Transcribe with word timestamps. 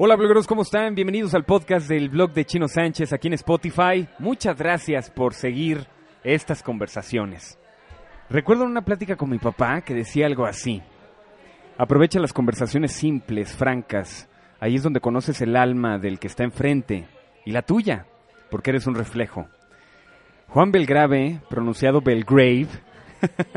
Hola 0.00 0.14
blogueros, 0.14 0.46
¿cómo 0.46 0.62
están? 0.62 0.94
Bienvenidos 0.94 1.34
al 1.34 1.44
podcast 1.44 1.88
del 1.88 2.08
blog 2.08 2.32
de 2.32 2.44
Chino 2.44 2.68
Sánchez 2.68 3.12
aquí 3.12 3.26
en 3.26 3.34
Spotify. 3.34 4.08
Muchas 4.20 4.56
gracias 4.56 5.10
por 5.10 5.34
seguir 5.34 5.88
estas 6.22 6.62
conversaciones. 6.62 7.58
Recuerdo 8.30 8.62
una 8.62 8.82
plática 8.84 9.16
con 9.16 9.28
mi 9.28 9.38
papá 9.38 9.80
que 9.80 9.94
decía 9.94 10.26
algo 10.26 10.46
así. 10.46 10.80
Aprovecha 11.76 12.20
las 12.20 12.32
conversaciones 12.32 12.92
simples, 12.92 13.56
francas. 13.56 14.28
Ahí 14.60 14.76
es 14.76 14.84
donde 14.84 15.00
conoces 15.00 15.40
el 15.40 15.56
alma 15.56 15.98
del 15.98 16.20
que 16.20 16.28
está 16.28 16.44
enfrente 16.44 17.08
y 17.44 17.50
la 17.50 17.62
tuya, 17.62 18.06
porque 18.52 18.70
eres 18.70 18.86
un 18.86 18.94
reflejo. 18.94 19.48
Juan 20.46 20.70
Belgrave, 20.70 21.40
pronunciado 21.50 22.02
Belgrave, 22.02 22.68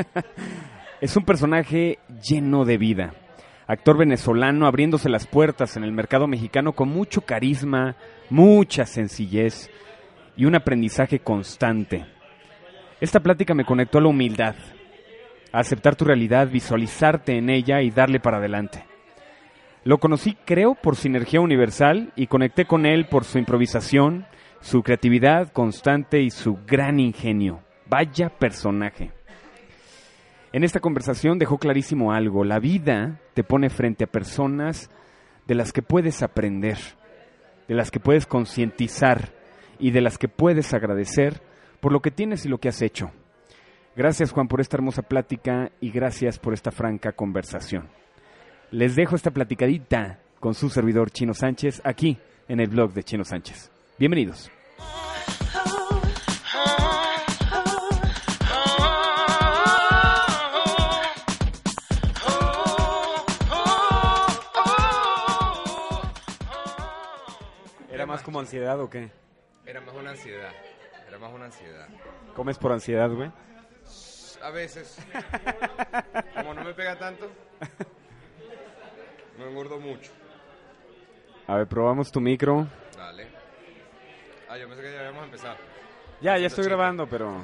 es 1.02 1.16
un 1.16 1.24
personaje 1.24 2.00
lleno 2.28 2.66
de 2.66 2.80
vida 2.80 3.14
actor 3.68 3.98
venezolano 3.98 4.68
abriéndose 4.68 5.10
las 5.10 5.28
puertas 5.28 5.78
en 5.78 5.84
el 5.84 5.92
mercado 5.92 6.28
mexicano 6.28 6.74
con 6.74 6.90
mucho 6.90 7.22
carisma, 7.22 7.96
mucha 8.30 8.86
sencillez 8.86 9.70
y 10.36 10.46
un 10.46 10.56
aprendizaje 10.56 11.20
constante. 11.20 12.06
Esta 13.00 13.20
plática 13.20 13.54
me 13.54 13.66
conectó 13.66 13.98
a 13.98 14.02
la 14.02 14.10
humildad, 14.10 14.56
a 15.52 15.60
aceptar 15.60 15.96
tu 15.96 16.06
realidad, 16.06 16.48
visualizarte 16.48 17.38
en 17.38 17.50
ella 17.50 17.82
y 17.82 17.92
darle 17.92 18.20
para 18.20 18.38
adelante. 18.38 18.86
Lo 19.84 19.98
conocí, 19.98 20.38
creo, 20.46 20.76
por 20.76 20.96
Sinergia 20.96 21.42
Universal 21.42 22.14
y 22.16 22.28
conecté 22.28 22.66
con 22.66 22.86
él 22.86 23.08
por 23.08 23.24
su 23.24 23.40
improvisación, 23.40 24.28
su 24.60 24.84
creatividad 24.84 25.52
constante 25.52 26.22
y 26.22 26.30
su 26.30 26.60
gran 26.68 27.00
ingenio. 27.00 27.64
Vaya 27.88 28.30
personaje. 28.30 29.12
En 30.54 30.64
esta 30.64 30.82
conversación 30.82 31.40
dejó 31.40 31.58
clarísimo 31.58 32.12
algo. 32.12 32.44
La 32.44 32.60
vida 32.60 33.20
te 33.34 33.44
pone 33.44 33.70
frente 33.70 34.04
a 34.04 34.12
personas 34.12 34.90
de 35.48 35.56
las 35.56 35.72
que 35.72 35.82
puedes 35.82 36.24
aprender, 36.24 36.78
de 37.68 37.76
las 37.76 37.90
que 37.90 38.00
puedes 38.00 38.26
concientizar 38.26 39.34
y 39.80 39.92
de 39.92 40.02
las 40.02 40.18
que 40.18 40.28
puedes 40.28 40.74
agradecer 40.74 41.42
por 41.80 41.94
lo 41.94 42.02
que 42.02 42.12
tienes 42.12 42.46
y 42.46 42.50
lo 42.50 42.60
que 42.60 42.70
has 42.70 42.82
hecho. 42.82 43.12
Gracias 43.96 44.32
Juan 44.32 44.48
por 44.48 44.62
esta 44.62 44.78
hermosa 44.78 45.02
plática 45.02 45.72
y 45.80 45.90
gracias 45.90 46.38
por 46.38 46.54
esta 46.54 46.72
franca 46.72 47.14
conversación. 47.14 47.90
Les 48.72 48.96
dejo 48.96 49.16
esta 49.16 49.32
platicadita 49.32 50.20
con 50.40 50.54
su 50.54 50.70
servidor 50.70 51.12
Chino 51.12 51.34
Sánchez 51.34 51.82
aquí 51.84 52.18
en 52.48 52.60
el 52.60 52.70
blog 52.70 52.94
de 52.94 53.04
Chino 53.04 53.24
Sánchez. 53.24 53.72
Bienvenidos. 53.98 54.52
Como 68.32 68.40
ansiedad 68.40 68.80
o 68.80 68.90
qué? 68.90 69.10
Era 69.66 69.82
más 69.82 69.94
una 69.94 70.12
ansiedad. 70.12 70.54
Era 71.06 71.20
más 71.20 71.34
una 71.34 71.46
ansiedad. 71.46 71.90
¿Comes 72.34 72.58
por 72.58 72.72
ansiedad, 72.72 73.10
güey? 73.10 73.30
A 74.42 74.50
veces. 74.52 74.98
Como 76.36 76.54
no 76.54 76.64
me 76.64 76.74
pega 76.74 76.98
tanto, 76.98 77.30
me 79.38 79.50
engordo 79.50 79.82
mucho. 79.82 80.12
A 81.46 81.58
ver, 81.58 81.68
probamos 81.68 82.10
tu 82.10 82.22
micro. 82.22 82.66
Dale. 82.96 83.28
Ah, 84.48 84.58
yo 84.58 84.70
pensé 84.70 84.82
que 84.82 84.94
ya 84.94 85.00
habíamos 85.00 85.26
empezado. 85.26 85.58
Ya, 86.22 86.38
ya 86.38 86.48
estoy 86.48 86.64
grabando, 86.64 87.08
pero... 87.08 87.44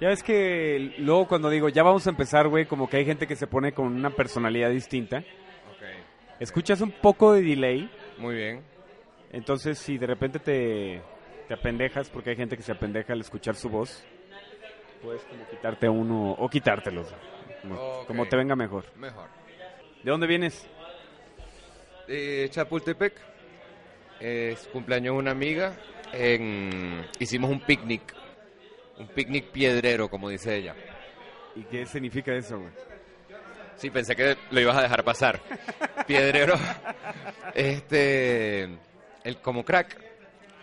Ya 0.00 0.08
ves 0.08 0.22
que 0.22 0.94
luego 0.98 1.26
cuando 1.26 1.50
digo, 1.50 1.68
ya 1.68 1.82
vamos 1.82 2.06
a 2.06 2.10
empezar, 2.10 2.46
güey, 2.46 2.66
como 2.66 2.88
que 2.88 2.98
hay 2.98 3.04
gente 3.04 3.26
que 3.26 3.34
se 3.34 3.48
pone 3.48 3.72
con 3.72 3.86
una 3.86 4.10
personalidad 4.10 4.70
distinta. 4.70 5.18
Ok. 5.18 6.38
Escuchas 6.38 6.80
un 6.80 6.92
poco 6.92 7.32
de 7.32 7.42
delay, 7.42 7.90
Muy 8.18 8.36
bien. 8.36 8.73
Entonces 9.34 9.78
si 9.78 9.98
de 9.98 10.06
repente 10.06 10.38
te, 10.38 11.02
te 11.48 11.54
apendejas, 11.54 12.08
porque 12.08 12.30
hay 12.30 12.36
gente 12.36 12.56
que 12.56 12.62
se 12.62 12.72
apendeja 12.72 13.12
al 13.12 13.20
escuchar 13.20 13.56
su 13.56 13.68
voz, 13.68 14.04
puedes 15.02 15.22
como 15.24 15.46
quitarte 15.48 15.88
uno 15.88 16.32
o 16.32 16.48
quitártelos, 16.48 17.12
como, 18.06 18.26
te 18.26 18.36
venga 18.36 18.54
mejor. 18.54 18.84
Mejor. 18.96 19.28
¿De 20.02 20.10
dónde 20.10 20.26
vienes? 20.26 20.66
Eh, 22.06 22.48
Chapultepec. 22.50 23.14
Es 24.20 24.68
cumpleaños 24.68 25.14
de 25.14 25.18
una 25.18 25.30
amiga. 25.32 25.74
En... 26.12 27.04
Hicimos 27.18 27.50
un 27.50 27.60
picnic. 27.60 28.14
Un 28.98 29.08
picnic 29.08 29.50
piedrero, 29.50 30.08
como 30.08 30.28
dice 30.28 30.56
ella. 30.56 30.76
¿Y 31.56 31.64
qué 31.64 31.86
significa 31.86 32.32
eso, 32.34 32.58
güey? 32.58 32.70
Sí, 33.76 33.90
pensé 33.90 34.14
que 34.14 34.36
lo 34.50 34.60
ibas 34.60 34.76
a 34.76 34.82
dejar 34.82 35.02
pasar. 35.02 35.40
Piedrero. 36.06 36.54
Este. 37.54 38.68
El, 39.24 39.38
como 39.38 39.64
crack. 39.64 39.98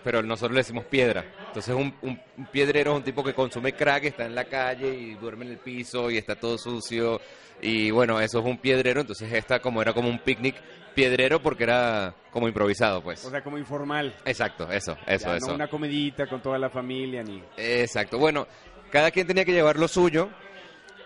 Pero 0.04 0.24
nosotros 0.24 0.54
le 0.54 0.62
decimos 0.62 0.86
piedra. 0.86 1.24
Entonces, 1.48 1.76
un, 1.76 1.94
un- 2.02 2.20
un 2.38 2.46
piedrero 2.48 2.92
es 2.94 2.98
un 2.98 3.04
tipo 3.04 3.24
que 3.24 3.34
consume 3.36 3.74
crack, 3.74 4.06
está 4.06 4.26
en 4.26 4.34
la 4.34 4.46
calle 4.46 4.88
y 4.96 5.14
duerme 5.14 5.46
en 5.46 5.52
el 5.52 5.58
piso 5.58 6.10
y 6.10 6.18
está 6.18 6.36
todo 6.36 6.58
sucio. 6.58 7.22
Y 7.62 7.92
bueno, 7.92 8.20
eso 8.20 8.40
es 8.40 8.46
un 8.46 8.58
piedrero. 8.58 9.02
Entonces, 9.02 9.32
esta 9.32 9.60
como 9.60 9.80
era 9.82 9.94
como 9.94 10.10
un 10.10 10.18
picnic 10.18 10.56
piedrero 10.96 11.40
porque 11.42 11.64
era 11.66 12.16
como 12.32 12.48
improvisado, 12.48 13.02
pues. 13.04 13.24
O 13.24 13.30
sea, 13.30 13.44
como 13.44 13.60
informal. 13.60 14.14
Exacto, 14.26 14.72
eso, 14.72 14.98
eso, 15.06 15.30
Ya, 15.30 15.38
eso. 15.38 15.48
No 15.50 15.54
una 15.56 15.70
comidita 15.70 16.26
con 16.28 16.42
toda 16.42 16.58
la 16.58 16.70
familia, 16.72 17.22
ni... 17.24 17.44
Exacto. 17.58 18.18
Bueno, 18.18 18.48
cada 18.92 19.12
quien 19.12 19.28
tenía 19.28 19.46
que 19.46 19.54
llevar 19.54 19.78
lo 19.78 19.88
suyo 19.88 20.30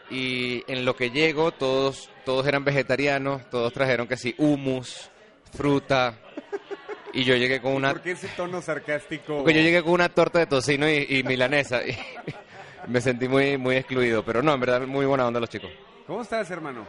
y 0.10 0.64
en 0.72 0.86
lo 0.86 0.96
que 0.96 1.10
llego 1.12 1.52
todos 1.52 2.10
todos 2.24 2.48
eran 2.48 2.64
vegetarianos, 2.64 3.48
todos 3.50 3.72
trajeron 3.74 4.08
que 4.08 4.18
sí, 4.18 4.34
humus, 4.40 5.10
fruta 5.56 6.18
y 7.16 7.24
yo 7.24 7.36
llegué 7.36 7.62
con 7.62 7.74
una 7.74 7.92
¿Por 7.92 8.02
qué 8.02 8.12
ese 8.12 8.28
tono 8.30 8.62
sarcástico? 8.62 9.38
porque 9.38 9.54
yo 9.54 9.62
llegué 9.62 9.82
con 9.82 9.94
una 9.94 10.10
torta 10.10 10.40
de 10.40 10.46
tocino 10.46 10.88
y, 10.88 11.08
y 11.10 11.24
milanesa 11.24 11.82
y 11.84 11.98
me 12.88 13.02
sentí 13.02 13.28
muy 13.28 13.58
muy 13.58 13.78
excluido, 13.78 14.24
pero 14.24 14.44
no, 14.44 14.54
en 14.54 14.60
verdad 14.60 14.82
muy 14.86 15.06
buena 15.06 15.26
onda 15.26 15.40
los 15.40 15.50
chicos. 15.50 15.72
¿Cómo 16.06 16.22
estás, 16.22 16.52
hermano? 16.52 16.86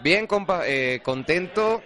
Bien, 0.00 0.26
compa, 0.26 0.62
eh, 0.66 1.00
contento 1.02 1.82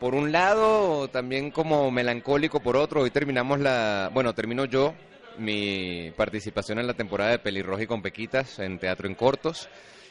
por 0.00 0.14
un 0.14 0.32
lado, 0.32 1.08
también 1.08 1.50
como 1.50 1.90
melancólico 1.90 2.60
por 2.60 2.76
otro. 2.76 3.02
Hoy 3.02 3.10
terminamos 3.10 3.60
la, 3.60 4.10
bueno, 4.12 4.34
termino 4.34 4.64
yo 4.64 4.94
mi 5.38 6.12
participación 6.16 6.78
en 6.78 6.86
la 6.86 6.94
temporada 6.94 7.30
de 7.30 7.38
Pelirroja 7.38 7.82
y 7.82 7.86
con 7.86 8.02
Pequitas 8.02 8.58
en 8.58 8.78
Teatro 8.78 9.06
en 9.06 9.14
Cortos. 9.14 9.68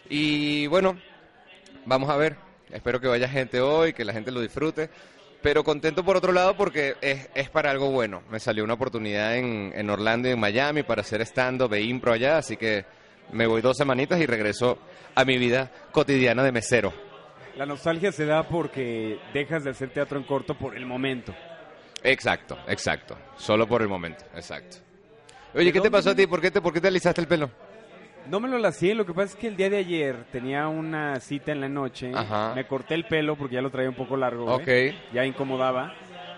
Y 0.10 0.68
bueno, 0.68 0.98
vamos 1.86 2.10
a 2.10 2.18
ver. 2.18 2.53
Espero 2.72 3.00
que 3.00 3.08
vaya 3.08 3.28
gente 3.28 3.62
hoy, 3.62 3.94
que 3.94 4.06
la 4.06 4.14
gente 4.14 4.32
lo 4.32 4.42
disfrute. 4.42 4.90
Pero 5.42 5.64
contento 5.64 6.06
por 6.06 6.16
otro 6.16 6.32
lado 6.32 6.56
porque 6.56 6.96
es, 7.02 7.28
es 7.36 7.50
para 7.50 7.70
algo 7.70 7.92
bueno. 7.92 8.24
Me 8.30 8.40
salió 8.40 8.64
una 8.64 8.76
oportunidad 8.76 9.36
en, 9.36 9.74
en 9.76 9.90
Orlando 9.90 10.30
y 10.30 10.32
en 10.32 10.40
Miami 10.40 10.84
para 10.84 11.02
hacer 11.02 11.22
stand-up 11.22 11.74
e 11.74 11.82
impro 11.82 12.14
allá, 12.14 12.38
así 12.38 12.56
que 12.56 12.86
me 13.32 13.46
voy 13.46 13.62
dos 13.62 13.78
semanitas 13.78 14.20
y 14.22 14.26
regreso 14.26 14.78
a 15.16 15.26
mi 15.26 15.38
vida 15.38 15.70
cotidiana 15.92 16.44
de 16.44 16.52
mesero. 16.52 16.94
La 17.58 17.66
nostalgia 17.66 18.12
se 18.12 18.26
da 18.26 18.48
porque 18.48 19.20
dejas 19.34 19.64
de 19.64 19.72
hacer 19.72 19.90
teatro 19.90 20.18
en 20.18 20.24
corto 20.24 20.58
por 20.58 20.76
el 20.76 20.86
momento. 20.86 21.36
Exacto, 22.02 22.58
exacto. 22.68 23.18
Solo 23.38 23.68
por 23.68 23.82
el 23.82 23.88
momento, 23.88 24.26
exacto. 24.36 24.78
Oye, 25.54 25.66
¿De 25.66 25.74
¿qué 25.74 25.82
te 25.82 25.92
pasó 25.92 26.12
a 26.12 26.16
ti? 26.16 26.26
¿Por 26.26 26.42
qué 26.42 26.52
te, 26.52 26.62
por 26.62 26.74
qué 26.74 26.82
te 26.82 26.88
alisaste 26.88 27.22
el 27.22 27.28
pelo? 27.28 27.50
No 28.30 28.40
me 28.40 28.48
lo 28.48 28.58
lacié, 28.58 28.96
lo 28.96 29.06
que 29.06 29.14
pasa 29.14 29.34
es 29.34 29.36
que 29.36 29.48
el 29.48 29.58
día 29.58 29.70
de 29.70 29.78
ayer 29.78 30.16
tenía 30.32 30.68
una 30.68 31.20
cita 31.20 31.52
en 31.52 31.62
la 31.62 31.68
noche. 31.70 32.12
Ajá. 32.14 32.54
Me 32.56 32.66
corté 32.66 32.94
el 32.96 33.06
pelo 33.06 33.36
porque 33.36 33.56
ya 33.56 33.62
lo 33.62 33.70
traía 33.70 33.90
un 33.90 33.96
poco 33.96 34.16
largo. 34.16 34.46
güey. 34.46 34.90
Ok. 34.90 34.96
Ya 35.14 35.26
incomodaba. 35.26 35.94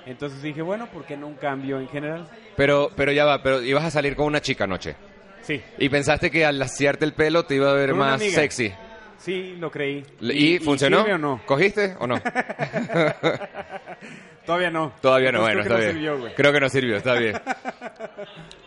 Entonces 0.06 0.42
dije, 0.42 0.62
bueno, 0.62 0.88
¿por 0.88 1.06
qué 1.06 1.16
no 1.18 1.28
un 1.28 1.36
cambio 1.36 1.80
en 1.80 1.88
general? 1.88 2.28
Pero, 2.56 2.90
pero 2.96 3.12
ya 3.12 3.26
va, 3.26 3.42
pero 3.42 3.62
ibas 3.62 3.84
a 3.86 3.92
salir 3.92 4.16
con 4.16 4.26
una 4.28 4.42
chica 4.42 4.64
anoche. 4.66 4.96
Sí, 5.42 5.62
Y 5.78 5.90
pensaste 5.90 6.32
que 6.32 6.44
al 6.46 6.58
laciarte 6.58 7.06
el 7.06 7.14
pelo 7.14 7.46
te 7.46 7.56
iba 7.56 7.70
a 7.70 7.74
ver 7.74 7.94
más 7.94 8.16
amiga. 8.22 8.34
sexy. 8.36 8.74
Sí, 9.18 9.56
lo 9.60 9.70
creí. 9.72 10.04
¿Y, 10.22 10.60
funcionó? 10.60 11.04
o 11.04 11.18
no? 11.18 11.42
¿Cogiste 11.46 11.96
o 12.00 12.08
no? 12.08 12.16
Todavía 14.46 14.70
no. 14.70 14.94
Todavía 15.02 15.32
no, 15.32 15.40
Entonces 15.40 15.42
bueno, 15.42 15.64
creo 15.64 15.64
que 15.64 15.70
está 15.70 15.74
no 15.74 15.80
bien. 15.80 15.92
sirvió, 16.20 16.36
creo 16.36 16.54
que 16.54 16.60
no 16.60 16.70
sirvió, 16.70 16.98
está 16.98 17.14
bien. 17.16 17.34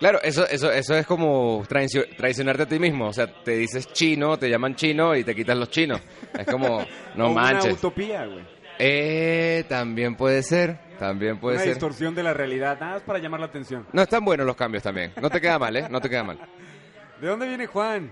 Claro, 0.01 0.21
eso, 0.23 0.45
eso, 0.49 0.73
eso 0.73 0.97
es 0.97 1.07
como 1.07 1.65
traicio- 1.69 2.05
traicionarte 2.17 2.65
a 2.65 2.67
ti 2.67 2.81
mismo. 2.81 3.07
O 3.07 3.13
sea, 3.13 3.29
te 3.45 3.53
dices 3.53 3.87
chino, 3.93 4.37
te 4.39 4.51
llaman 4.51 4.75
chino 4.75 5.15
y 5.15 5.23
te 5.23 5.37
quitas 5.37 5.57
los 5.57 5.71
chinos. 5.71 6.01
Es 6.37 6.47
como, 6.47 6.85
no 7.15 7.27
O 7.29 7.31
Una 7.31 7.43
manches. 7.43 7.75
utopía, 7.75 8.27
güey. 8.27 8.45
Eh, 8.81 9.65
también 9.69 10.17
puede 10.17 10.43
ser, 10.43 10.79
también 10.99 11.39
puede 11.39 11.57
Una 11.57 11.65
ser. 11.65 11.75
distorsión 11.75 12.13
de 12.15 12.23
la 12.25 12.33
realidad, 12.35 12.79
nada 12.81 12.95
más 12.95 13.03
para 13.03 13.19
llamar 13.21 13.39
la 13.41 13.47
atención. 13.47 13.87
No, 13.93 14.03
están 14.03 14.25
buenos 14.25 14.47
los 14.47 14.57
cambios 14.57 14.83
también. 14.83 15.13
No 15.21 15.31
te 15.31 15.41
queda 15.41 15.59
mal, 15.61 15.77
¿eh? 15.77 15.87
No 15.89 16.01
te 16.01 16.09
queda 16.11 16.25
mal. 16.25 16.39
¿De 17.21 17.27
dónde 17.29 17.47
viene 17.47 17.67
Juan? 17.67 18.11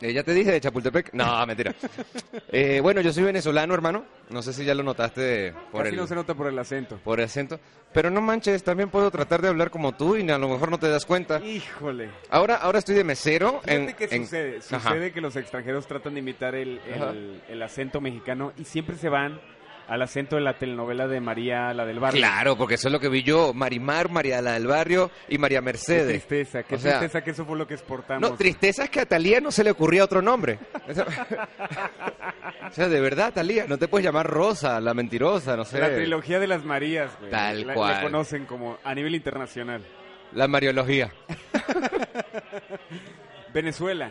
Eh, 0.00 0.12
ya 0.12 0.22
te 0.22 0.32
dije 0.32 0.52
de 0.52 0.60
Chapultepec. 0.60 1.12
No, 1.12 1.44
mentira. 1.46 1.74
Eh, 2.52 2.80
bueno, 2.80 3.00
yo 3.00 3.12
soy 3.12 3.24
venezolano, 3.24 3.74
hermano. 3.74 4.04
No 4.30 4.42
sé 4.42 4.52
si 4.52 4.64
ya 4.64 4.74
lo 4.74 4.82
notaste 4.82 5.52
por 5.72 5.82
Casi 5.82 5.94
el, 5.94 6.00
no 6.00 6.06
se 6.06 6.14
nota 6.14 6.34
por 6.34 6.46
el 6.46 6.58
acento. 6.58 6.98
por 7.02 7.18
el 7.18 7.24
acento. 7.26 7.58
Pero 7.92 8.10
no 8.10 8.20
manches, 8.20 8.62
también 8.62 8.90
puedo 8.90 9.10
tratar 9.10 9.40
de 9.42 9.48
hablar 9.48 9.70
como 9.70 9.92
tú 9.96 10.16
y 10.16 10.30
a 10.30 10.38
lo 10.38 10.48
mejor 10.48 10.70
no 10.70 10.78
te 10.78 10.88
das 10.88 11.06
cuenta. 11.06 11.40
Híjole. 11.40 12.10
Ahora, 12.30 12.56
ahora 12.56 12.78
estoy 12.80 12.94
de 12.94 13.04
mesero. 13.04 13.60
Fíjate 13.64 13.74
en, 13.74 13.92
qué 13.94 14.08
en- 14.10 14.24
sucede. 14.24 14.58
Ajá. 14.70 14.90
Sucede 14.90 15.12
que 15.12 15.20
los 15.20 15.34
extranjeros 15.36 15.86
tratan 15.86 16.14
de 16.14 16.20
imitar 16.20 16.54
el- 16.54 16.80
el 17.48 17.62
acento 17.62 18.00
mexicano 18.00 18.52
y 18.58 18.64
siempre 18.64 18.96
se 18.96 19.08
van 19.08 19.40
al 19.88 20.02
acento 20.02 20.36
de 20.36 20.42
la 20.42 20.58
telenovela 20.58 21.08
de 21.08 21.20
María, 21.20 21.72
la 21.74 21.84
del 21.86 21.98
barrio. 21.98 22.20
Claro, 22.20 22.56
porque 22.56 22.74
eso 22.74 22.88
es 22.88 22.92
lo 22.92 23.00
que 23.00 23.08
vi 23.08 23.22
yo. 23.22 23.52
Marimar, 23.54 24.10
María 24.10 24.40
la 24.42 24.52
del 24.52 24.66
Barrio 24.66 25.10
y 25.28 25.38
María 25.38 25.60
Qué 25.60 25.64
Mercedes. 25.64 26.06
tristeza, 26.26 26.62
qué 26.62 26.74
O 26.74 26.78
sea, 26.78 26.98
tristeza 26.98 27.24
que 27.24 27.30
eso 27.30 27.44
fue 27.46 27.56
lo 27.56 27.66
que 27.66 27.74
exportamos. 27.74 28.30
No, 28.30 28.36
tristeza 28.36 28.84
es 28.84 28.90
que 28.90 29.00
a 29.00 29.06
Talía 29.06 29.40
no 29.40 29.50
se 29.50 29.64
le 29.64 29.70
ocurría 29.70 30.04
otro 30.04 30.20
nombre. 30.22 30.58
O 32.68 32.70
sea, 32.70 32.86
de 32.88 33.00
verdad, 33.00 33.32
Talía, 33.32 33.66
no 33.66 33.78
te 33.78 33.88
puedes 33.88 34.04
llamar 34.04 34.26
Rosa, 34.26 34.78
la 34.80 34.92
mentirosa, 34.92 35.56
no 35.56 35.64
sé. 35.64 35.80
La 35.80 35.88
trilogía 35.94 36.38
de 36.38 36.46
las 36.46 36.64
Marías, 36.64 37.10
güey. 37.18 37.30
Tal 37.30 37.66
La- 37.66 37.74
cual. 37.74 37.94
La 37.94 38.02
conocen 38.02 38.44
como 38.44 38.76
a 38.84 38.94
nivel 38.94 39.14
internacional. 39.14 39.82
La 40.32 40.46
mariología. 40.48 41.10
Venezuela. 43.54 44.10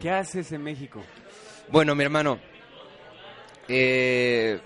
¿Qué 0.00 0.10
haces 0.10 0.52
en 0.52 0.62
México? 0.62 1.02
Bueno, 1.68 1.94
mi 1.94 2.04
hermano, 2.04 2.38
eh, 3.68 4.60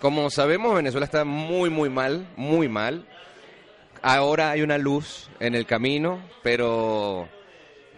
como 0.00 0.30
sabemos, 0.30 0.74
Venezuela 0.74 1.04
está 1.04 1.24
muy, 1.24 1.70
muy 1.70 1.88
mal, 1.88 2.26
muy 2.36 2.68
mal. 2.68 3.06
Ahora 4.02 4.50
hay 4.50 4.62
una 4.62 4.78
luz 4.78 5.30
en 5.40 5.54
el 5.54 5.66
camino, 5.66 6.22
pero, 6.42 7.28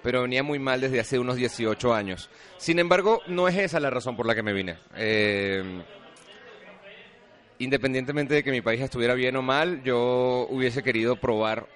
pero 0.02 0.22
venía 0.22 0.42
muy 0.42 0.58
mal 0.58 0.80
desde 0.80 1.00
hace 1.00 1.18
unos 1.18 1.36
18 1.36 1.92
años. 1.92 2.30
Sin 2.58 2.78
embargo, 2.78 3.22
no 3.26 3.48
es 3.48 3.56
esa 3.56 3.80
la 3.80 3.90
razón 3.90 4.16
por 4.16 4.26
la 4.26 4.34
que 4.34 4.42
me 4.42 4.52
vine. 4.52 4.78
Eh, 4.96 5.82
independientemente 7.58 8.34
de 8.34 8.44
que 8.44 8.50
mi 8.50 8.60
país 8.60 8.80
estuviera 8.80 9.14
bien 9.14 9.36
o 9.36 9.42
mal, 9.42 9.82
yo 9.82 10.46
hubiese 10.50 10.82
querido 10.82 11.16
probar 11.16 11.66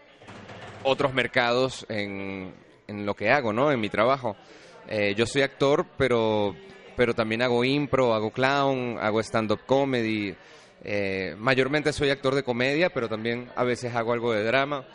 otros 0.83 1.13
mercados 1.13 1.85
en, 1.89 2.55
lo 2.87 3.15
que 3.15 3.31
hago, 3.31 3.53
¿no? 3.53 3.73
En 3.73 3.81
mi 3.81 3.89
trabajo. 3.89 4.37
Eh, 4.89 5.15
yo 5.17 5.27
soy 5.27 5.43
actor, 5.43 5.87
pero, 5.97 6.55
pero 6.97 7.15
también 7.15 7.43
hago 7.43 7.65
impro, 7.65 8.15
hago 8.15 8.31
clown, 8.31 8.99
hago 9.01 9.21
stand-up 9.21 9.61
comedy. 9.67 10.35
Eh, 10.83 11.35
mayormente 11.39 11.93
soy 11.93 12.11
actor 12.11 12.35
de 12.35 12.43
comedia, 12.43 12.91
pero 12.91 13.09
también 13.09 13.51
a 13.57 13.65
veces 13.65 13.95
hago 13.95 14.13
algo 14.13 14.33
de 14.33 14.45
drama. 14.45 14.87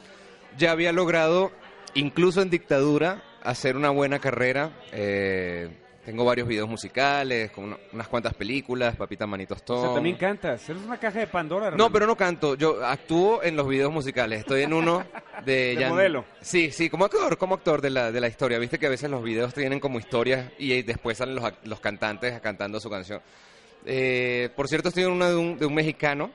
Ya 0.58 0.72
había 0.72 0.92
logrado, 0.92 1.52
incluso 1.94 2.42
en 2.42 2.50
dictadura, 2.50 3.24
hacer 3.44 3.76
una 3.76 3.90
buena 3.90 4.20
carrera. 4.20 4.72
Eh, 4.92 5.70
tengo 6.06 6.24
varios 6.24 6.48
videos 6.48 6.70
musicales, 6.70 7.50
con 7.52 7.66
una- 7.66 7.78
unas 7.92 8.08
cuantas 8.08 8.34
películas, 8.36 8.96
Papita 8.96 9.26
Manitos 9.28 9.60
O 9.62 9.64
Tom. 9.64 9.82
sea, 9.84 9.94
también 9.96 10.16
cantas. 10.18 10.70
Eres 10.70 10.84
una 10.84 10.98
caja 11.00 11.20
de 11.20 11.28
Pandora, 11.28 11.66
No, 11.66 11.72
hermano. 11.74 11.92
pero 11.92 12.06
no 12.08 12.16
canto. 12.16 12.56
Yo 12.56 12.86
actúo 12.86 13.42
en 13.44 13.56
los 13.56 13.68
videos 13.68 13.92
musicales. 13.92 14.40
Estoy 14.40 14.62
en 14.62 14.74
uno 14.74 15.04
de... 15.46 15.76
De 15.76 15.90
modelo. 15.90 16.26
Sí, 16.42 16.72
sí, 16.72 16.90
como 16.90 17.06
actor, 17.06 17.38
como 17.38 17.56
actor 17.56 17.82
de 17.82 17.90
la, 17.90 18.12
de 18.12 18.22
la 18.22 18.28
historia. 18.28 18.60
Viste 18.60 18.78
que 18.80 18.86
a 18.86 18.90
veces 18.90 19.10
los 19.10 19.24
videos 19.24 19.54
tienen 19.54 19.80
como 19.80 19.98
historias 20.00 20.52
y 20.60 20.72
eh, 20.74 20.84
después 20.84 21.18
salen 21.18 21.36
los, 21.36 21.44
ac- 21.44 21.58
los 21.64 21.80
cantantes 21.80 22.40
cantando 22.40 22.80
su 22.80 22.90
canción. 22.90 23.22
Eh, 23.86 24.50
por 24.56 24.68
cierto, 24.68 24.90
estoy 24.90 25.04
en 25.04 25.12
uno 25.12 25.28
de 25.30 25.36
un, 25.36 25.58
de 25.58 25.66
un 25.66 25.74
mexicano. 25.74 26.32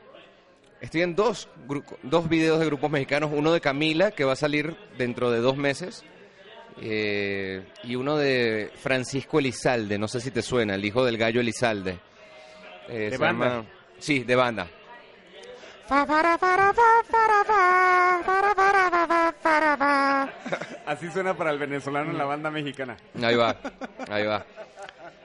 Estoy 0.81 1.03
en 1.03 1.15
dos, 1.15 1.49
gru- 1.69 1.85
dos 2.03 2.29
videos 2.29 2.59
de 2.59 2.67
grupos 2.67 2.91
mexicanos. 2.91 3.31
Uno 3.33 3.53
de 3.53 3.61
Camila, 3.61 4.11
que 4.13 4.25
va 4.25 4.33
a 4.33 4.37
salir 4.37 4.77
dentro 4.97 5.31
de 5.31 5.41
dos 5.41 5.57
meses. 5.57 6.05
Eh, 6.81 7.63
y 7.85 7.95
uno 7.97 8.17
de 8.17 8.71
Francisco 8.77 9.39
Elizalde, 9.39 9.99
no 9.99 10.09
sé 10.09 10.21
si 10.21 10.31
te 10.31 10.43
suena, 10.43 10.75
el 10.75 10.85
hijo 10.85 11.05
del 11.05 11.17
gallo 11.19 11.41
Elizalde. 11.41 11.99
Eh, 12.89 13.11
¿De 13.11 13.19
banda? 13.19 13.47
llama- 13.49 13.67
Sí, 13.99 14.25
de 14.25 14.35
banda. 14.37 14.67
Así 20.87 21.11
suena 21.11 21.35
para 21.37 21.51
el 21.51 21.59
venezolano 21.59 22.11
en 22.11 22.19
la 22.19 22.25
banda 22.25 22.51
mexicana. 22.51 22.97
Ahí 23.23 23.37
va, 23.37 23.57
ahí 24.11 24.25
va. 24.27 24.45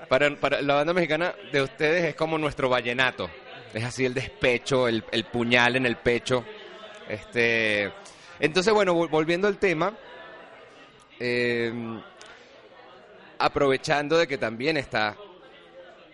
Para, 0.07 0.35
para 0.35 0.61
la 0.61 0.75
banda 0.75 0.93
mexicana 0.93 1.33
de 1.51 1.61
ustedes 1.63 2.05
es 2.05 2.15
como 2.15 2.37
nuestro 2.37 2.69
vallenato. 2.69 3.29
Es 3.73 3.83
así 3.83 4.05
el 4.05 4.13
despecho, 4.13 4.87
el, 4.87 5.03
el 5.11 5.25
puñal 5.25 5.75
en 5.75 5.85
el 5.85 5.97
pecho. 5.97 6.45
Este, 7.09 7.91
entonces, 8.39 8.73
bueno, 8.73 8.93
vol- 8.95 9.09
volviendo 9.09 9.47
al 9.47 9.57
tema, 9.57 9.93
eh, 11.19 11.73
aprovechando 13.39 14.17
de 14.17 14.27
que 14.27 14.37
también 14.37 14.77
está 14.77 15.15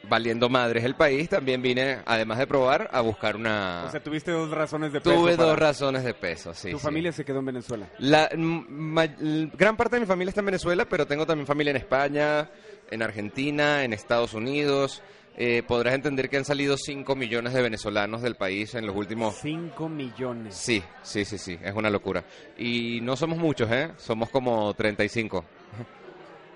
valiendo 0.03 0.49
madres 0.49 0.83
el 0.83 0.95
país, 0.95 1.29
también 1.29 1.61
vine, 1.61 1.99
además 2.05 2.39
de 2.39 2.47
probar, 2.47 2.89
a 2.91 3.01
buscar 3.01 3.35
una... 3.35 3.83
O 3.87 3.91
sea, 3.91 4.01
tuviste 4.01 4.31
dos 4.31 4.49
razones 4.49 4.91
de 4.91 4.99
peso. 4.99 5.15
Tuve 5.15 5.35
para- 5.37 5.49
dos 5.49 5.59
razones 5.59 6.03
de 6.03 6.13
peso, 6.15 6.55
sí. 6.55 6.71
Tu 6.71 6.79
sí. 6.79 6.83
familia 6.83 7.11
se 7.11 7.23
quedó 7.23 7.39
en 7.39 7.45
Venezuela. 7.45 7.87
La 7.99 8.27
ma- 8.35 9.05
gran 9.05 9.77
parte 9.77 9.97
de 9.97 9.99
mi 9.99 10.05
familia 10.07 10.29
está 10.29 10.41
en 10.41 10.47
Venezuela, 10.47 10.85
pero 10.85 11.05
tengo 11.05 11.25
también 11.27 11.45
familia 11.45 11.69
en 11.69 11.77
España, 11.77 12.49
en 12.89 13.03
Argentina, 13.03 13.83
en 13.83 13.93
Estados 13.93 14.33
Unidos. 14.33 15.03
Eh, 15.37 15.63
podrás 15.65 15.93
entender 15.95 16.29
que 16.29 16.37
han 16.37 16.45
salido 16.45 16.75
5 16.77 17.15
millones 17.15 17.53
de 17.53 17.61
venezolanos 17.61 18.21
del 18.21 18.35
país 18.35 18.75
en 18.75 18.85
los 18.85 18.95
últimos... 18.95 19.35
5 19.37 19.87
millones. 19.89 20.53
Sí, 20.55 20.83
sí, 21.03 21.23
sí, 21.25 21.37
sí, 21.37 21.57
es 21.63 21.73
una 21.73 21.89
locura. 21.89 22.23
Y 22.57 22.99
no 23.01 23.15
somos 23.15 23.37
muchos, 23.39 23.71
¿eh? 23.71 23.91
Somos 23.97 24.29
como 24.29 24.73
35. 24.73 25.45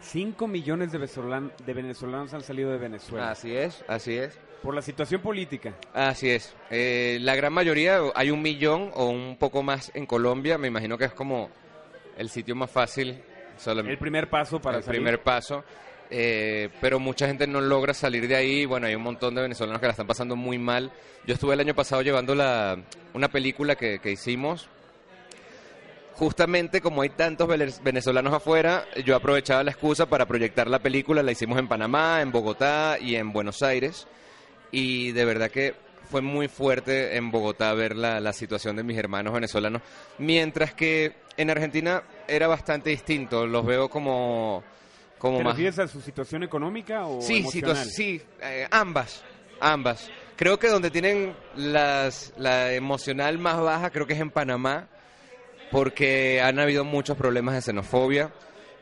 5 0.02 0.48
millones 0.48 0.92
de, 0.92 0.98
venezolanos, 1.00 1.52
de 1.66 1.74
venezolanos 1.74 2.34
han 2.34 2.42
salido 2.42 2.70
de 2.72 2.78
Venezuela. 2.78 3.32
Así 3.32 3.56
es, 3.56 3.84
así 3.88 4.16
es. 4.18 4.38
Por 4.62 4.76
la 4.76 4.82
situación 4.82 5.22
política. 5.22 5.74
Así 5.94 6.30
es. 6.30 6.54
Eh, 6.70 7.18
la 7.22 7.36
gran 7.36 7.54
mayoría, 7.54 8.00
hay 8.14 8.30
un 8.32 8.42
millón 8.42 8.92
o 8.94 9.06
un 9.10 9.38
poco 9.38 9.64
más 9.64 9.92
en 9.96 10.06
Colombia. 10.06 10.58
Me 10.58 10.68
imagino 10.68 10.98
que 10.98 11.06
es 11.06 11.14
como 11.14 11.50
el 12.18 12.30
sitio 12.30 12.56
más 12.56 12.70
fácil. 12.70 13.22
solamente- 13.58 13.94
El 13.94 14.00
primer 14.00 14.30
paso 14.30 14.60
para 14.60 14.78
el 14.80 14.84
salir. 14.84 15.00
primer 15.00 15.24
paso. 15.24 15.64
Eh, 16.10 16.70
pero 16.82 17.00
mucha 17.00 17.28
gente 17.28 17.48
no 17.48 17.62
logra 17.62 17.94
salir 17.94 18.28
de 18.28 18.36
ahí. 18.36 18.66
Bueno, 18.66 18.88
hay 18.88 18.96
un 18.96 19.02
montón 19.02 19.36
de 19.36 19.42
venezolanos 19.42 19.80
que 19.80 19.88
la 19.88 19.92
están 19.92 20.08
pasando 20.08 20.36
muy 20.36 20.58
mal. 20.58 20.92
Yo 21.26 21.34
estuve 21.34 21.54
el 21.54 21.60
año 21.60 21.76
pasado 21.76 22.02
llevando 22.02 22.36
la, 22.36 22.78
una 23.14 23.30
película 23.30 23.76
que, 23.76 24.00
que 24.00 24.12
hicimos. 24.12 24.68
Justamente 26.14 26.80
como 26.80 27.02
hay 27.02 27.10
tantos 27.10 27.50
venezolanos 27.84 28.34
afuera, 28.34 28.86
yo 29.04 29.18
aprovechaba 29.18 29.64
la 29.64 29.72
excusa 29.72 30.06
para 30.06 30.26
proyectar 30.26 30.70
la 30.70 30.80
película. 30.80 31.24
La 31.24 31.32
hicimos 31.32 31.60
en 31.60 31.68
Panamá, 31.68 32.22
en 32.22 32.32
Bogotá 32.32 32.98
y 33.00 33.16
en 33.16 33.34
Buenos 33.34 33.62
Aires. 33.64 34.08
Y 34.72 35.12
de 35.12 35.26
verdad 35.26 35.52
que 35.52 35.74
fue 36.10 36.22
muy 36.22 36.48
fuerte 36.48 37.18
en 37.18 37.32
Bogotá 37.32 37.74
ver 37.74 37.96
la, 37.96 38.20
la 38.20 38.32
situación 38.32 38.76
de 38.78 38.84
mis 38.84 38.98
hermanos 38.98 39.34
venezolanos. 39.34 39.82
Mientras 40.18 40.74
que 40.74 41.14
en 41.38 41.50
Argentina 41.50 42.04
era 42.28 42.48
bastante 42.48 42.90
distinto. 42.90 43.46
Los 43.46 43.66
veo 43.66 43.90
como, 43.90 44.64
como 45.18 45.38
¿Te 45.40 45.44
más... 45.44 45.54
refieres 45.54 45.80
a 45.80 45.88
su 45.88 46.02
situación 46.02 46.44
económica 46.44 47.06
o 47.06 47.22
Sí, 47.22 47.38
emocional? 47.40 47.88
sí, 47.90 48.22
eh, 48.42 48.68
ambas, 48.72 49.24
ambas. 49.60 50.12
Creo 50.36 50.60
que 50.60 50.68
donde 50.68 50.92
tienen 50.92 51.34
las, 51.56 52.34
la 52.38 52.74
emocional 52.74 53.38
más 53.38 53.60
baja, 53.60 53.90
creo 53.90 54.06
que 54.06 54.14
es 54.14 54.20
en 54.20 54.32
Panamá, 54.32 54.88
porque 55.72 56.42
han 56.42 56.60
habido 56.60 56.84
muchos 56.84 57.18
problemas 57.18 57.56
de 57.56 57.62
xenofobia. 57.62 58.32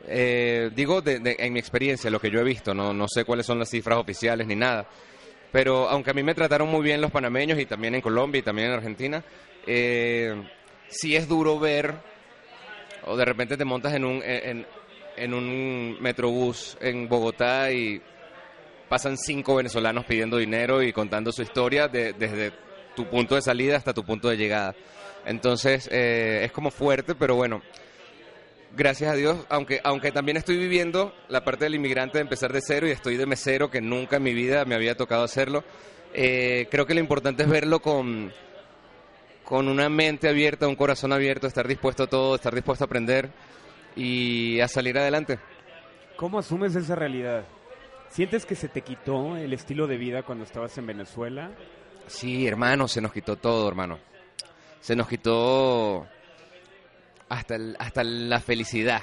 Eh, 0.08 0.70
digo, 0.76 1.02
de- 1.02 1.20
de- 1.20 1.36
en 1.40 1.54
mi 1.54 1.60
experiencia, 1.60 2.10
lo 2.10 2.20
que 2.20 2.30
yo 2.30 2.40
he 2.40 2.44
visto, 2.44 2.74
no, 2.74 2.94
no 2.94 3.08
sé 3.08 3.24
cuáles 3.24 3.46
son 3.46 3.60
las 3.60 3.70
cifras 3.70 3.98
oficiales 4.00 4.48
ni 4.48 4.56
nada. 4.56 4.86
Pero 5.52 5.88
aunque 5.88 6.10
a 6.10 6.14
mí 6.14 6.24
me 6.24 6.34
trataron 6.34 6.68
muy 6.70 6.82
bien 6.82 7.00
los 7.00 7.12
panameños 7.12 7.60
y 7.60 7.66
también 7.66 7.96
en 7.96 8.02
Colombia 8.02 8.40
y 8.40 8.44
también 8.44 8.70
en 8.70 8.74
Argentina, 8.74 9.24
eh, 9.68 10.34
sí 10.90 11.16
es 11.16 11.28
duro 11.28 11.60
ver, 11.60 11.94
o 13.06 13.16
de 13.16 13.26
repente 13.26 13.56
te 13.56 13.64
montas 13.64 13.94
en 13.94 14.04
un, 14.04 14.22
en, 14.24 14.66
en 15.18 15.34
un 15.34 15.98
metrobús 16.02 16.78
en 16.82 17.08
Bogotá 17.08 17.72
y 17.72 18.02
pasan 18.90 19.18
cinco 19.18 19.56
venezolanos 19.56 20.06
pidiendo 20.06 20.38
dinero 20.38 20.82
y 20.84 20.94
contando 20.94 21.32
su 21.32 21.42
historia 21.42 21.88
de- 21.88 22.14
desde 22.14 22.52
tu 22.96 23.06
punto 23.10 23.36
de 23.36 23.42
salida 23.42 23.78
hasta 23.78 23.94
tu 23.94 24.04
punto 24.04 24.30
de 24.30 24.38
llegada. 24.38 24.76
Entonces 25.26 25.88
eh, 25.92 26.42
es 26.46 26.52
como 26.52 26.70
fuerte, 26.70 27.16
pero 27.16 27.36
bueno, 27.36 27.62
gracias 28.76 29.12
a 29.12 29.16
Dios, 29.16 29.38
aunque, 29.50 29.80
aunque 29.84 30.12
también 30.12 30.38
estoy 30.38 30.58
viviendo 30.58 31.14
la 31.30 31.44
parte 31.44 31.66
del 31.66 31.76
inmigrante 31.76 32.18
de 32.18 32.24
empezar 32.24 32.52
de 32.54 32.62
cero 32.62 32.88
y 32.88 32.92
estoy 32.92 33.18
de 33.18 33.26
mesero, 33.26 33.72
que 33.72 33.82
nunca 33.82 34.18
en 34.18 34.24
mi 34.24 34.34
vida 34.34 34.66
me 34.66 34.76
había 34.76 34.96
tocado 34.96 35.24
hacerlo, 35.24 35.64
eh, 36.14 36.68
creo 36.70 36.86
que 36.86 36.94
lo 36.94 37.00
importante 37.00 37.44
es 37.44 37.50
verlo 37.50 37.80
con, 37.82 38.32
con 39.44 39.68
una 39.68 39.90
mente 39.90 40.28
abierta, 40.30 40.68
un 40.68 40.76
corazón 40.76 41.14
abierto, 41.14 41.48
estar 41.48 41.68
dispuesto 41.68 42.04
a 42.04 42.08
todo, 42.08 42.36
estar 42.36 42.54
dispuesto 42.54 42.84
a 42.84 42.88
aprender 42.88 43.30
y 43.96 44.60
a 44.60 44.68
salir 44.68 44.98
adelante. 44.98 45.40
¿Cómo 46.16 46.40
asumes 46.40 46.76
esa 46.76 46.96
realidad? 46.96 47.44
¿Sientes 48.10 48.46
que 48.46 48.56
se 48.56 48.70
te 48.70 48.82
quitó 48.82 49.36
el 49.38 49.54
estilo 49.54 49.88
de 49.88 49.98
vida 49.98 50.24
cuando 50.24 50.44
estabas 50.44 50.78
en 50.78 50.86
Venezuela? 50.88 51.52
Sí, 52.08 52.46
hermano, 52.48 52.88
se 52.88 53.02
nos 53.02 53.12
quitó 53.12 53.38
todo, 53.38 53.68
hermano. 53.68 53.98
Se 54.82 54.96
nos 54.96 55.08
quitó 55.08 56.06
hasta, 57.30 57.56
el- 57.56 57.76
hasta 57.80 58.04
la 58.04 58.40
felicidad. 58.40 59.02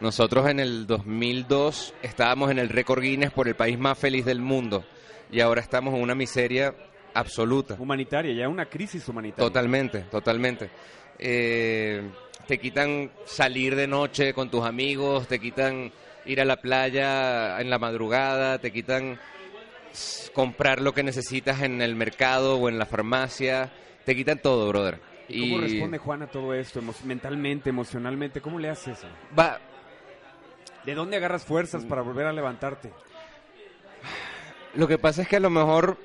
Nosotros 0.00 0.48
en 0.48 0.60
el 0.60 0.86
2002 0.86 1.94
estábamos 2.02 2.50
en 2.50 2.58
el 2.58 2.68
récord 2.68 3.00
Guinness 3.02 3.30
por 3.30 3.48
el 3.48 3.54
país 3.56 3.78
más 3.78 3.98
feliz 3.98 4.24
del 4.24 4.40
mundo 4.40 4.84
y 5.30 5.40
ahora 5.40 5.60
estamos 5.60 5.94
en 5.94 6.02
una 6.02 6.14
miseria 6.14 6.74
absoluta. 7.14 7.76
Humanitaria, 7.78 8.34
ya 8.34 8.48
una 8.48 8.66
crisis 8.66 9.08
humanitaria. 9.08 9.44
Totalmente, 9.48 10.00
totalmente. 10.10 10.68
Eh, 11.18 12.02
te 12.46 12.58
quitan 12.58 13.10
salir 13.24 13.74
de 13.76 13.86
noche 13.86 14.34
con 14.34 14.50
tus 14.50 14.64
amigos, 14.64 15.26
te 15.28 15.38
quitan 15.38 15.90
ir 16.26 16.40
a 16.40 16.44
la 16.44 16.56
playa 16.56 17.60
en 17.60 17.70
la 17.70 17.78
madrugada, 17.78 18.58
te 18.58 18.70
quitan 18.72 19.18
comprar 20.32 20.80
lo 20.80 20.92
que 20.92 21.02
necesitas 21.02 21.62
en 21.62 21.80
el 21.82 21.94
mercado 21.94 22.56
o 22.56 22.68
en 22.68 22.78
la 22.78 22.86
farmacia, 22.86 23.70
te 24.04 24.14
quitan 24.16 24.38
todo, 24.38 24.68
brother. 24.68 24.98
¿Y 25.28 25.40
cómo 25.50 25.62
responde 25.62 25.98
Juan 25.98 26.22
a 26.22 26.26
todo 26.26 26.52
esto? 26.54 26.80
emo- 26.80 26.94
mentalmente, 27.04 27.70
emocionalmente, 27.70 28.40
¿cómo 28.40 28.58
le 28.58 28.68
haces? 28.70 28.98
va, 29.38 29.58
¿De 30.84 30.94
dónde 30.94 31.16
agarras 31.16 31.44
fuerzas 31.44 31.84
para 31.84 32.02
volver 32.02 32.26
a 32.26 32.32
levantarte? 32.32 32.90
Lo 34.74 34.88
que 34.88 34.98
pasa 34.98 35.22
es 35.22 35.28
que 35.28 35.36
a 35.36 35.40
lo 35.40 35.50
mejor 35.50 35.96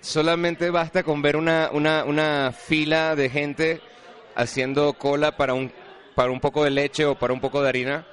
solamente 0.00 0.68
basta 0.70 1.02
con 1.02 1.22
ver 1.22 1.36
una, 1.36 1.70
una, 1.72 2.04
una 2.04 2.52
fila 2.52 3.14
de 3.16 3.30
gente 3.30 3.80
haciendo 4.34 4.92
cola 4.94 5.36
para 5.36 5.54
un, 5.54 5.72
para 6.14 6.30
un 6.32 6.40
poco 6.40 6.64
de 6.64 6.70
leche 6.70 7.04
o 7.06 7.14
para 7.16 7.32
un 7.32 7.40
poco 7.40 7.62
de 7.62 7.68
harina 7.68 8.06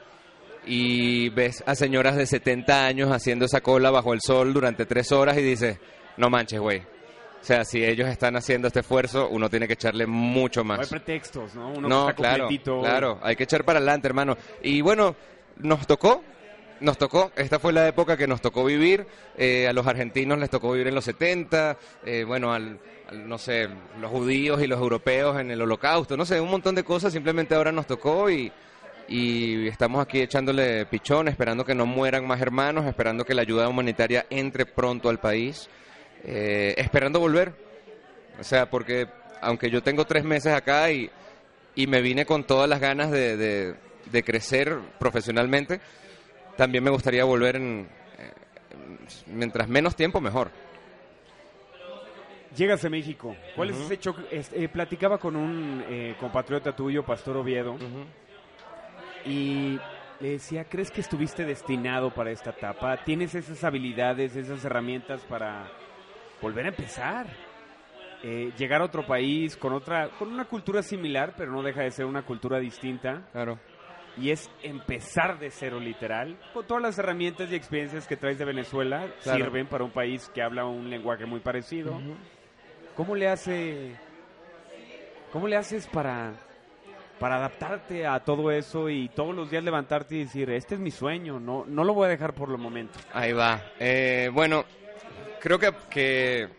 y 0.65 1.29
ves 1.29 1.63
a 1.65 1.73
señoras 1.75 2.15
de 2.15 2.25
70 2.25 2.85
años 2.85 3.11
haciendo 3.11 3.45
esa 3.45 3.61
cola 3.61 3.89
bajo 3.89 4.13
el 4.13 4.19
sol 4.21 4.53
durante 4.53 4.85
tres 4.85 5.11
horas 5.11 5.37
y 5.37 5.41
dices, 5.41 5.79
no 6.17 6.29
manches, 6.29 6.59
güey. 6.59 6.79
O 6.79 7.43
sea, 7.43 7.65
si 7.65 7.83
ellos 7.83 8.07
están 8.07 8.35
haciendo 8.35 8.67
este 8.67 8.81
esfuerzo, 8.81 9.27
uno 9.29 9.49
tiene 9.49 9.65
que 9.67 9.73
echarle 9.73 10.05
mucho 10.05 10.63
No 10.63 10.73
hay 10.73 10.79
más. 10.79 10.89
pretextos, 10.89 11.55
¿no? 11.55 11.69
Uno 11.71 11.87
No, 11.89 12.13
claro, 12.15 12.43
completito. 12.43 12.79
claro, 12.81 13.19
hay 13.23 13.35
que 13.35 13.45
echar 13.45 13.65
para 13.65 13.79
adelante, 13.79 14.07
hermano. 14.07 14.37
Y 14.61 14.81
bueno, 14.81 15.15
nos 15.57 15.87
tocó, 15.87 16.23
nos 16.81 16.97
tocó, 16.97 17.31
esta 17.35 17.59
fue 17.59 17.71
la 17.71 17.87
época 17.87 18.17
que 18.17 18.27
nos 18.27 18.41
tocó 18.41 18.65
vivir, 18.65 19.05
eh, 19.37 19.67
a 19.67 19.73
los 19.73 19.85
argentinos 19.85 20.39
les 20.39 20.49
tocó 20.49 20.71
vivir 20.71 20.87
en 20.87 20.95
los 20.95 21.05
70, 21.05 21.77
eh, 22.05 22.23
bueno, 22.25 22.51
al, 22.51 22.79
no 23.13 23.37
sé, 23.37 23.69
los 23.99 24.09
judíos 24.09 24.61
y 24.61 24.67
los 24.67 24.79
europeos 24.79 25.39
en 25.39 25.51
el 25.51 25.61
holocausto, 25.61 26.17
no 26.17 26.25
sé, 26.25 26.41
un 26.41 26.49
montón 26.49 26.75
de 26.75 26.83
cosas, 26.83 27.13
simplemente 27.13 27.55
ahora 27.55 27.71
nos 27.71 27.87
tocó 27.87 28.29
y, 28.29 28.51
estamos 29.13 30.01
aquí 30.01 30.21
echándole 30.21 30.85
pichón, 30.85 31.27
esperando 31.27 31.65
que 31.65 31.75
no 31.75 31.85
mueran 31.85 32.25
más 32.25 32.39
hermanos, 32.39 32.85
esperando 32.85 33.25
que 33.25 33.33
la 33.33 33.41
ayuda 33.41 33.67
humanitaria 33.67 34.25
entre 34.29 34.65
pronto 34.65 35.09
al 35.09 35.19
país, 35.19 35.69
eh, 36.23 36.73
esperando 36.77 37.19
volver. 37.19 37.53
O 38.39 38.43
sea, 38.43 38.69
porque 38.69 39.07
aunque 39.41 39.69
yo 39.69 39.83
tengo 39.83 40.05
tres 40.05 40.23
meses 40.23 40.53
acá 40.53 40.89
y, 40.91 41.09
y 41.75 41.87
me 41.87 42.01
vine 42.01 42.25
con 42.25 42.45
todas 42.45 42.69
las 42.69 42.79
ganas 42.79 43.11
de 43.11 43.75
crecer 44.23 44.79
profesionalmente, 44.97 45.81
también 46.57 46.83
me 46.83 46.89
gustaría 46.89 47.23
volver 47.23 47.55
en, 47.55 47.87
eh, 48.17 48.31
mientras 49.27 49.67
menos 49.67 49.95
tiempo 49.95 50.21
mejor. 50.21 50.51
Llegas 52.55 52.83
a 52.83 52.89
México. 52.89 53.35
¿Cuál 53.55 53.69
es 53.69 53.77
ese 53.77 53.97
choque? 53.97 54.23
Eh, 54.31 54.67
platicaba 54.67 55.17
con 55.17 55.35
un 55.37 55.83
eh, 55.87 56.15
compatriota 56.19 56.75
tuyo, 56.75 57.03
Pastor 57.03 57.37
Oviedo, 57.37 57.77
y 59.25 59.79
le 60.19 60.31
decía, 60.31 60.65
¿crees 60.65 60.91
que 60.91 60.99
estuviste 60.99 61.45
destinado 61.45 62.13
para 62.13 62.31
esta 62.31 62.49
etapa? 62.49 62.97
¿Tienes 63.05 63.35
esas 63.35 63.63
habilidades, 63.63 64.35
esas 64.35 64.63
herramientas 64.65 65.21
para 65.21 65.71
volver 66.41 66.65
a 66.65 66.69
empezar? 66.69 67.27
Eh, 68.23 68.51
llegar 68.57 68.81
a 68.81 68.85
otro 68.85 69.03
país 69.05 69.57
con 69.57 69.73
otra, 69.73 70.09
con 70.09 70.31
una 70.31 70.45
cultura 70.45 70.83
similar, 70.83 71.33
pero 71.35 71.51
no 71.51 71.63
deja 71.63 71.81
de 71.81 71.91
ser 71.91 72.05
una 72.05 72.21
cultura 72.21 72.59
distinta. 72.59 73.23
Claro. 73.31 73.57
Y 74.17 74.31
es 74.31 74.49
empezar 74.61 75.39
de 75.39 75.49
cero 75.51 75.79
literal. 75.79 76.37
Con 76.53 76.65
todas 76.67 76.83
las 76.83 76.97
herramientas 76.99 77.49
y 77.51 77.55
experiencias 77.55 78.07
que 78.07 78.17
traes 78.17 78.37
de 78.37 78.45
Venezuela 78.45 79.07
Claro. 79.23 79.45
sirven 79.45 79.67
para 79.67 79.83
un 79.83 79.91
país 79.91 80.29
que 80.33 80.41
habla 80.41 80.65
un 80.65 80.89
lenguaje 80.89 81.25
muy 81.25 81.39
parecido. 81.39 81.99
¿Cómo 82.95 83.15
le 83.15 83.27
hace 83.29 83.95
cómo 85.31 85.47
le 85.47 85.55
haces 85.55 85.87
para 85.87 86.33
para 87.19 87.37
adaptarte 87.37 88.05
a 88.05 88.19
todo 88.19 88.51
eso 88.51 88.89
y 88.89 89.07
todos 89.09 89.33
los 89.33 89.49
días 89.49 89.63
levantarte 89.63 90.15
y 90.15 90.19
decir, 90.23 90.49
este 90.49 90.75
es 90.75 90.81
mi 90.81 90.91
sueño, 90.91 91.39
no 91.39 91.63
no 91.65 91.83
lo 91.85 91.93
voy 91.93 92.07
a 92.07 92.09
dejar 92.09 92.33
por 92.33 92.49
el 92.49 92.57
momento? 92.57 92.99
Ahí 93.13 93.31
va. 93.31 93.61
Eh, 93.79 94.29
bueno, 94.33 94.65
creo 95.39 95.57
que, 95.57 95.71
que 95.89 96.49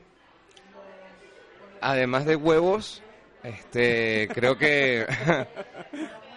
además 1.80 2.24
de 2.24 2.36
huevos, 2.36 3.02
este, 3.42 4.28
creo 4.32 4.56
que 4.56 5.04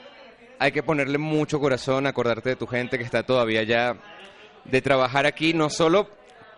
hay 0.59 0.71
que 0.71 0.83
ponerle 0.83 1.17
mucho 1.17 1.59
corazón, 1.59 2.07
acordarte 2.07 2.49
de 2.49 2.55
tu 2.55 2.67
gente 2.67 2.97
que 2.97 3.03
está 3.03 3.23
todavía 3.23 3.61
allá, 3.61 3.97
de 4.63 4.81
trabajar 4.81 5.25
aquí 5.25 5.53
no 5.53 5.69
solo 5.69 6.09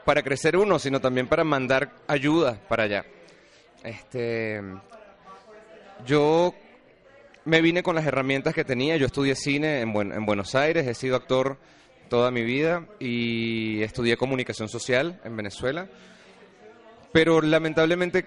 para 0.05 0.23
crecer 0.23 0.55
uno, 0.57 0.79
sino 0.79 1.01
también 1.01 1.27
para 1.27 1.43
mandar 1.43 1.91
ayuda 2.07 2.59
para 2.67 2.83
allá. 2.83 3.05
Este, 3.83 4.61
yo 6.05 6.53
me 7.45 7.61
vine 7.61 7.83
con 7.83 7.95
las 7.95 8.05
herramientas 8.05 8.53
que 8.53 8.63
tenía. 8.65 8.97
Yo 8.97 9.05
estudié 9.07 9.35
cine 9.35 9.81
en, 9.81 9.93
Buen- 9.93 10.11
en 10.13 10.25
Buenos 10.25 10.55
Aires, 10.55 10.87
he 10.87 10.93
sido 10.93 11.15
actor 11.15 11.57
toda 12.09 12.31
mi 12.31 12.43
vida 12.43 12.85
y 12.99 13.81
estudié 13.81 14.15
comunicación 14.17 14.69
social 14.69 15.19
en 15.23 15.35
Venezuela. 15.35 15.87
Pero 17.11 17.41
lamentablemente 17.41 18.25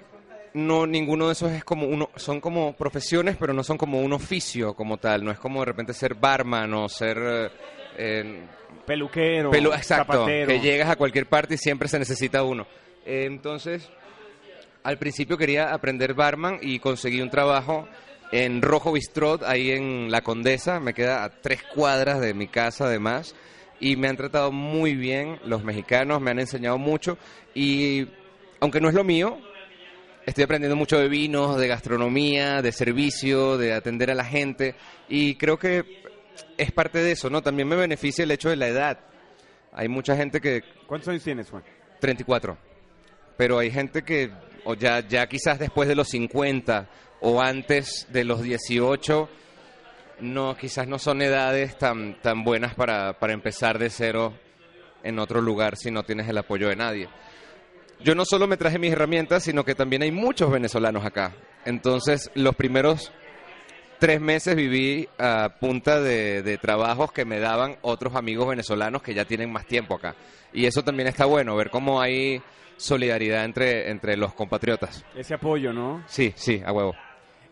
no 0.54 0.86
ninguno 0.86 1.26
de 1.26 1.32
esos 1.32 1.52
es 1.52 1.64
como 1.64 1.86
uno 1.86 2.10
son 2.16 2.40
como 2.40 2.72
profesiones, 2.74 3.36
pero 3.38 3.52
no 3.52 3.62
son 3.62 3.78
como 3.78 4.00
un 4.00 4.12
oficio 4.12 4.74
como 4.74 4.96
tal. 4.96 5.24
No 5.24 5.30
es 5.30 5.38
como 5.38 5.60
de 5.60 5.66
repente 5.66 5.92
ser 5.94 6.14
barman 6.14 6.72
o 6.74 6.88
ser 6.88 7.50
eh, 7.96 8.42
Peluquero, 8.86 9.50
Pelu- 9.52 9.74
exacto, 9.76 10.12
zapatero. 10.12 10.48
que 10.48 10.60
llegas 10.60 10.88
a 10.90 10.96
cualquier 10.96 11.26
parte 11.26 11.54
y 11.54 11.58
siempre 11.58 11.88
se 11.88 11.98
necesita 11.98 12.42
uno. 12.42 12.66
Eh, 13.06 13.24
entonces, 13.26 13.88
al 14.82 14.98
principio 14.98 15.36
quería 15.36 15.72
aprender 15.72 16.14
barman 16.14 16.58
y 16.60 16.78
conseguí 16.78 17.20
un 17.20 17.30
trabajo 17.30 17.86
en 18.32 18.62
Rojo 18.62 18.92
Bistrot, 18.92 19.42
ahí 19.42 19.72
en 19.72 20.10
La 20.10 20.20
Condesa, 20.22 20.78
me 20.80 20.94
queda 20.94 21.24
a 21.24 21.30
tres 21.30 21.62
cuadras 21.64 22.20
de 22.20 22.32
mi 22.32 22.46
casa 22.46 22.84
además, 22.86 23.34
y 23.80 23.96
me 23.96 24.08
han 24.08 24.16
tratado 24.16 24.52
muy 24.52 24.94
bien 24.94 25.38
los 25.44 25.64
mexicanos, 25.64 26.20
me 26.20 26.30
han 26.30 26.38
enseñado 26.38 26.78
mucho, 26.78 27.18
y 27.54 28.06
aunque 28.60 28.80
no 28.80 28.88
es 28.88 28.94
lo 28.94 29.02
mío, 29.02 29.38
estoy 30.30 30.44
aprendiendo 30.44 30.76
mucho 30.76 30.98
de 30.98 31.08
vinos, 31.08 31.58
de 31.58 31.68
gastronomía, 31.68 32.62
de 32.62 32.72
servicio, 32.72 33.58
de 33.58 33.72
atender 33.72 34.10
a 34.10 34.14
la 34.14 34.24
gente, 34.24 34.74
y 35.08 35.34
creo 35.36 35.58
que 35.58 36.02
es 36.56 36.72
parte 36.72 36.98
de 36.98 37.12
eso, 37.12 37.30
¿no? 37.30 37.42
También 37.42 37.68
me 37.68 37.76
beneficia 37.76 38.22
el 38.22 38.30
hecho 38.30 38.48
de 38.48 38.56
la 38.56 38.68
edad. 38.68 39.00
Hay 39.72 39.88
mucha 39.88 40.16
gente 40.16 40.40
que 40.40 40.64
¿Cuántos 40.90 41.08
años 41.10 41.22
tienes, 41.22 41.48
Juan? 41.48 41.62
34. 42.00 42.58
Pero 43.36 43.60
hay 43.60 43.70
gente 43.70 44.02
que, 44.02 44.32
o 44.64 44.74
ya, 44.74 45.06
ya 45.06 45.28
quizás 45.28 45.60
después 45.60 45.88
de 45.88 45.94
los 45.94 46.08
50 46.08 46.88
o 47.20 47.40
antes 47.40 48.08
de 48.10 48.24
los 48.24 48.42
18, 48.42 49.28
no, 50.18 50.56
quizás 50.56 50.88
no 50.88 50.98
son 50.98 51.22
edades 51.22 51.78
tan, 51.78 52.20
tan 52.20 52.42
buenas 52.42 52.74
para, 52.74 53.20
para 53.20 53.32
empezar 53.32 53.78
de 53.78 53.88
cero 53.88 54.34
en 55.04 55.20
otro 55.20 55.40
lugar 55.40 55.76
si 55.76 55.92
no 55.92 56.02
tienes 56.02 56.28
el 56.28 56.38
apoyo 56.38 56.68
de 56.68 56.74
nadie. 56.74 57.08
Yo 58.02 58.14
no 58.14 58.24
solo 58.24 58.46
me 58.46 58.56
traje 58.56 58.78
mis 58.78 58.92
herramientas, 58.92 59.42
sino 59.44 59.64
que 59.64 59.74
también 59.74 60.02
hay 60.02 60.10
muchos 60.10 60.50
venezolanos 60.50 61.04
acá. 61.04 61.34
Entonces, 61.64 62.30
los 62.34 62.54
primeros 62.56 63.12
tres 63.98 64.20
meses 64.20 64.56
viví 64.56 65.08
a 65.18 65.56
punta 65.60 66.00
de, 66.00 66.42
de 66.42 66.56
trabajos 66.56 67.12
que 67.12 67.26
me 67.26 67.38
daban 67.38 67.76
otros 67.82 68.16
amigos 68.16 68.48
venezolanos 68.48 69.02
que 69.02 69.12
ya 69.12 69.26
tienen 69.26 69.52
más 69.52 69.66
tiempo 69.66 69.94
acá. 69.94 70.14
Y 70.52 70.64
eso 70.64 70.82
también 70.82 71.08
está 71.08 71.26
bueno, 71.26 71.54
ver 71.56 71.70
cómo 71.70 72.00
hay 72.00 72.42
solidaridad 72.80 73.44
entre, 73.44 73.90
entre 73.90 74.16
los 74.16 74.32
compatriotas. 74.32 75.04
Ese 75.14 75.34
apoyo, 75.34 75.72
¿no? 75.72 76.02
Sí, 76.06 76.32
sí, 76.34 76.62
a 76.64 76.72
huevo. 76.72 76.94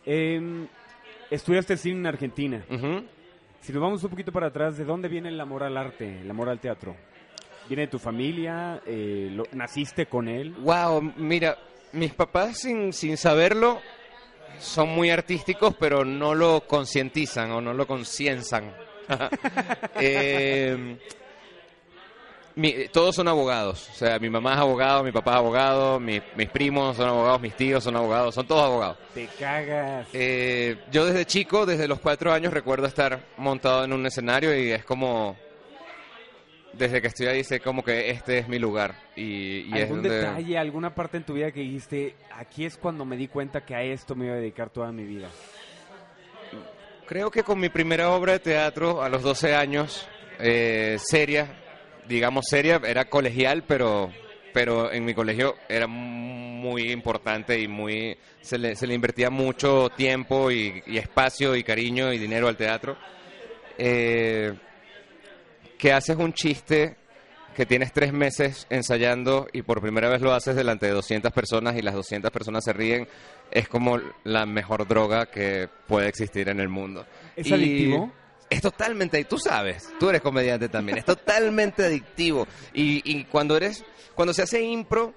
Eh, 0.06 0.66
estudiaste 1.30 1.76
cine 1.76 1.98
en 1.98 2.06
Argentina. 2.06 2.64
Si 3.60 3.72
nos 3.72 3.82
vamos 3.82 4.02
un 4.02 4.10
poquito 4.10 4.32
para 4.32 4.46
atrás, 4.46 4.78
¿de 4.78 4.84
dónde 4.84 5.08
viene 5.08 5.28
el 5.28 5.38
amor 5.40 5.62
al 5.62 5.76
arte, 5.76 6.22
el 6.22 6.30
amor 6.30 6.48
al 6.48 6.60
teatro? 6.60 6.96
¿Viene 7.68 7.82
de 7.82 7.88
tu 7.88 7.98
familia? 7.98 8.80
Eh, 8.86 9.28
lo- 9.32 9.44
¿Naciste 9.52 10.06
con 10.06 10.26
él? 10.28 10.52
Wow, 10.58 11.02
mira, 11.16 11.56
mis 11.92 12.14
papás 12.14 12.58
sin, 12.58 12.92
sin 12.92 13.16
saberlo 13.16 13.80
son 14.58 14.88
muy 14.88 15.10
artísticos, 15.10 15.74
pero 15.78 16.04
no 16.04 16.34
lo 16.34 16.62
concientizan 16.66 17.50
o 17.52 17.60
no 17.60 17.74
lo 17.74 17.86
concienzan. 17.86 18.72
Eh, 20.00 20.96
mi- 22.56 22.88
todos 22.88 23.14
son 23.14 23.28
abogados, 23.28 23.88
o 23.90 23.94
sea, 23.94 24.18
mi 24.18 24.28
mamá 24.28 24.54
es 24.54 24.58
abogado, 24.58 25.04
mi 25.04 25.12
papá 25.12 25.32
es 25.32 25.36
abogado, 25.38 26.00
mi- 26.00 26.20
mis 26.36 26.48
primos 26.48 26.96
son 26.96 27.08
abogados, 27.08 27.40
mis 27.40 27.54
tíos 27.56 27.84
son 27.84 27.94
abogados, 27.96 28.34
son 28.34 28.46
todos 28.46 28.64
abogados. 28.64 28.96
Te 29.14 29.26
cagas. 29.38 30.08
Eh, 30.12 30.76
yo 30.90 31.06
desde 31.06 31.24
chico, 31.24 31.64
desde 31.66 31.86
los 31.88 32.00
cuatro 32.00 32.32
años, 32.32 32.52
recuerdo 32.52 32.86
estar 32.86 33.20
montado 33.36 33.84
en 33.84 33.92
un 33.92 34.04
escenario 34.06 34.56
y 34.58 34.72
es 34.72 34.84
como... 34.84 35.36
desde 36.78 37.02
que 37.02 37.08
estoy 37.08 37.26
ahí 37.26 37.44
sé 37.44 37.60
como 37.60 37.82
que 37.82 38.10
este 38.10 38.38
es 38.38 38.48
mi 38.48 38.58
lugar. 38.58 38.94
Y, 39.16 39.66
y 39.68 39.72
es 39.74 39.82
¿Algún 39.82 40.02
donde... 40.02 40.16
detalle, 40.16 40.58
alguna 40.58 40.94
parte 40.94 41.16
en 41.16 41.24
tu 41.24 41.34
vida 41.34 41.50
que 41.50 41.60
dijiste, 41.60 42.14
aquí 42.32 42.64
es 42.64 42.76
cuando 42.78 43.04
me 43.04 43.16
di 43.16 43.28
cuenta 43.28 43.64
que 43.64 43.74
a 43.74 43.82
esto 43.82 44.14
me 44.14 44.26
iba 44.26 44.34
a 44.34 44.38
dedicar 44.38 44.70
toda 44.70 44.92
mi 44.92 45.04
vida? 45.04 45.28
Creo 47.06 47.30
que 47.30 47.42
con 47.42 47.58
mi 47.58 47.68
primera 47.68 48.10
obra 48.10 48.34
de 48.34 48.38
teatro 48.38 49.02
a 49.02 49.08
los 49.08 49.22
12 49.22 49.54
años, 49.54 50.06
eh, 50.38 50.98
seria, 51.00 51.58
digamos 52.06 52.44
seria, 52.48 52.80
era 52.86 53.06
colegial, 53.06 53.64
pero, 53.66 54.12
pero 54.52 54.92
en 54.92 55.04
mi 55.04 55.14
colegio 55.14 55.54
era 55.68 55.86
muy 55.86 56.92
importante 56.92 57.58
y 57.58 57.66
muy 57.66 58.16
se 58.40 58.58
le, 58.58 58.76
se 58.76 58.86
le 58.86 58.94
invertía 58.94 59.30
mucho 59.30 59.88
tiempo 59.96 60.50
y, 60.50 60.82
y 60.86 60.98
espacio 60.98 61.56
y 61.56 61.64
cariño 61.64 62.12
y 62.12 62.18
dinero 62.18 62.46
al 62.46 62.56
teatro. 62.56 62.96
Eh, 63.78 64.52
que 65.78 65.92
haces 65.92 66.16
un 66.16 66.32
chiste 66.32 66.96
que 67.56 67.66
tienes 67.66 67.92
tres 67.92 68.12
meses 68.12 68.66
ensayando 68.70 69.48
y 69.52 69.62
por 69.62 69.80
primera 69.80 70.08
vez 70.08 70.20
lo 70.20 70.32
haces 70.32 70.54
delante 70.54 70.86
de 70.86 70.92
200 70.92 71.32
personas 71.32 71.76
y 71.76 71.82
las 71.82 71.94
200 71.94 72.30
personas 72.30 72.62
se 72.64 72.72
ríen, 72.72 73.08
es 73.50 73.68
como 73.68 73.98
la 74.24 74.46
mejor 74.46 74.86
droga 74.86 75.26
que 75.26 75.68
puede 75.86 76.08
existir 76.08 76.48
en 76.48 76.60
el 76.60 76.68
mundo. 76.68 77.04
¿Es 77.34 77.46
Y 77.48 77.54
adictivo? 77.54 78.12
Es 78.50 78.62
totalmente, 78.62 79.22
tú 79.24 79.38
sabes, 79.38 79.88
tú 79.98 80.08
eres 80.08 80.20
comediante 80.22 80.68
también, 80.68 80.98
es 80.98 81.04
totalmente 81.04 81.84
adictivo. 81.84 82.46
Y, 82.72 83.02
y 83.04 83.24
cuando 83.24 83.56
eres, 83.56 83.84
cuando 84.14 84.32
se 84.32 84.42
hace 84.42 84.62
impro, 84.62 85.14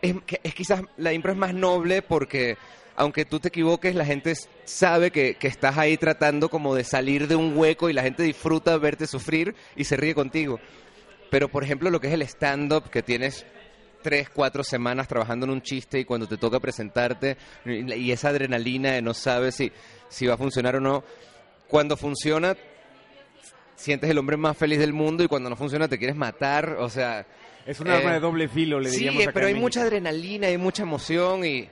es, 0.00 0.14
que- 0.26 0.40
es 0.42 0.54
quizás 0.54 0.82
la 0.96 1.12
impro 1.12 1.32
es 1.32 1.38
más 1.38 1.52
noble 1.54 2.02
porque 2.02 2.56
aunque 2.96 3.24
tú 3.24 3.40
te 3.40 3.48
equivoques, 3.48 3.94
la 3.94 4.04
gente 4.04 4.34
sabe 4.64 5.10
que, 5.10 5.34
que 5.34 5.48
estás 5.48 5.78
ahí 5.78 5.96
tratando 5.96 6.48
como 6.48 6.74
de 6.74 6.84
salir 6.84 7.28
de 7.28 7.36
un 7.36 7.56
hueco 7.56 7.88
y 7.88 7.92
la 7.92 8.02
gente 8.02 8.22
disfruta 8.22 8.76
verte 8.76 9.06
sufrir 9.06 9.54
y 9.76 9.84
se 9.84 9.96
ríe 9.96 10.14
contigo. 10.14 10.60
Pero, 11.30 11.48
por 11.48 11.64
ejemplo, 11.64 11.90
lo 11.90 12.00
que 12.00 12.08
es 12.08 12.12
el 12.12 12.22
stand-up, 12.22 12.90
que 12.90 13.02
tienes 13.02 13.46
tres, 14.02 14.28
cuatro 14.28 14.62
semanas 14.62 15.08
trabajando 15.08 15.46
en 15.46 15.52
un 15.52 15.62
chiste 15.62 15.98
y 16.00 16.04
cuando 16.04 16.26
te 16.26 16.36
toca 16.36 16.60
presentarte 16.60 17.36
y 17.64 18.10
esa 18.10 18.28
adrenalina 18.28 18.92
de 18.92 19.00
no 19.02 19.14
sabes 19.14 19.54
si, 19.54 19.72
si 20.08 20.26
va 20.26 20.34
a 20.34 20.36
funcionar 20.36 20.76
o 20.76 20.80
no, 20.80 21.04
cuando 21.68 21.96
funciona 21.96 22.56
sientes 23.76 24.10
el 24.10 24.18
hombre 24.18 24.36
más 24.36 24.56
feliz 24.56 24.78
del 24.78 24.92
mundo 24.92 25.24
y 25.24 25.28
cuando 25.28 25.48
no 25.48 25.56
funciona 25.56 25.88
te 25.88 25.98
quieres 25.98 26.16
matar, 26.16 26.76
o 26.78 26.90
sea... 26.90 27.26
Es 27.64 27.80
un 27.80 27.88
arma 27.88 28.10
eh, 28.10 28.14
de 28.14 28.20
doble 28.20 28.48
filo, 28.48 28.80
le 28.80 28.90
Sí, 28.90 28.96
diríamos 28.96 29.22
acá 29.22 29.32
pero 29.32 29.48
en 29.48 29.54
hay 29.54 29.60
mucha 29.60 29.82
adrenalina, 29.82 30.48
hay 30.48 30.58
mucha 30.58 30.82
emoción 30.82 31.44
y, 31.44 31.68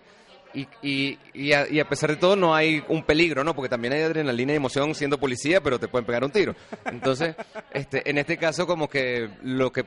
y, 0.54 0.66
y, 0.83 1.19
y 1.35 1.52
a, 1.52 1.69
y 1.69 1.80
a 1.80 1.88
pesar 1.88 2.11
de 2.11 2.16
todo 2.16 2.37
no 2.37 2.54
hay 2.54 2.83
un 2.88 3.02
peligro, 3.04 3.45
¿no? 3.45 3.54
Porque 3.54 3.69
también 3.69 3.92
hay 3.95 4.02
adrenalina 4.02 4.52
y 4.52 4.57
emoción 4.57 4.95
siendo 4.95 5.19
policía, 5.19 5.61
pero 5.62 5.78
te 5.78 5.88
pueden 5.88 6.04
pegar 6.07 6.25
un 6.25 6.30
tiro. 6.33 6.54
Entonces, 6.87 7.37
este, 7.73 8.09
en 8.09 8.19
este 8.19 8.37
caso 8.37 8.66
como 8.66 8.88
que 8.88 9.28
lo 9.42 9.71
que 9.73 9.85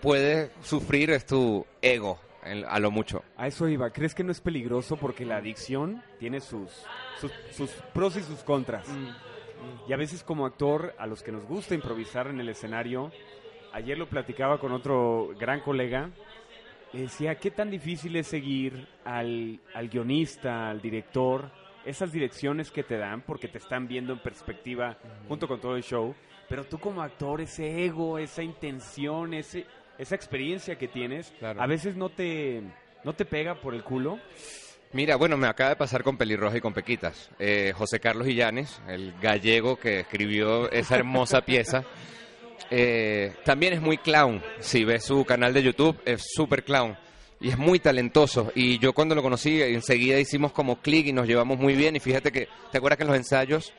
puedes 0.00 0.50
sufrir 0.62 1.10
es 1.10 1.24
tu 1.26 1.64
ego, 1.82 2.18
en- 2.44 2.64
a 2.64 2.78
lo 2.78 2.90
mucho. 2.90 3.22
A 3.36 3.46
eso 3.46 3.68
iba. 3.68 3.90
¿Crees 3.90 4.14
que 4.14 4.24
no 4.24 4.32
es 4.32 4.40
peligroso 4.40 4.96
porque 4.96 5.24
la 5.24 5.36
adicción 5.36 6.02
tiene 6.18 6.40
sus, 6.40 6.70
sus, 7.20 7.32
sus 7.52 7.70
pros 7.92 8.16
y 8.16 8.22
sus 8.22 8.40
contras? 8.40 8.86
Y 9.88 9.92
a 9.92 9.96
veces 9.96 10.22
como 10.22 10.44
actor, 10.44 10.94
a 10.98 11.06
los 11.06 11.22
que 11.22 11.32
nos 11.32 11.44
gusta 11.46 11.74
improvisar 11.74 12.26
en 12.26 12.38
el 12.40 12.48
escenario, 12.50 13.10
ayer 13.72 13.96
lo 13.96 14.08
platicaba 14.08 14.58
con 14.58 14.72
otro 14.72 15.30
gran 15.38 15.60
colega, 15.60 16.10
le 16.94 17.00
decía, 17.02 17.34
¿qué 17.34 17.50
tan 17.50 17.70
difícil 17.70 18.14
es 18.16 18.26
seguir 18.28 18.86
al, 19.04 19.60
al 19.74 19.88
guionista, 19.88 20.70
al 20.70 20.80
director, 20.80 21.50
esas 21.84 22.12
direcciones 22.12 22.70
que 22.70 22.82
te 22.84 22.96
dan 22.96 23.20
porque 23.22 23.48
te 23.48 23.58
están 23.58 23.86
viendo 23.88 24.12
en 24.12 24.20
perspectiva 24.20 24.96
junto 25.28 25.46
con 25.48 25.60
todo 25.60 25.76
el 25.76 25.82
show? 25.82 26.14
Pero 26.48 26.64
tú 26.64 26.78
como 26.78 27.02
actor, 27.02 27.40
ese 27.40 27.84
ego, 27.84 28.18
esa 28.18 28.42
intención, 28.42 29.34
ese, 29.34 29.66
esa 29.98 30.14
experiencia 30.14 30.76
que 30.78 30.88
tienes, 30.88 31.32
Claro. 31.38 31.60
a 31.60 31.66
veces 31.66 31.96
no 31.96 32.08
te, 32.10 32.62
no 33.02 33.12
te 33.14 33.24
pega 33.24 33.54
por 33.56 33.74
el 33.74 33.82
culo. 33.82 34.18
Mira, 34.92 35.16
bueno, 35.16 35.36
me 35.36 35.48
acaba 35.48 35.70
de 35.70 35.76
pasar 35.76 36.04
con 36.04 36.16
Pelirroja 36.16 36.58
y 36.58 36.60
con 36.60 36.72
Pequitas. 36.72 37.28
Eh, 37.40 37.72
José 37.74 37.98
Carlos 37.98 38.28
Illanes, 38.28 38.80
el 38.86 39.12
gallego 39.20 39.76
que 39.76 40.00
escribió 40.00 40.70
esa 40.70 40.94
hermosa 40.96 41.40
pieza, 41.44 41.82
eh, 42.70 43.32
también 43.44 43.72
es 43.72 43.80
muy 43.80 43.98
clown. 43.98 44.42
Si 44.60 44.84
ves 44.84 45.04
su 45.04 45.24
canal 45.24 45.52
de 45.52 45.62
YouTube, 45.62 46.00
es 46.04 46.24
súper 46.34 46.64
clown. 46.64 46.96
Y 47.40 47.50
es 47.50 47.58
muy 47.58 47.78
talentoso. 47.78 48.52
Y 48.54 48.78
yo 48.78 48.92
cuando 48.92 49.14
lo 49.14 49.22
conocí, 49.22 49.60
enseguida 49.60 50.18
hicimos 50.18 50.52
como 50.52 50.80
clic 50.80 51.06
y 51.06 51.12
nos 51.12 51.26
llevamos 51.26 51.58
muy 51.58 51.74
bien. 51.74 51.96
Y 51.96 52.00
fíjate 52.00 52.32
que, 52.32 52.48
¿te 52.70 52.78
acuerdas 52.78 52.96
que 52.96 53.04
en 53.04 53.08
los 53.08 53.16
ensayos, 53.16 53.72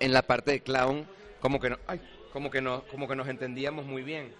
en 0.00 0.12
la 0.12 0.22
parte 0.22 0.52
de 0.52 0.60
clown, 0.60 1.06
como 1.40 1.60
que, 1.60 1.70
no, 1.70 1.78
ay, 1.86 2.00
como 2.32 2.50
que, 2.50 2.60
no, 2.60 2.84
como 2.90 3.06
que 3.06 3.14
nos 3.14 3.28
entendíamos 3.28 3.86
muy 3.86 4.02
bien? 4.02 4.32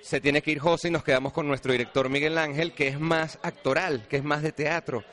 se 0.00 0.20
tiene 0.20 0.42
que 0.42 0.50
ir 0.50 0.58
José 0.58 0.88
y 0.88 0.90
nos 0.90 1.04
quedamos 1.04 1.32
con 1.32 1.46
nuestro 1.46 1.72
director 1.72 2.08
Miguel 2.08 2.38
Ángel, 2.38 2.72
que 2.72 2.88
es 2.88 2.98
más 2.98 3.38
actoral, 3.42 4.06
que 4.08 4.16
es 4.16 4.24
más 4.24 4.42
de 4.42 4.52
teatro. 4.52 5.04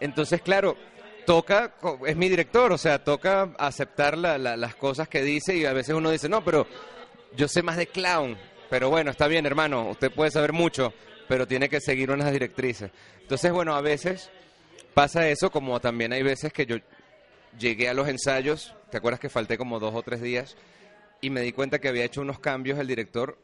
Entonces, 0.00 0.42
claro, 0.42 0.76
toca, 1.24 1.74
es 2.06 2.16
mi 2.16 2.28
director, 2.28 2.72
o 2.72 2.78
sea, 2.78 3.02
toca 3.02 3.50
aceptar 3.58 4.16
la- 4.18 4.38
la- 4.38 4.56
las 4.56 4.74
cosas 4.74 5.08
que 5.08 5.22
dice 5.22 5.56
y 5.56 5.64
a 5.64 5.72
veces 5.72 5.94
uno 5.94 6.10
dice, 6.10 6.28
no, 6.28 6.44
pero 6.44 6.66
yo 7.36 7.48
sé 7.48 7.62
más 7.62 7.76
de 7.76 7.86
clown, 7.86 8.36
pero 8.70 8.90
bueno, 8.90 9.10
está 9.10 9.26
bien, 9.26 9.46
hermano, 9.46 9.88
usted 9.90 10.10
puede 10.12 10.30
saber 10.30 10.52
mucho, 10.52 10.92
pero 11.28 11.46
tiene 11.46 11.68
que 11.68 11.80
seguir 11.80 12.10
unas 12.10 12.32
directrices. 12.32 12.90
Entonces, 13.20 13.52
bueno, 13.52 13.74
a 13.74 13.80
veces 13.80 14.30
pasa 14.92 15.28
eso, 15.28 15.50
como 15.50 15.80
también 15.80 16.12
hay 16.12 16.22
veces 16.22 16.52
que 16.52 16.66
yo 16.66 16.76
llegué 17.58 17.88
a 17.88 17.94
los 17.94 18.08
ensayos, 18.08 18.74
¿te 18.90 18.98
acuerdas 18.98 19.20
que 19.20 19.28
falté 19.28 19.56
como 19.58 19.80
dos 19.80 19.94
o 19.94 20.02
tres 20.02 20.20
días? 20.20 20.56
Y 21.20 21.30
me 21.30 21.40
di 21.40 21.52
cuenta 21.52 21.78
que 21.78 21.88
había 21.88 22.04
hecho 22.04 22.20
unos 22.20 22.38
cambios 22.38 22.78
el 22.78 22.86
director 22.86 23.38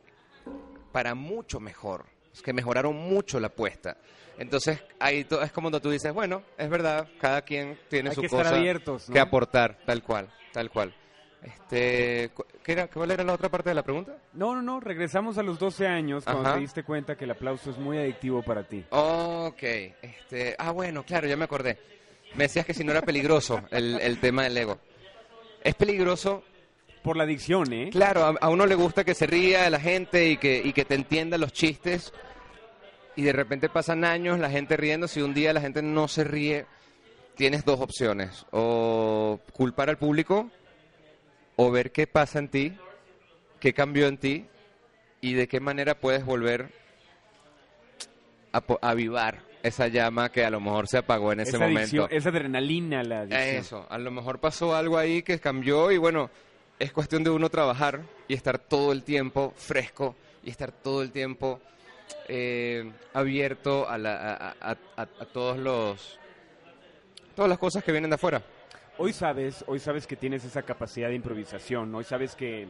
para 0.93 1.15
mucho 1.15 1.61
mejor, 1.61 2.05
que 2.43 2.53
mejoraron 2.53 2.97
mucho 2.97 3.41
la 3.41 3.49
apuesta. 3.49 3.97
Entonces, 4.39 4.81
ahí 4.99 5.25
to- 5.25 5.43
es 5.43 5.53
como 5.53 5.67
cuando 5.67 5.81
tú 5.81 5.91
dices, 5.91 6.13
bueno, 6.13 6.43
es 6.57 6.69
verdad, 6.71 7.07
cada 7.21 7.43
quien 7.43 7.79
tiene 7.89 8.11
Hay 8.11 8.15
su 8.15 8.23
que 8.23 8.27
estar 8.29 8.45
cosa 8.45 8.57
abiertos, 8.57 9.09
¿no? 9.09 9.13
que 9.13 9.21
aportar, 9.21 9.77
tal 9.85 10.03
cual, 10.03 10.31
tal 10.53 10.71
cual. 10.71 10.95
Este, 11.43 12.31
¿qué 12.63 12.73
era, 12.73 12.87
¿Cuál 12.89 13.11
era 13.11 13.25
la 13.25 13.33
otra 13.33 13.49
parte 13.49 13.71
de 13.71 13.75
la 13.75 13.83
pregunta? 13.83 14.17
No, 14.35 14.55
no, 14.55 14.63
no, 14.63 14.79
regresamos 14.81 15.39
a 15.39 15.43
los 15.43 15.59
12 15.59 15.87
años 15.87 16.25
cuando 16.25 16.43
Ajá. 16.43 16.55
te 16.55 16.61
diste 16.61 16.83
cuenta 16.83 17.17
que 17.17 17.25
el 17.25 17.31
aplauso 17.31 17.71
es 17.71 17.79
muy 17.79 17.99
adictivo 17.99 18.43
para 18.43 18.63
ti. 18.63 18.85
Ok, 18.91 19.63
este, 19.63 20.55
ah, 20.59 20.71
bueno, 20.71 21.03
claro, 21.05 21.27
ya 21.27 21.37
me 21.37 21.45
acordé. 21.45 21.79
Me 22.35 22.45
decías 22.45 22.65
que 22.67 22.75
si 22.75 22.85
no 22.85 22.93
era 22.93 23.03
peligroso 23.03 23.61
el, 23.71 23.99
el 24.01 24.21
tema 24.21 24.45
del 24.45 24.57
ego. 24.57 24.79
Es 25.63 25.75
peligroso 25.75 26.45
Por 27.03 27.17
la 27.17 27.25
adicción, 27.25 27.73
¿eh? 27.73 27.89
Claro, 27.91 28.25
a, 28.25 28.35
a 28.41 28.49
uno 28.51 28.67
le 28.67 28.75
gusta 28.75 29.05
que 29.05 29.15
se 29.15 29.27
ría 29.27 29.63
de 29.63 29.71
la 29.71 29.81
gente 29.81 30.29
y 30.29 30.37
que, 30.37 30.61
y 30.63 30.73
que 30.73 30.85
te 30.85 30.95
entienda 30.95 31.39
los 31.39 31.53
chistes. 31.53 32.13
Y 33.17 33.23
de 33.23 33.33
repente 33.33 33.69
pasan 33.69 34.05
años 34.05 34.39
la 34.39 34.51
gente 34.51 34.77
riendo. 34.77 35.09
Si 35.09 35.21
un 35.21 35.35
día 35.35 35.53
la 35.53 35.61
gente 35.61 35.83
no 35.83 36.09
se 36.09 36.25
ríe, 36.25 36.67
tienes 37.35 37.65
dos 37.65 37.81
opciones. 37.81 38.47
O 38.51 39.41
culpar 39.53 39.89
al 39.89 39.99
público 39.99 40.51
o 41.57 41.71
ver 41.71 41.91
qué 41.93 42.07
pasa 42.07 42.39
en 42.39 42.49
ti, 42.49 42.73
qué 43.61 43.73
cambió 43.75 44.07
en 44.07 44.19
ti 44.19 44.47
y 45.21 45.35
de 45.35 45.49
qué 45.49 45.61
manera 45.61 45.95
puedes 45.95 46.25
volver 46.25 46.71
a, 48.53 48.63
avivar 48.83 49.43
esa 49.63 49.89
llama 49.89 50.31
que 50.31 50.45
a 50.45 50.51
lo 50.51 50.61
mejor 50.61 50.89
se 50.89 50.99
apagó 50.99 51.33
en 51.33 51.41
ese 51.41 51.51
esa 51.51 51.59
momento. 51.59 51.81
adicción, 51.81 52.09
esa 52.11 52.29
adrenalina, 52.31 53.03
la 53.03 53.21
adicción. 53.21 53.43
Eso, 53.43 53.87
a 53.91 53.99
lo 53.99 54.11
mejor 54.11 54.39
pasó 54.41 54.75
algo 54.75 54.97
ahí 54.97 55.23
que 55.23 55.39
cambió 55.39 55.91
y 55.91 55.99
bueno, 55.99 56.31
es 56.81 56.93
cuestión 56.93 57.23
de 57.23 57.31
uno 57.31 57.49
trabajar 57.49 58.01
y 58.27 58.35
estar 58.35 58.59
todo 58.59 58.91
el 58.91 59.05
tiempo 59.05 59.53
fresco 59.57 60.17
y 60.43 60.51
estar 60.51 60.73
todo 60.73 61.03
el 61.03 61.13
tiempo 61.13 61.61
eh, 62.27 62.91
abierto 63.13 63.89
a, 63.89 63.97
la- 63.99 64.35
a- 64.35 64.55
a- 64.61 64.77
a- 64.97 65.03
a 65.03 65.25
todos 65.27 65.57
los 65.59 66.19
todas 67.37 67.49
las 67.49 67.59
cosas 67.59 67.85
que 67.85 67.93
vienen 67.93 68.11
de 68.11 68.15
afuera. 68.17 68.43
Hoy 68.99 69.13
sabes, 69.13 69.65
hoy 69.69 69.79
sabes 69.79 70.07
que 70.07 70.17
tienes 70.17 70.45
esa 70.45 70.63
capacidad 70.63 71.09
de 71.09 71.15
improvisación, 71.15 71.95
hoy 71.95 72.05
sabes 72.05 72.35
que 72.35 72.69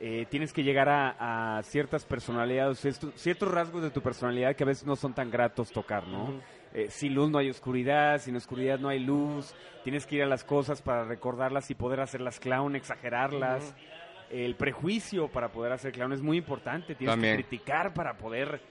eh, 0.00 0.26
tienes 0.28 0.52
que 0.52 0.64
llegar 0.64 0.88
a, 0.88 1.60
ciertas 1.64 2.04
personalidades, 2.04 2.80
ciertos 3.14 3.48
rasgos 3.50 3.82
de 3.82 3.90
tu 3.90 4.00
personalidad 4.02 4.56
que 4.56 4.64
a 4.64 4.66
veces 4.66 4.84
no 4.86 4.96
son 4.96 5.14
tan 5.14 5.30
gratos 5.30 5.70
tocar, 5.70 6.08
¿no? 6.08 6.40
Eh, 6.74 6.88
sin 6.90 7.14
luz 7.14 7.30
no 7.30 7.38
hay 7.38 7.50
oscuridad, 7.50 8.18
sin 8.18 8.34
oscuridad 8.36 8.78
no 8.78 8.88
hay 8.88 8.98
luz, 8.98 9.54
tienes 9.84 10.06
que 10.06 10.16
ir 10.16 10.22
a 10.22 10.26
las 10.26 10.42
cosas 10.42 10.80
para 10.80 11.04
recordarlas 11.04 11.70
y 11.70 11.74
poder 11.74 12.00
hacerlas 12.00 12.40
clown, 12.40 12.76
exagerarlas. 12.76 13.74
El 14.30 14.54
prejuicio 14.54 15.28
para 15.28 15.52
poder 15.52 15.72
hacer 15.72 15.92
clown 15.92 16.14
es 16.14 16.22
muy 16.22 16.38
importante, 16.38 16.94
tienes 16.94 17.12
También. 17.12 17.36
que 17.36 17.42
criticar 17.44 17.92
para 17.92 18.16
poder 18.16 18.62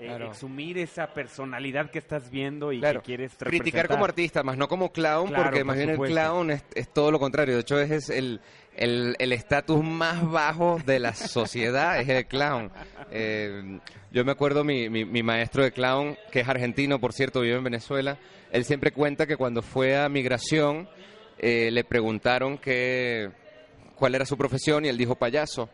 eh, 0.00 0.06
Claro. 0.06 0.28
exumir 0.28 0.78
esa 0.78 1.12
personalidad 1.12 1.90
que 1.90 1.98
estás 1.98 2.30
viendo 2.30 2.72
y 2.72 2.80
Claro, 2.80 3.00
que 3.02 3.06
quieres 3.06 3.34
criticar 3.38 3.86
como 3.86 4.04
artista, 4.04 4.42
más 4.42 4.56
no 4.56 4.66
como 4.66 4.90
clown, 4.92 5.28
Claro, 5.28 5.42
porque 5.44 5.58
por 5.58 5.66
más 5.66 5.76
bien 5.76 5.90
el 5.90 5.98
clown 5.98 6.50
es, 6.50 6.64
es 6.74 6.88
todo 6.88 7.10
lo 7.10 7.18
contrario. 7.18 7.54
De 7.54 7.60
hecho, 7.60 7.78
ese 7.78 7.96
es 7.96 8.08
el 8.10 8.40
el 8.76 9.14
el 9.18 9.32
estatus 9.32 9.84
más 9.84 10.28
bajo 10.30 10.80
de 10.86 11.00
la 11.00 11.12
sociedad, 11.14 12.00
es 12.00 12.08
el 12.08 12.26
clown. 12.26 12.70
Eh, 13.10 13.78
yo 14.10 14.24
me 14.24 14.32
acuerdo 14.32 14.64
mi, 14.64 14.88
mi, 14.88 15.04
mi 15.04 15.22
maestro 15.22 15.62
de 15.62 15.72
clown, 15.72 16.16
que 16.32 16.40
es 16.40 16.48
argentino, 16.48 16.98
por 16.98 17.12
cierto, 17.12 17.42
vive 17.42 17.56
en 17.56 17.64
Venezuela, 17.64 18.16
él 18.52 18.64
siempre 18.64 18.92
cuenta 18.92 19.26
que 19.26 19.36
cuando 19.36 19.60
fue 19.60 19.98
a 19.98 20.08
migración 20.08 20.88
eh, 21.38 21.70
le 21.70 21.84
preguntaron 21.84 22.56
que, 22.58 23.30
cuál 23.94 24.14
era 24.14 24.24
su 24.24 24.36
profesión 24.36 24.84
y 24.84 24.88
él 24.88 24.96
dijo 24.96 25.14
payaso. 25.14 25.68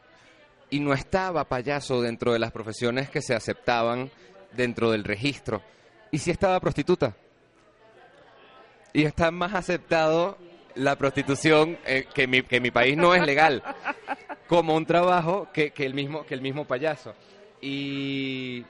Y 0.70 0.80
no 0.80 0.92
estaba 0.92 1.44
payaso 1.44 2.00
dentro 2.02 2.32
de 2.32 2.38
las 2.38 2.52
profesiones 2.52 3.10
que 3.10 3.22
se 3.22 3.34
aceptaban 3.34 4.10
dentro 4.52 4.90
del 4.90 5.04
registro. 5.04 5.62
Y 6.10 6.18
sí 6.18 6.30
estaba 6.30 6.60
prostituta. 6.60 7.14
Y 8.92 9.04
está 9.04 9.30
más 9.30 9.54
aceptado 9.54 10.38
la 10.74 10.96
prostitución 10.96 11.78
eh, 11.86 12.06
que, 12.14 12.26
mi, 12.26 12.42
que 12.42 12.60
mi 12.60 12.70
país 12.70 12.96
no 12.96 13.14
es 13.14 13.24
legal 13.24 13.62
como 14.46 14.76
un 14.76 14.86
trabajo 14.86 15.48
que, 15.52 15.70
que 15.70 15.86
el 15.86 15.94
mismo 15.94 16.24
que 16.26 16.34
el 16.34 16.40
mismo 16.40 16.66
payaso 16.66 17.14
y 17.60 18.64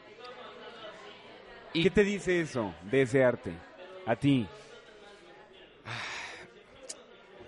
¿Y 1.73 1.83
qué 1.83 1.91
te 1.91 2.05
dice 2.05 2.41
eso 2.41 2.73
de 2.91 3.03
ese 3.03 3.25
arte 3.25 3.53
a 4.07 4.15
ti 4.17 4.47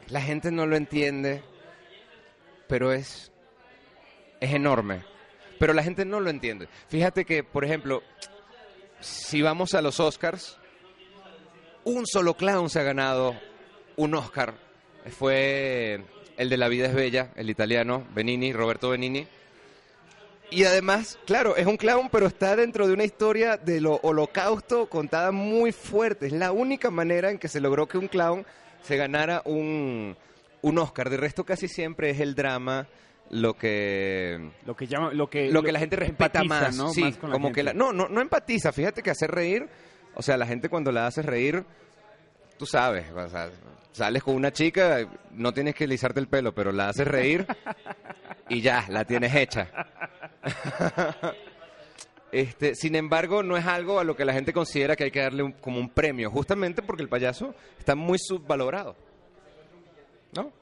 la 0.09 0.21
gente 0.21 0.51
no 0.51 0.67
lo 0.67 0.77
entiende 0.77 1.43
pero 2.67 2.93
es 2.93 3.31
es 4.40 4.53
enorme 4.53 5.03
pero 5.59 5.72
la 5.72 5.83
gente 5.83 6.05
no 6.05 6.20
lo 6.20 6.31
entiende 6.31 6.68
fíjate 6.88 7.24
que 7.24 7.42
por 7.44 7.64
ejemplo 7.64 8.03
si 9.01 9.42
vamos 9.42 9.74
a 9.74 9.83
los 9.83 10.01
Oscars 10.01 10.59
un 11.85 12.07
solo 12.07 12.35
clown 12.35 12.68
se 12.68 12.81
ha 12.81 12.83
ganado 12.83 13.35
un 13.98 14.14
Oscar. 14.14 14.55
Fue 15.18 16.03
el 16.37 16.48
de 16.48 16.57
La 16.57 16.68
vida 16.68 16.87
es 16.87 16.94
bella, 16.94 17.31
el 17.35 17.51
italiano, 17.51 18.07
Benini, 18.14 18.53
Roberto 18.53 18.90
Benini. 18.90 19.27
Y 20.51 20.64
además, 20.64 21.18
claro, 21.27 21.57
es 21.57 21.66
un 21.66 21.77
clown, 21.77 22.09
pero 22.11 22.27
está 22.27 22.57
dentro 22.57 22.87
de 22.87 22.94
una 22.94 23.05
historia 23.05 23.59
del 23.59 23.87
holocausto 23.87 24.88
contada 24.88 25.31
muy 25.31 25.72
fuerte. 25.72 26.27
Es 26.27 26.33
la 26.33 26.53
única 26.53 26.90
manera 26.90 27.31
en 27.31 27.38
que 27.38 27.48
se 27.48 27.61
logró 27.61 27.87
que 27.87 27.98
un 27.98 28.09
clown 28.09 28.46
se 28.83 28.96
ganara 28.96 29.42
un, 29.44 30.16
un 30.62 30.79
Oscar. 30.79 31.11
De 31.11 31.18
resto, 31.18 31.44
casi 31.44 31.68
siempre 31.68 32.11
es 32.11 32.20
el 32.20 32.35
drama 32.35 32.87
lo 33.31 33.55
que 33.55 34.51
lo 34.64 34.75
que 34.75 34.87
llama 34.87 35.12
lo 35.12 35.29
que 35.29 35.51
lo 35.51 35.62
que 35.62 35.73
la 35.73 35.79
gente 35.81 35.97
respeta 35.97 36.43
más, 36.45 36.77
¿no? 36.77 36.91
sí, 36.91 37.03
Más 37.03 37.17
con 37.19 37.31
la 37.31 37.35
como 37.35 37.53
que 37.53 37.62
la, 37.62 37.73
no, 37.75 37.93
no 37.93 38.09
no 38.09 38.21
empatiza, 38.21 38.73
fíjate 38.73 39.03
que 39.03 39.11
hacer 39.11 39.31
reír, 39.31 39.69
o 40.14 40.23
sea, 40.23 40.37
la 40.37 40.47
gente 40.47 40.69
cuando 40.69 40.91
la 40.93 41.07
haces 41.07 41.25
reír 41.27 41.64
tú 42.59 42.64
sabes, 42.67 43.11
o 43.12 43.29
sea, 43.29 43.51
sales 43.93 44.23
con 44.23 44.35
una 44.35 44.53
chica, 44.53 45.07
no 45.33 45.53
tienes 45.53 45.75
que 45.75 45.85
alisarte 45.85 46.21
el 46.21 46.27
pelo, 46.29 46.55
pero 46.55 46.73
la 46.73 46.88
haces 46.88 47.07
reír 47.07 47.47
y 48.49 48.61
ya, 48.62 48.85
la 48.88 49.05
tienes 49.05 49.35
hecha. 49.35 49.69
Este, 52.31 52.75
sin 52.75 52.95
embargo, 52.95 53.43
no 53.43 53.57
es 53.57 53.64
algo 53.64 53.99
a 53.99 54.05
lo 54.05 54.14
que 54.14 54.27
la 54.27 54.35
gente 54.35 54.53
considera 54.53 54.97
que 54.97 55.05
hay 55.05 55.11
que 55.11 55.21
darle 55.23 55.43
un- 55.43 55.53
como 55.53 55.79
un 55.81 55.88
premio, 55.88 56.31
justamente 56.31 56.83
porque 56.83 57.03
el 57.03 57.09
payaso 57.09 57.55
está 57.79 57.95
muy 57.95 58.19
subvalorado. 58.19 58.95
¿No? 60.33 60.53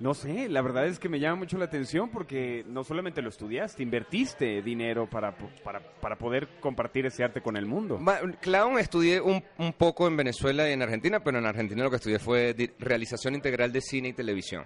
No 0.00 0.14
sé, 0.14 0.48
la 0.48 0.62
verdad 0.62 0.86
es 0.86 0.98
que 0.98 1.10
me 1.10 1.20
llama 1.20 1.36
mucho 1.36 1.58
la 1.58 1.66
atención 1.66 2.08
porque 2.08 2.64
no 2.66 2.84
solamente 2.84 3.20
lo 3.20 3.28
estudiaste, 3.28 3.82
invertiste 3.82 4.62
dinero 4.62 5.08
para, 5.08 5.36
para, 5.62 5.80
para 6.00 6.16
poder 6.16 6.48
compartir 6.58 7.04
ese 7.04 7.22
arte 7.22 7.42
con 7.42 7.54
el 7.58 7.66
mundo. 7.66 8.00
Clown 8.40 8.78
estudié 8.78 9.20
un, 9.20 9.44
un 9.58 9.74
poco 9.74 10.08
en 10.08 10.16
Venezuela 10.16 10.66
y 10.70 10.72
en 10.72 10.80
Argentina, 10.80 11.20
pero 11.20 11.38
en 11.38 11.44
Argentina 11.44 11.84
lo 11.84 11.90
que 11.90 11.96
estudié 11.96 12.18
fue 12.18 12.54
realización 12.78 13.34
integral 13.34 13.72
de 13.72 13.82
cine 13.82 14.08
y 14.08 14.12
televisión. 14.14 14.64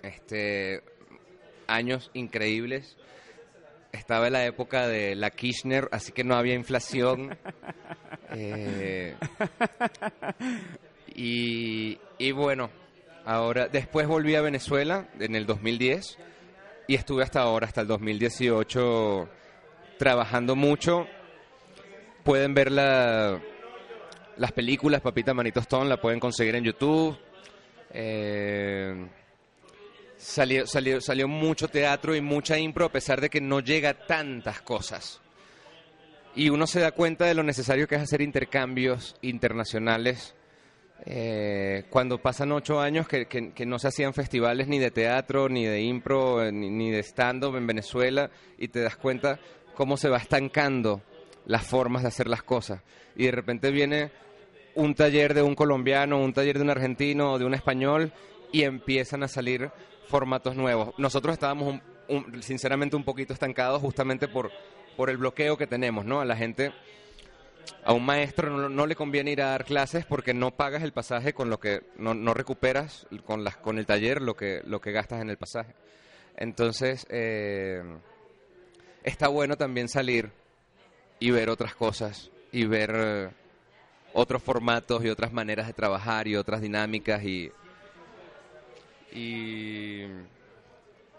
Este, 0.00 0.82
años 1.66 2.12
increíbles. 2.14 2.96
Estaba 3.90 4.28
en 4.28 4.34
la 4.34 4.46
época 4.46 4.86
de 4.86 5.16
la 5.16 5.30
Kirchner, 5.30 5.88
así 5.90 6.12
que 6.12 6.22
no 6.22 6.36
había 6.36 6.54
inflación. 6.54 7.36
Eh, 8.34 9.14
y, 11.14 11.98
y 12.16 12.32
bueno, 12.32 12.70
ahora 13.24 13.68
después 13.68 14.06
volví 14.06 14.34
a 14.34 14.40
Venezuela 14.40 15.08
en 15.18 15.34
el 15.36 15.46
2010 15.46 16.18
y 16.86 16.94
estuve 16.94 17.22
hasta 17.22 17.40
ahora, 17.40 17.66
hasta 17.66 17.82
el 17.82 17.86
2018, 17.86 19.28
trabajando 19.98 20.56
mucho. 20.56 21.06
Pueden 22.24 22.54
ver 22.54 22.70
la, 22.70 23.40
las 24.36 24.52
películas 24.52 25.00
Papita 25.00 25.34
Manito 25.34 25.60
Stone, 25.60 25.88
la 25.88 26.00
pueden 26.00 26.20
conseguir 26.20 26.54
en 26.56 26.64
YouTube. 26.64 27.16
Eh, 27.90 29.06
salió, 30.16 30.66
salió, 30.66 31.00
salió 31.00 31.28
mucho 31.28 31.68
teatro 31.68 32.14
y 32.14 32.20
mucha 32.20 32.58
impro 32.58 32.86
a 32.86 32.92
pesar 32.92 33.20
de 33.20 33.30
que 33.30 33.40
no 33.40 33.60
llega 33.60 33.94
tantas 34.06 34.60
cosas. 34.62 35.20
Y 36.34 36.48
uno 36.48 36.66
se 36.66 36.80
da 36.80 36.92
cuenta 36.92 37.26
de 37.26 37.34
lo 37.34 37.42
necesario 37.42 37.86
que 37.86 37.96
es 37.96 38.02
hacer 38.02 38.22
intercambios 38.22 39.16
internacionales. 39.20 40.34
Eh, 41.04 41.84
cuando 41.90 42.18
pasan 42.18 42.52
ocho 42.52 42.80
años 42.80 43.08
que, 43.08 43.26
que- 43.26 43.52
que 43.52 43.66
no 43.66 43.78
se 43.78 43.88
hacían 43.88 44.14
festivales 44.14 44.68
ni 44.68 44.78
de 44.78 44.90
teatro, 44.90 45.48
ni 45.48 45.64
de 45.64 45.80
impro, 45.82 46.44
eh, 46.44 46.52
ni, 46.52 46.70
ni 46.70 46.90
de 46.90 47.00
stand-up 47.02 47.56
en 47.56 47.66
Venezuela, 47.66 48.30
y 48.58 48.68
te 48.68 48.80
das 48.80 48.96
cuenta 48.96 49.38
cómo 49.74 49.96
se 49.96 50.08
va 50.08 50.18
estancando 50.18 51.02
las 51.46 51.66
formas 51.66 52.02
de 52.02 52.08
hacer 52.08 52.28
las 52.28 52.42
cosas. 52.42 52.82
Y 53.16 53.24
de 53.26 53.32
repente 53.32 53.70
viene 53.70 54.10
un 54.74 54.94
taller 54.94 55.34
de 55.34 55.42
un 55.42 55.54
colombiano, 55.54 56.18
un 56.22 56.32
taller 56.32 56.56
de 56.56 56.62
un 56.64 56.70
argentino 56.70 57.32
o 57.32 57.38
de 57.38 57.44
un 57.44 57.54
español 57.54 58.12
y 58.52 58.62
empiezan 58.62 59.22
a 59.22 59.28
salir 59.28 59.70
formatos 60.06 60.56
nuevos. 60.56 60.90
Nosotros 60.98 61.32
estábamos 61.32 61.68
un- 61.74 61.82
un- 62.08 62.42
sinceramente 62.42 62.96
un 62.96 63.04
poquito 63.04 63.32
estancados 63.32 63.80
justamente 63.82 64.28
por, 64.28 64.50
por 64.96 65.10
el 65.10 65.16
bloqueo 65.16 65.56
que 65.56 65.66
tenemos, 65.66 66.04
¿no? 66.04 66.20
A 66.20 66.24
la 66.24 66.36
gente, 66.36 66.72
a 67.84 67.92
un 67.92 68.04
maestro 68.04 68.50
no, 68.50 68.68
no 68.68 68.86
le 68.86 68.94
conviene 68.94 69.32
ir 69.32 69.42
a 69.42 69.50
dar 69.50 69.64
clases 69.64 70.04
porque 70.04 70.34
no 70.34 70.52
pagas 70.52 70.82
el 70.82 70.92
pasaje 70.92 71.32
con 71.32 71.50
lo 71.50 71.58
que, 71.58 71.82
no, 71.96 72.34
recuperas 72.34 73.06
con, 73.24 73.44
las, 73.44 73.56
con 73.56 73.78
el 73.78 73.86
taller 73.86 74.22
lo 74.22 74.34
que, 74.34 74.62
lo 74.64 74.80
que 74.80 74.92
gastas 74.92 75.20
en 75.20 75.30
el 75.30 75.36
pasaje. 75.36 75.74
Entonces, 76.36 77.06
eh, 77.10 77.82
está 79.02 79.28
bueno 79.28 79.56
también 79.56 79.88
salir 79.88 80.30
y 81.18 81.30
ver 81.30 81.50
otras 81.50 81.74
cosas 81.74 82.30
y 82.52 82.64
ver 82.64 82.92
eh, 82.94 83.30
otros 84.12 84.42
formatos 84.42 85.04
y 85.04 85.08
otras 85.08 85.32
maneras 85.32 85.66
de 85.66 85.72
trabajar 85.72 86.28
y 86.28 86.36
otras 86.36 86.60
dinámicas 86.60 87.22
y 87.24 87.50
y 89.14 90.06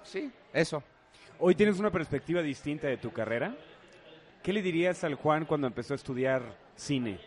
sí 0.03 0.32
eso 0.51 0.84
Hoy 1.45 1.56
tienes 1.56 1.77
una 1.77 1.91
perspectiva 1.91 2.41
distinta 2.41 2.88
de 2.88 2.95
tu 2.95 3.12
carrera. 3.12 3.53
¿Qué 4.43 4.51
le 4.51 4.62
dirías 4.62 5.03
al 5.06 5.15
Juan 5.15 5.45
cuando 5.45 5.67
empezó 5.67 5.93
a 5.93 5.95
estudiar 5.95 6.58
cine? 6.75 7.19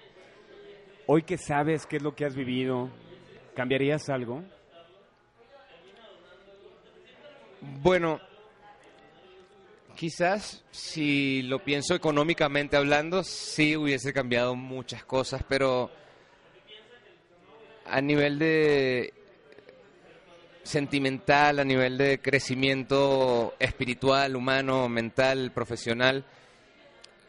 Hoy 1.07 1.23
que 1.23 1.39
sabes 1.39 1.87
qué 1.87 1.97
es 1.97 2.03
lo 2.03 2.15
que 2.15 2.27
has 2.27 2.37
vivido, 2.37 2.91
¿cambiarías 3.55 4.09
algo? 4.09 4.43
bueno 7.83 8.21
quizás 9.97 10.63
si 10.71 11.43
lo 11.43 11.65
pienso 11.65 11.95
económicamente 11.95 12.77
hablando 12.77 13.25
sí 13.25 13.77
hubiese 13.77 14.13
cambiado 14.13 14.55
muchas 14.55 15.05
cosas 15.05 15.43
pero 15.49 15.91
a 17.87 18.01
nivel 18.01 18.39
de 18.39 19.15
sentimental, 20.63 21.61
a 21.61 21.65
nivel 21.65 21.97
de 21.97 22.19
crecimiento 22.19 23.55
espiritual, 23.59 24.35
humano, 24.35 24.89
mental, 24.89 25.53
profesional, 25.53 26.25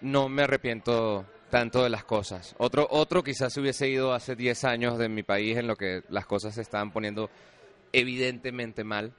no 0.02 0.30
me 0.30 0.44
arrepiento 0.44 1.26
tanto 1.50 1.84
de 1.84 1.90
las 1.90 2.04
cosas. 2.04 2.56
Otro, 2.58 2.88
otro 2.90 3.24
quizás 3.24 3.54
se 3.54 3.62
hubiese 3.62 3.88
ido 3.88 4.14
hace 4.14 4.36
10 4.36 4.64
años 4.66 4.98
de 4.98 5.10
mi 5.10 5.24
país 5.24 5.58
en 5.58 5.68
lo 5.68 5.76
que 5.76 6.04
las 6.10 6.26
cosas 6.26 6.56
se 6.56 6.62
estaban 6.62 6.92
poniendo 6.92 7.30
evidentemente 7.94 8.84
mal. 8.84 9.14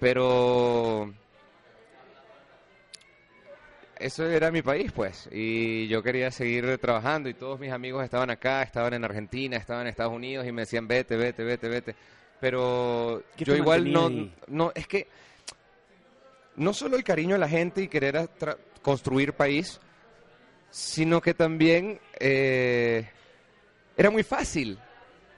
Pero 0.00 1.12
eso 3.98 4.26
era 4.26 4.50
mi 4.50 4.60
país, 4.60 4.90
pues, 4.92 5.28
y 5.32 5.86
yo 5.86 6.02
quería 6.02 6.30
seguir 6.30 6.78
trabajando 6.78 7.28
y 7.28 7.34
todos 7.34 7.60
mis 7.60 7.70
amigos 7.70 8.02
estaban 8.04 8.28
acá, 8.28 8.62
estaban 8.62 8.92
en 8.92 9.04
Argentina, 9.04 9.56
estaban 9.56 9.82
en 9.82 9.88
Estados 9.88 10.12
Unidos 10.12 10.46
y 10.46 10.52
me 10.52 10.62
decían, 10.62 10.88
vete, 10.88 11.16
vete, 11.16 11.44
vete, 11.44 11.68
vete. 11.68 11.94
Pero 12.40 13.22
¿Qué 13.36 13.44
yo 13.44 13.54
igual 13.54 13.90
no, 13.90 14.08
ahí? 14.08 14.32
no, 14.48 14.72
es 14.74 14.86
que 14.88 15.06
no 16.56 16.74
solo 16.74 16.96
el 16.96 17.04
cariño 17.04 17.36
a 17.36 17.38
la 17.38 17.48
gente 17.48 17.82
y 17.82 17.88
querer 17.88 18.16
tra- 18.16 18.58
construir 18.84 19.32
país, 19.32 19.80
sino 20.70 21.20
que 21.20 21.34
también 21.34 21.98
eh, 22.20 23.08
era 23.96 24.10
muy 24.10 24.22
fácil. 24.22 24.78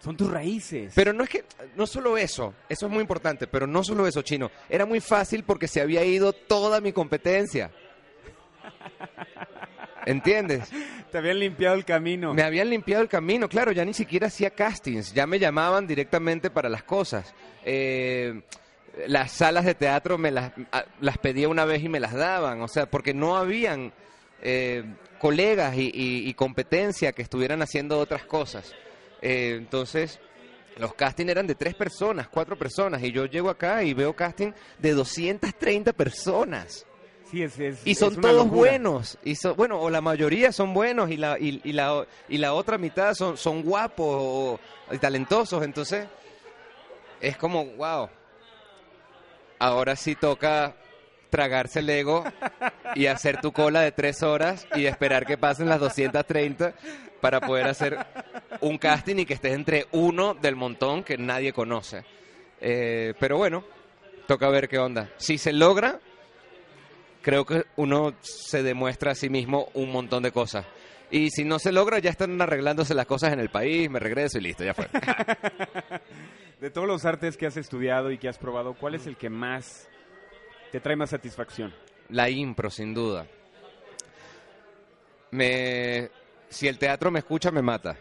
Son 0.01 0.17
tus 0.17 0.31
raíces. 0.31 0.93
Pero 0.95 1.13
no 1.13 1.25
es 1.25 1.31
que, 1.31 1.45
no 1.75 1.87
solo 1.87 2.19
eso, 2.19 2.53
eso 2.69 2.87
es 2.87 2.93
muy 2.93 3.01
importante, 3.01 3.47
pero 3.47 3.67
no 3.67 3.83
solo 3.83 4.07
eso, 4.07 4.21
chino. 4.23 4.51
Era 4.69 4.85
muy 4.85 5.01
fácil 5.01 5.45
porque 5.45 5.69
se 5.69 5.81
había 5.81 6.05
ido 6.05 6.33
toda 6.33 6.81
mi 6.81 6.93
competencia. 6.93 7.71
¿Entiendes? 10.07 10.69
Te 11.11 11.19
habían 11.19 11.39
limpiado 11.39 11.75
el 11.77 11.85
camino. 11.85 12.35
Me 12.35 12.43
habían 12.43 12.69
limpiado 12.69 13.03
el 13.03 13.09
camino, 13.09 13.49
claro, 13.49 13.73
ya 13.73 13.85
ni 13.85 13.95
siquiera 13.95 14.27
hacía 14.27 14.51
castings, 14.51 15.13
ya 15.13 15.27
me 15.27 15.39
llamaban 15.39 15.87
directamente 15.87 16.51
para 16.51 16.69
las 16.69 16.83
cosas. 16.83 17.35
Eh, 17.65 18.43
las 19.07 19.33
salas 19.33 19.65
de 19.65 19.75
teatro 19.75 20.17
me 20.19 20.31
las, 20.31 20.53
las 21.01 21.19
pedía 21.19 21.49
una 21.49 21.65
vez 21.65 21.83
y 21.83 21.89
me 21.89 22.01
las 22.01 22.15
daban, 22.15 22.63
o 22.63 22.69
sea, 22.69 22.87
porque 22.87 23.13
no 23.15 23.37
habían 23.37 23.93
eh, 24.43 24.85
colegas 25.19 25.77
y, 25.77 25.91
y- 25.93 26.29
y 26.29 26.35
competencia 26.35 27.13
que 27.13 27.23
estuvieran 27.23 27.63
haciendo 27.63 27.99
otras 27.99 28.25
cosas. 28.25 28.75
Eh, 29.23 29.55
entonces, 29.59 30.19
los 30.79 30.95
castings 30.95 31.31
eran 31.31 31.47
de 31.47 31.55
tres 31.55 31.75
personas, 31.75 32.29
cuatro 32.29 32.57
personas, 32.57 33.03
y 33.03 33.13
yo 33.13 33.27
llego 33.27 33.51
acá 33.51 33.83
y 33.83 33.93
veo 33.95 34.15
casting 34.15 34.53
de 34.79 34.93
230 34.93 35.93
personas. 35.93 36.87
Sí, 37.31 37.43
es, 37.43 37.59
es- 37.59 37.85
Y 37.85 37.95
son 37.97 38.15
todos 38.21 38.45
locura. 38.47 38.71
buenos. 38.71 39.19
Y 39.25 39.35
bueno, 39.57 39.81
o 39.81 39.91
la 39.91 40.01
mayoría 40.01 40.53
son 40.53 40.73
buenos 40.73 41.11
y 41.11 41.17
la, 41.17 41.39
y, 41.41 41.61
y 41.65 41.73
la, 41.73 42.07
y 42.29 42.39
la 42.39 42.53
otra 42.55 42.79
mitad 42.79 43.15
son, 43.15 43.37
son 43.37 43.63
guapos 43.63 44.07
o, 44.21 44.61
y 44.93 44.99
talentosos. 44.99 45.65
Entonces, 45.65 46.07
es 47.21 47.37
como, 47.37 47.65
wow. 47.65 48.09
Ahora 49.59 49.97
sí 49.97 50.15
toca 50.15 50.75
tragarse 51.31 51.81
el 51.81 51.91
ego 51.91 52.25
y 52.95 53.07
hacer 53.07 53.41
tu 53.41 53.53
cola 53.53 53.81
de 53.81 53.93
tres 53.93 54.23
horas 54.23 54.67
y 54.75 54.87
esperar 54.87 55.27
que 55.27 55.39
pasen 55.39 55.69
las 55.69 55.81
230 55.81 56.75
para 57.21 57.41
poder 57.41 57.67
hacer 57.67 57.99
un 58.61 58.79
casting 58.79 59.17
y 59.17 59.27
que 59.27 59.35
estés 59.35 59.53
entre 59.53 59.87
uno 59.93 60.35
del 60.35 60.57
montón 60.57 61.03
que 61.03 61.19
nadie 61.19 61.53
conoce. 61.53 62.05
Eh, 62.61 63.15
pero 63.19 63.37
bueno, 63.37 63.65
toca 64.27 64.49
ver 64.49 64.69
qué 64.69 64.79
onda. 64.79 65.11
Si 65.17 65.39
se 65.39 65.53
logra, 65.53 65.99
creo 67.23 67.45
que 67.45 67.65
uno 67.77 68.15
se 68.21 68.63
demuestra 68.63 69.13
a 69.13 69.15
sí 69.15 69.29
mismo 69.29 69.69
un 69.75 69.91
montón 69.91 70.23
de 70.23 70.33
cosas. 70.33 70.67
Y 71.11 71.31
si 71.31 71.45
no 71.45 71.59
se 71.59 71.73
logra, 71.73 71.99
ya 71.99 72.11
están 72.11 72.41
arreglándose 72.41 72.95
las 72.95 73.07
cosas 73.07 73.33
en 73.33 73.41
el 73.41 73.49
país, 73.49 73.89
me 73.89 74.01
regreso 74.01 74.39
y 74.39 74.43
listo, 74.43 74.65
ya 74.65 74.75
fue. 74.75 74.89
De 76.61 76.71
todos 76.71 76.89
los 76.89 77.05
artes 77.05 77.37
que 77.37 77.47
has 77.47 77.57
estudiado 77.57 78.11
y 78.11 78.19
que 78.19 78.29
has 78.29 78.39
probado, 78.39 78.75
¿cuál 78.75 78.95
es 78.95 79.07
el 79.07 79.17
que 79.17 79.31
más 79.31 79.89
te 80.73 80.81
trae 80.81 80.97
más 80.97 81.11
satisfacción? 81.11 81.73
La 82.09 82.29
impro, 82.29 82.71
sin 82.71 82.95
duda. 82.95 83.27
Me, 85.31 86.11
si 86.49 86.67
el 86.67 86.79
teatro 86.79 87.11
me 87.11 87.21
escucha, 87.21 87.51
me 87.51 87.63
mata. 87.63 87.97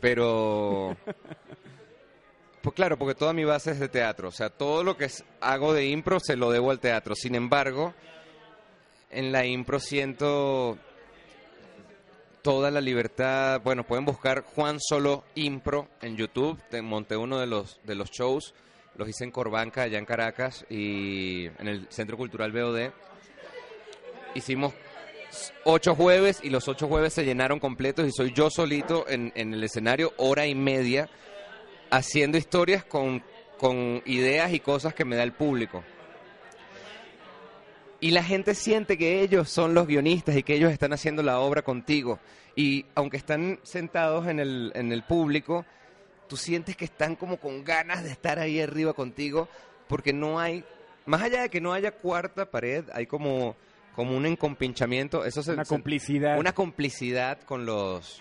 Pero... 0.00 0.96
Pues 2.62 2.76
claro, 2.76 2.96
porque 2.96 3.16
toda 3.16 3.32
mi 3.32 3.42
base 3.42 3.72
es 3.72 3.80
de 3.80 3.88
teatro. 3.88 4.28
O 4.28 4.30
sea, 4.30 4.48
todo 4.48 4.84
lo 4.84 4.96
que 4.96 5.08
hago 5.40 5.74
de 5.74 5.86
impro 5.86 6.20
se 6.20 6.36
lo 6.36 6.48
debo 6.52 6.70
al 6.70 6.78
teatro. 6.78 7.16
Sin 7.16 7.34
embargo, 7.34 7.92
en 9.10 9.32
la 9.32 9.44
impro 9.44 9.80
siento 9.80 10.78
toda 12.42 12.70
la 12.70 12.80
libertad. 12.80 13.60
Bueno, 13.62 13.84
pueden 13.84 14.04
buscar 14.04 14.42
Juan 14.42 14.78
Solo 14.80 15.24
Impro 15.34 15.88
en 16.00 16.16
YouTube. 16.16 16.60
Te 16.70 16.82
monté 16.82 17.16
uno 17.16 17.38
de 17.38 17.46
los, 17.46 17.80
de 17.84 17.94
los 17.94 18.10
shows. 18.10 18.54
Los 18.96 19.08
hice 19.08 19.24
en 19.24 19.30
Corbanca, 19.30 19.82
allá 19.82 19.98
en 19.98 20.04
Caracas, 20.04 20.66
y 20.68 21.46
en 21.46 21.68
el 21.68 21.86
Centro 21.88 22.16
Cultural 22.16 22.52
BOD. 22.52 22.90
Hicimos 24.34 24.74
ocho 25.64 25.94
jueves 25.94 26.40
y 26.42 26.50
los 26.50 26.68
ocho 26.68 26.88
jueves 26.88 27.14
se 27.14 27.24
llenaron 27.24 27.58
completos 27.58 28.06
y 28.06 28.12
soy 28.12 28.32
yo 28.34 28.50
solito 28.50 29.08
en, 29.08 29.32
en 29.34 29.54
el 29.54 29.64
escenario 29.64 30.12
hora 30.18 30.46
y 30.46 30.54
media 30.54 31.08
haciendo 31.90 32.36
historias 32.36 32.84
con, 32.84 33.22
con 33.58 34.02
ideas 34.04 34.52
y 34.52 34.60
cosas 34.60 34.94
que 34.94 35.04
me 35.04 35.16
da 35.16 35.22
el 35.22 35.32
público. 35.32 35.84
Y 38.02 38.10
la 38.10 38.22
gente 38.22 38.54
siente 38.54 38.98
que 38.98 39.20
ellos 39.22 39.48
son 39.48 39.72
los 39.74 39.86
guionistas 39.86 40.36
y 40.36 40.42
que 40.42 40.54
ellos 40.56 40.72
están 40.72 40.92
haciendo 40.92 41.22
la 41.22 41.38
obra 41.38 41.62
contigo. 41.62 42.18
Y 42.56 42.84
aunque 42.94 43.16
están 43.16 43.60
sentados 43.62 44.26
en 44.26 44.40
el, 44.40 44.72
en 44.74 44.90
el 44.92 45.04
público, 45.04 45.64
tú 46.28 46.36
sientes 46.36 46.76
que 46.76 46.84
están 46.84 47.14
como 47.16 47.36
con 47.38 47.62
ganas 47.64 48.02
de 48.02 48.10
estar 48.10 48.38
ahí 48.40 48.60
arriba 48.60 48.92
contigo, 48.92 49.48
porque 49.88 50.12
no 50.12 50.40
hay, 50.40 50.64
más 51.06 51.22
allá 51.22 51.42
de 51.42 51.48
que 51.48 51.60
no 51.60 51.72
haya 51.72 51.92
cuarta 51.92 52.50
pared, 52.50 52.84
hay 52.92 53.06
como, 53.06 53.54
como 53.94 54.16
un 54.16 54.26
encompinchamiento. 54.26 55.24
Eso 55.24 55.42
se, 55.44 55.52
Una 55.52 55.64
se- 55.64 55.68
complicidad. 55.68 56.38
una 56.40 56.52
complicidad 56.52 57.40
con 57.42 57.64
los 57.66 58.20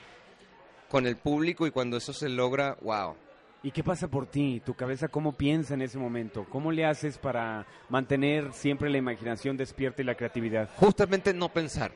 con 0.90 1.08
el 1.08 1.16
público 1.16 1.66
y 1.66 1.72
cuando 1.72 1.98
eso 1.98 2.12
se 2.14 2.28
logra, 2.30 2.78
wow. 2.82 3.16
¿Y 3.64 3.72
qué 3.72 3.84
pasa 3.84 4.08
por 4.08 4.26
ti? 4.26 4.62
¿Tu 4.66 4.74
cabeza 4.74 5.08
cómo 5.08 5.34
piensa 5.34 5.76
en 5.76 5.84
ese 5.84 6.00
momento? 6.00 6.46
¿Cómo 6.50 6.72
le 6.72 6.86
haces 6.86 7.20
para 7.20 7.68
mantener 7.90 8.54
siempre 8.54 8.90
la 8.90 8.98
imaginación 8.98 9.56
despierta 9.56 10.02
y 10.02 10.06
la 10.06 10.16
creatividad? 10.16 10.70
Justamente 10.78 11.34
no 11.34 11.50
pensar. 11.50 11.92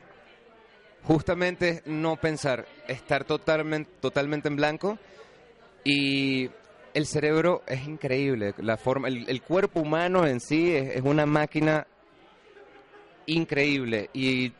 Justamente 1.02 1.82
no 1.86 2.16
pensar, 2.16 2.66
estar 2.88 3.24
totalmente 3.24 3.90
totalmente 4.00 4.48
en 4.48 4.56
blanco 4.56 4.98
y 5.84 6.50
el 6.94 7.06
cerebro 7.06 7.62
es 7.68 7.86
increíble, 7.86 8.54
la 8.58 8.76
forma 8.76 9.06
el, 9.06 9.42
cuerpo 9.42 9.80
humano 9.80 10.26
en 10.26 10.40
sí 10.40 10.74
es 10.74 11.02
una 11.02 11.24
máquina 11.24 11.86
increíble 13.26 14.10
y 14.12 14.52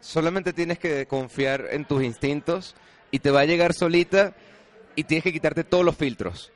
solamente 0.00 0.54
tienes 0.54 0.78
que 0.78 1.04
confiar 1.04 1.66
en 1.70 1.84
tus 1.84 2.02
instintos 2.02 2.74
y 3.10 3.18
te 3.18 3.30
va 3.30 3.40
a 3.40 3.44
llegar 3.44 3.74
solita 3.74 4.34
y 4.98 5.04
tienes 5.04 5.22
que 5.24 5.32
quitarte 5.32 5.62
todos 5.64 5.84
los 5.84 5.96
filtros. 5.96 6.50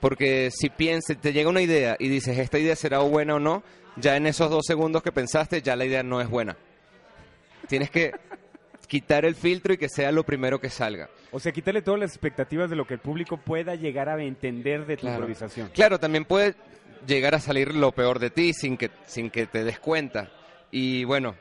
Porque 0.00 0.50
si 0.52 0.68
piensas, 0.68 1.16
te 1.20 1.32
llega 1.32 1.48
una 1.48 1.62
idea 1.62 1.96
y 1.98 2.08
dices, 2.08 2.38
esta 2.38 2.58
idea 2.58 2.76
será 2.76 2.98
buena 2.98 3.36
o 3.36 3.38
no, 3.40 3.62
ya 3.96 4.16
en 4.16 4.26
esos 4.26 4.50
dos 4.50 4.64
segundos 4.66 5.02
que 5.02 5.10
pensaste, 5.10 5.62
ya 5.62 5.74
la 5.74 5.84
idea 5.86 6.02
no 6.02 6.20
es 6.20 6.28
buena. 6.28 6.56
Tienes 7.66 7.90
que 7.90 8.12
quitar 8.86 9.24
el 9.24 9.34
filtro 9.34 9.72
y 9.74 9.78
que 9.78 9.88
sea 9.88 10.12
lo 10.12 10.24
primero 10.24 10.60
que 10.60 10.70
salga. 10.70 11.08
O 11.30 11.40
sea, 11.40 11.52
quitarle 11.52 11.82
todas 11.82 12.00
las 12.00 12.10
expectativas 12.12 12.70
de 12.70 12.76
lo 12.76 12.86
que 12.86 12.94
el 12.94 13.00
público 13.00 13.36
pueda 13.38 13.74
llegar 13.74 14.08
a 14.08 14.22
entender 14.22 14.86
de 14.86 14.96
tu 14.96 15.02
Claro. 15.02 15.16
improvisación. 15.16 15.70
Claro, 15.74 15.98
también 15.98 16.24
puede 16.24 16.54
llegar 17.06 17.34
a 17.34 17.40
salir 17.40 17.74
lo 17.74 17.92
peor 17.92 18.18
de 18.18 18.30
ti 18.30 18.52
sin 18.54 18.76
que, 18.76 18.90
sin 19.06 19.30
que 19.30 19.46
te 19.46 19.64
des 19.64 19.78
cuenta. 19.80 20.30
Y 20.70 21.04
bueno, 21.04 21.34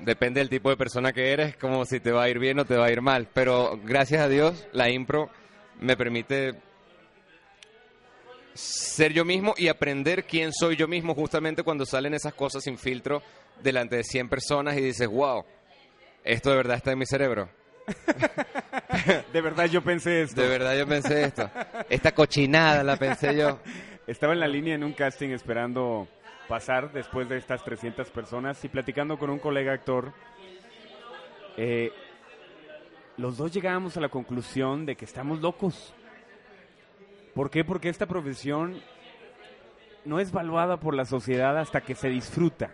depende 0.00 0.40
del 0.40 0.48
tipo 0.48 0.70
de 0.70 0.76
persona 0.76 1.12
que 1.12 1.32
eres, 1.32 1.56
como 1.56 1.84
si 1.84 2.00
te 2.00 2.12
va 2.12 2.24
a 2.24 2.28
ir 2.28 2.38
bien 2.38 2.58
o 2.58 2.64
te 2.64 2.76
va 2.76 2.86
a 2.86 2.92
ir 2.92 3.02
mal. 3.02 3.28
Pero 3.32 3.78
gracias 3.84 4.20
a 4.20 4.28
Dios, 4.28 4.66
la 4.72 4.90
impro 4.90 5.30
me 5.80 5.96
permite 5.96 6.54
ser 8.54 9.12
yo 9.12 9.24
mismo 9.24 9.54
y 9.56 9.68
aprender 9.68 10.24
quién 10.24 10.52
soy 10.52 10.76
yo 10.76 10.86
mismo 10.86 11.14
justamente 11.14 11.62
cuando 11.62 11.86
salen 11.86 12.14
esas 12.14 12.34
cosas 12.34 12.62
sin 12.64 12.78
filtro 12.78 13.22
delante 13.62 13.96
de 13.96 14.04
100 14.04 14.28
personas 14.28 14.76
y 14.76 14.80
dices, 14.80 15.08
wow, 15.08 15.44
esto 16.24 16.50
de 16.50 16.56
verdad 16.56 16.76
está 16.76 16.92
en 16.92 16.98
mi 16.98 17.06
cerebro. 17.06 17.48
De 19.32 19.40
verdad 19.40 19.66
yo 19.66 19.82
pensé 19.82 20.22
esto. 20.22 20.40
De 20.40 20.46
verdad 20.46 20.76
yo 20.76 20.86
pensé 20.86 21.24
esto. 21.24 21.50
Esta 21.88 22.12
cochinada 22.12 22.84
la 22.84 22.96
pensé 22.96 23.36
yo. 23.36 23.58
Estaba 24.06 24.32
en 24.32 24.40
la 24.40 24.46
línea 24.46 24.74
en 24.74 24.84
un 24.84 24.92
casting 24.92 25.30
esperando 25.30 26.06
pasar 26.52 26.92
después 26.92 27.30
de 27.30 27.38
estas 27.38 27.64
300 27.64 28.10
personas 28.10 28.62
y 28.62 28.68
platicando 28.68 29.18
con 29.18 29.30
un 29.30 29.38
colega 29.38 29.72
actor. 29.72 30.12
eh, 31.56 31.90
los 33.16 33.38
dos 33.38 33.54
llegábamos 33.54 33.96
a 33.96 34.02
la 34.02 34.10
conclusión 34.10 34.84
de 34.84 34.94
que 34.94 35.06
estamos 35.06 35.40
locos. 35.40 35.94
¿Por 37.34 37.48
qué? 37.48 37.64
Porque 37.64 37.88
esta 37.88 38.04
profesión 38.04 38.82
no 40.04 40.20
es 40.20 40.30
valuada 40.30 40.78
por 40.78 40.94
la 40.94 41.06
sociedad 41.06 41.56
hasta 41.56 41.80
que 41.80 41.94
se 41.94 42.10
disfruta. 42.10 42.70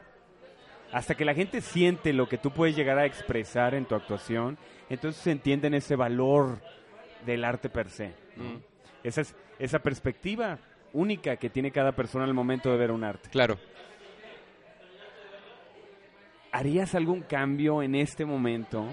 Hasta 0.91 1.15
que 1.15 1.25
la 1.25 1.35
gente 1.35 1.61
siente 1.61 2.13
lo 2.13 2.29
que 2.29 2.37
tú 2.37 2.51
puedes 2.51 2.75
llegar 2.75 2.99
a 2.99 3.07
expresar 3.07 3.77
en 3.77 3.85
tu 3.85 3.95
actuación, 3.95 4.59
entonces 4.91 5.23
se 5.23 5.31
entienden 5.31 5.75
ese 5.75 5.95
valor 5.95 6.59
del 7.25 7.45
arte 7.45 7.69
per 7.69 7.91
se. 7.91 8.13
¿no? 8.35 8.61
Esa, 9.05 9.21
es, 9.21 9.37
esa 9.61 9.79
perspectiva 9.79 10.59
única 10.93 11.37
que 11.37 11.51
tiene 11.51 11.71
cada 11.71 11.93
persona 11.93 12.25
al 12.25 12.35
momento 12.35 12.71
de 12.71 12.77
ver 12.79 12.91
un 12.91 13.05
arte. 13.05 13.29
Claro. 13.31 13.59
¿Harías 16.51 16.95
algún 16.95 17.23
cambio 17.23 17.83
en 17.83 17.95
este 17.95 18.25
momento 18.25 18.87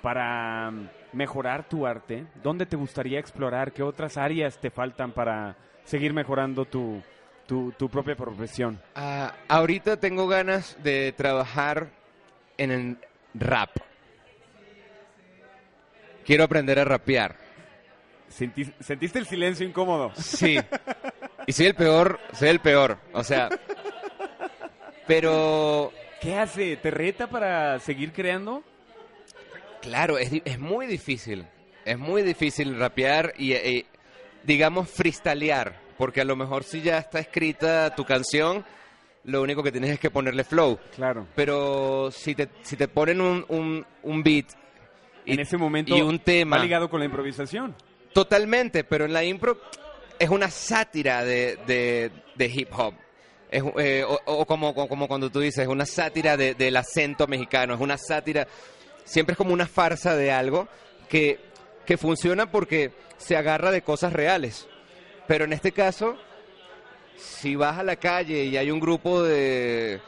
para 0.00 0.72
mejorar 1.12 1.68
tu 1.68 1.86
arte? 1.86 2.26
¿Dónde 2.42 2.66
te 2.66 2.76
gustaría 2.76 3.18
explorar? 3.18 3.72
¿Qué 3.72 3.82
otras 3.82 4.16
áreas 4.16 4.58
te 4.58 4.70
faltan 4.70 5.12
para 5.12 5.56
seguir 5.84 6.12
mejorando 6.12 6.64
tu, 6.64 7.02
tu, 7.46 7.72
tu 7.72 7.88
propia 7.88 8.14
profesión? 8.14 8.80
Ah, 8.94 9.34
ahorita 9.48 9.98
tengo 9.98 10.28
ganas 10.28 10.76
de 10.82 11.12
trabajar 11.16 11.88
en 12.56 12.70
el 12.70 12.98
rap. 13.34 13.70
Quiero 16.24 16.44
aprender 16.44 16.78
a 16.78 16.84
rapear. 16.84 17.47
Sentí- 18.30 18.72
¿Sentiste 18.80 19.18
el 19.18 19.26
silencio 19.26 19.66
incómodo? 19.66 20.12
Sí. 20.16 20.58
Y 21.46 21.52
soy 21.52 21.66
el 21.66 21.74
peor, 21.74 22.20
soy 22.32 22.48
el 22.48 22.60
peor. 22.60 22.98
O 23.12 23.24
sea. 23.24 23.48
Pero, 25.06 25.92
¿Qué 26.20 26.36
hace? 26.36 26.76
¿Te 26.76 26.90
reta 26.90 27.28
para 27.28 27.78
seguir 27.80 28.12
creando? 28.12 28.62
claro, 29.80 30.18
es, 30.18 30.30
es 30.44 30.58
muy 30.58 30.86
difícil. 30.86 31.46
Es 31.84 31.98
muy 31.98 32.22
difícil 32.22 32.78
rapear 32.78 33.32
y, 33.38 33.52
eh, 33.52 33.86
digamos, 34.44 34.90
freestylear. 34.90 35.80
Porque 35.96 36.20
a 36.20 36.24
lo 36.24 36.36
mejor 36.36 36.64
si 36.64 36.82
ya 36.82 36.98
está 36.98 37.18
escrita 37.20 37.94
tu 37.94 38.04
canción, 38.04 38.64
lo 39.24 39.40
único 39.42 39.62
que 39.62 39.72
tienes 39.72 39.90
es 39.90 39.98
que 39.98 40.10
ponerle 40.10 40.44
flow. 40.44 40.78
Claro. 40.94 41.26
Pero 41.34 42.10
si 42.10 42.34
te, 42.34 42.48
si 42.62 42.76
te 42.76 42.86
ponen 42.88 43.20
un, 43.20 43.44
un, 43.48 43.86
un 44.02 44.22
beat 44.22 44.46
y, 45.24 45.32
en 45.32 45.40
ese 45.40 45.56
momento 45.56 45.96
y 45.96 46.02
un 46.02 46.18
tema. 46.18 46.56
va 46.58 46.62
ligado 46.62 46.90
con 46.90 47.00
la 47.00 47.06
improvisación. 47.06 47.74
Totalmente, 48.12 48.84
pero 48.84 49.04
en 49.04 49.12
la 49.12 49.24
impro 49.24 49.60
es 50.18 50.28
una 50.30 50.50
sátira 50.50 51.24
de, 51.24 52.10
de, 52.36 52.46
hip 52.46 52.68
hop. 52.76 52.94
Es, 53.50 53.62
eh, 53.78 54.04
o 54.06 54.44
como, 54.46 54.74
como, 54.74 55.08
cuando 55.08 55.30
tú 55.30 55.40
dices, 55.40 55.62
es 55.62 55.68
una 55.68 55.86
sátira 55.86 56.36
de- 56.36 56.54
del 56.54 56.76
acento 56.76 57.26
mexicano, 57.26 57.74
es 57.74 57.80
una 57.80 57.96
sátira, 57.96 58.46
siempre 59.04 59.32
es 59.32 59.38
como 59.38 59.52
una 59.54 59.66
farsa 59.66 60.16
de 60.16 60.30
algo 60.32 60.68
que, 61.08 61.38
que 61.86 61.96
funciona 61.96 62.50
porque 62.50 62.92
se 63.16 63.36
agarra 63.36 63.70
de 63.70 63.82
cosas 63.82 64.12
reales. 64.12 64.66
Pero 65.26 65.44
en 65.44 65.52
este 65.52 65.72
caso, 65.72 66.16
si 67.16 67.54
vas 67.56 67.78
a 67.78 67.82
la 67.82 67.96
calle 67.96 68.44
y 68.44 68.56
hay 68.56 68.70
un 68.70 68.80
grupo 68.80 69.22
de, 69.22 70.00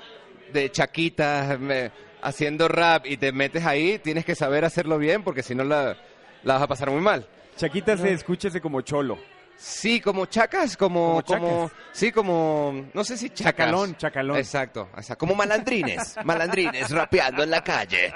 de 0.52 0.70
chaquitas 0.70 1.58
me- 1.58 1.90
haciendo 2.22 2.68
rap 2.68 3.06
y 3.06 3.16
te 3.16 3.32
metes 3.32 3.64
ahí, 3.64 3.98
tienes 3.98 4.24
que 4.24 4.34
saber 4.34 4.64
hacerlo 4.64 4.98
bien 4.98 5.22
porque 5.22 5.42
si 5.42 5.54
no 5.54 5.64
la, 5.64 5.96
la 6.42 6.54
vas 6.54 6.62
a 6.62 6.66
pasar 6.68 6.90
muy 6.90 7.00
mal. 7.00 7.26
Chaquita 7.60 7.94
se 7.96 8.12
escúchese 8.12 8.58
como 8.60 8.80
cholo. 8.80 9.18
Sí, 9.54 10.00
como 10.00 10.24
chacas, 10.24 10.74
como, 10.78 11.22
Como 11.22 11.70
sí, 11.92 12.10
como, 12.10 12.86
no 12.94 13.04
sé 13.04 13.18
si 13.18 13.28
chacas. 13.28 13.52
Chacalón, 13.52 13.96
chacalón. 13.98 14.36
Exacto, 14.38 14.88
exacto, 14.96 15.18
como 15.18 15.34
malandrines, 15.34 16.16
malandrines 16.24 16.88
rapeando 16.90 17.42
en 17.42 17.50
la 17.50 17.62
calle. 17.62 18.14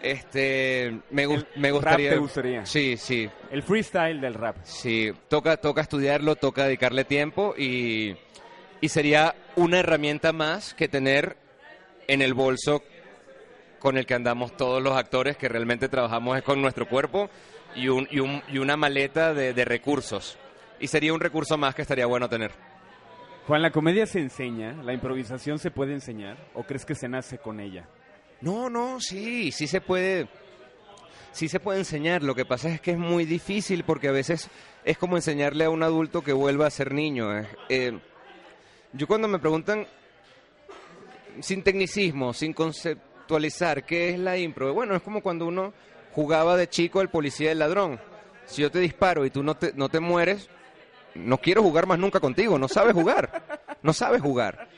Este, 0.00 0.98
me, 1.10 1.26
me 1.56 1.68
rap 1.68 1.72
gustaría. 1.72 2.10
te 2.10 2.16
gustaría. 2.16 2.64
Sí, 2.64 2.96
sí, 2.96 3.28
El 3.50 3.62
freestyle 3.62 4.20
del 4.20 4.32
rap. 4.32 4.56
sí. 4.62 5.12
Toca, 5.28 5.58
toca 5.58 5.82
estudiarlo, 5.82 6.36
toca 6.36 6.64
dedicarle 6.64 7.04
tiempo 7.04 7.54
y, 7.58 8.16
y 8.80 8.88
sería 8.88 9.34
una 9.56 9.80
herramienta 9.80 10.32
más 10.32 10.72
que 10.72 10.88
tener 10.88 11.36
en 12.08 12.22
el 12.22 12.32
bolso 12.32 12.82
con 13.78 13.96
el 13.98 14.06
que 14.06 14.14
andamos 14.14 14.56
todos 14.56 14.82
los 14.82 14.96
actores 14.96 15.36
que 15.36 15.48
realmente 15.48 15.88
trabajamos 15.88 16.36
es 16.36 16.42
con 16.42 16.60
nuestro 16.62 16.88
cuerpo 16.88 17.28
y, 17.74 17.88
un, 17.88 18.08
y, 18.10 18.20
un- 18.20 18.42
y 18.48 18.58
una 18.58 18.76
maleta 18.76 19.34
de, 19.34 19.52
de 19.54 19.64
recursos. 19.64 20.38
Y 20.80 20.88
sería 20.88 21.12
un 21.12 21.20
recurso 21.20 21.56
más 21.56 21.74
que 21.74 21.82
estaría 21.82 22.06
bueno 22.06 22.28
tener. 22.28 22.52
Juan, 23.46 23.62
¿la 23.62 23.70
comedia 23.70 24.06
se 24.06 24.18
enseña? 24.18 24.72
¿La 24.82 24.92
improvisación 24.92 25.58
se 25.58 25.70
puede 25.70 25.92
enseñar? 25.94 26.36
¿O 26.54 26.64
crees 26.64 26.84
que 26.84 26.94
se 26.94 27.08
nace 27.08 27.38
con 27.38 27.60
ella? 27.60 27.86
No, 28.40 28.68
no, 28.68 29.00
sí, 29.00 29.52
sí 29.52 29.66
se 29.66 29.80
puede, 29.80 30.28
sí 31.32 31.48
se 31.48 31.60
puede 31.60 31.78
enseñar. 31.78 32.22
Lo 32.22 32.34
que 32.34 32.44
pasa 32.44 32.68
es 32.68 32.80
que 32.80 32.90
es 32.90 32.98
muy 32.98 33.24
difícil 33.24 33.84
porque 33.84 34.08
a 34.08 34.12
veces 34.12 34.50
es 34.84 34.98
como 34.98 35.16
enseñarle 35.16 35.64
a 35.64 35.70
un 35.70 35.82
adulto 35.82 36.22
que 36.22 36.32
vuelva 36.32 36.66
a 36.66 36.70
ser 36.70 36.92
niño. 36.92 37.28
eh. 37.68 37.98
Yo 38.92 39.06
cuando 39.06 39.28
me 39.28 39.38
preguntan, 39.38 39.86
sin 41.40 41.62
tecnicismo, 41.62 42.32
sin 42.32 42.52
conceptualizar, 43.26 43.84
¿qué 43.84 44.10
es 44.10 44.18
la 44.18 44.38
impro? 44.38 44.72
Bueno, 44.72 44.94
es 44.94 45.02
como 45.02 45.20
cuando 45.20 45.46
uno 45.46 45.72
jugaba 46.12 46.56
de 46.56 46.68
chico 46.68 47.00
el 47.00 47.08
policía 47.08 47.48
y 47.48 47.52
el 47.52 47.58
ladrón. 47.58 48.00
Si 48.46 48.62
yo 48.62 48.70
te 48.70 48.78
disparo 48.78 49.26
y 49.26 49.30
tú 49.30 49.42
no 49.42 49.56
te, 49.56 49.72
no 49.74 49.88
te 49.88 49.98
mueres, 49.98 50.48
no 51.14 51.38
quiero 51.38 51.62
jugar 51.62 51.86
más 51.86 51.98
nunca 51.98 52.20
contigo, 52.20 52.56
no 52.58 52.68
sabes 52.68 52.94
jugar, 52.94 53.58
no 53.82 53.92
sabes 53.92 54.22
jugar. 54.22 54.68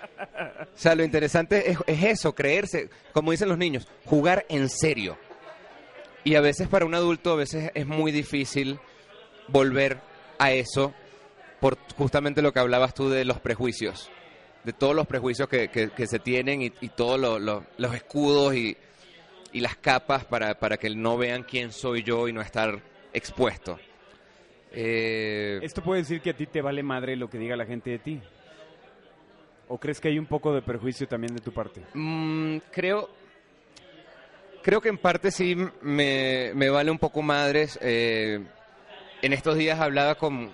O 0.75 0.79
sea, 0.79 0.95
lo 0.95 1.05
interesante 1.05 1.71
es, 1.71 1.79
es 1.87 2.03
eso, 2.05 2.35
creerse, 2.35 2.89
como 3.13 3.33
dicen 3.33 3.51
los 3.51 3.59
niños, 3.59 3.87
jugar 4.07 4.47
en 4.49 4.71
serio. 4.71 5.19
Y 6.25 6.35
a 6.35 6.41
veces 6.41 6.69
para 6.69 6.87
un 6.87 6.95
adulto, 6.95 7.33
a 7.33 7.37
veces 7.37 7.71
es 7.75 7.87
muy 7.87 8.13
difícil 8.13 8.79
volver 9.49 9.99
a 10.39 10.53
eso 10.53 10.95
por 11.61 11.77
justamente 11.97 12.41
lo 12.41 12.53
que 12.53 12.61
hablabas 12.61 12.95
tú 12.95 13.11
de 13.11 13.25
los 13.25 13.41
prejuicios, 13.41 14.11
de 14.69 14.75
todos 14.75 14.95
los 14.95 15.07
prejuicios 15.07 15.49
que, 15.49 15.69
que- 15.69 15.89
que 15.89 16.07
se 16.07 16.19
tienen 16.19 16.61
y, 16.61 16.71
y 16.83 16.91
todos 16.91 17.19
lo- 17.19 17.39
lo- 17.39 17.65
los 17.79 17.95
escudos 17.95 18.55
y, 18.55 18.77
y 19.51 19.61
las 19.61 19.77
capas 19.77 20.27
para, 20.27 20.59
para 20.59 20.77
que 20.77 20.91
no 20.91 21.17
vean 21.17 21.43
quién 21.43 21.73
soy 21.73 22.03
yo 22.03 22.29
y 22.29 22.35
no 22.35 22.43
estar 22.43 22.79
expuesto. 23.15 23.79
Eh, 24.73 25.59
¿Esto 25.63 25.83
puede 25.83 26.03
decir 26.03 26.21
que 26.21 26.29
a 26.31 26.37
ti 26.37 26.45
te 26.45 26.61
vale 26.61 26.83
madre 26.83 27.17
lo 27.17 27.31
que 27.31 27.39
diga 27.39 27.57
la 27.57 27.65
gente 27.65 27.89
de 27.93 27.99
ti? 27.99 28.21
¿O 29.69 29.79
crees 29.79 30.01
que 30.01 30.09
hay 30.09 30.19
un 30.19 30.27
poco 30.27 30.53
de 30.53 30.61
perjuicio 30.61 31.09
también 31.09 31.35
de 31.35 31.41
tu 31.41 31.51
parte? 31.51 31.81
Mm, 31.95 32.59
creo, 32.71 33.09
creo 34.63 34.83
que 34.83 34.91
en 34.91 34.99
parte 34.99 35.31
sí 35.31 35.57
me, 35.81 36.53
me 36.55 36.69
vale 36.69 36.91
un 36.91 36.99
poco 36.99 37.23
madres. 37.23 37.79
eh, 37.81 38.39
en 39.23 39.33
estos 39.33 39.57
días 39.57 39.81
hablaba 39.81 40.17
con, 40.17 40.51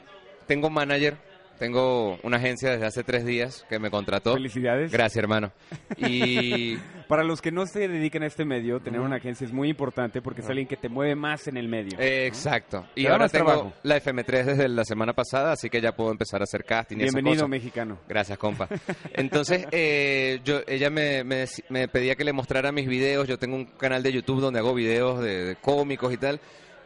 tengo 0.47 0.69
un 0.69 0.75
manager, 0.75 1.17
tengo 1.59 2.19
una 2.23 2.37
agencia 2.39 2.71
desde 2.71 2.87
hace 2.87 3.05
tres 3.05 3.25
días 3.25 3.65
que 3.69 3.79
me 3.79 3.91
contrató. 3.91 4.35
Felicidades. 4.35 4.91
Gracias, 4.93 5.17
hermano. 5.23 5.53
Y 5.97 6.77
Para 7.09 7.23
los 7.23 7.43
que 7.43 7.53
no 7.53 7.67
se 7.67 7.87
dedican 7.87 8.23
a 8.23 8.27
este 8.27 8.45
medio, 8.45 8.81
tener 8.81 9.01
una 9.01 9.17
agencia 9.17 9.45
es 9.45 9.53
muy 9.53 9.69
importante 9.69 10.23
porque 10.23 10.41
es 10.41 10.49
alguien 10.49 10.67
que 10.67 10.77
te 10.77 10.89
mueve 10.89 11.15
más 11.15 11.47
en 11.49 11.57
el 11.59 11.69
medio. 11.69 11.99
eh, 12.01 12.27
exacto. 12.27 12.87
Y 12.95 13.07
ahora 13.07 13.29
tengo 13.29 13.45
trabajo. 13.47 13.73
la 13.83 13.97
FM3 14.01 14.45
desde 14.45 14.69
la 14.69 14.85
semana 14.85 15.13
pasada, 15.13 15.53
así 15.53 15.69
que 15.69 15.81
ya 15.81 15.93
puedo 15.95 16.11
empezar 16.11 16.41
a 16.41 16.45
hacer 16.45 16.65
casting. 16.65 16.97
y 16.97 17.03
esas 17.03 17.15
Bienvenido, 17.15 17.43
cosas. 17.43 17.49
mexicano. 17.51 17.99
Gracias, 18.09 18.39
compa. 18.39 18.69
Entonces, 19.13 19.67
eh, 19.71 20.41
yo, 20.45 20.61
ella 20.67 20.89
me, 20.91 21.25
me 21.25 21.89
pedía 21.89 22.15
que 22.17 22.25
le 22.25 22.33
mostrara 22.33 22.73
mis 22.73 22.89
videos. 22.89 23.29
Yo 23.29 23.39
tengo 23.39 23.57
un 23.57 23.67
canal 23.67 24.03
de 24.03 24.13
YouTube 24.13 24.41
donde 24.41 24.61
hago 24.61 24.73
videos 24.75 25.21
de, 25.23 25.45
de 25.45 25.57
cómicos 25.57 26.13
y 26.13 26.17
tal. 26.17 26.41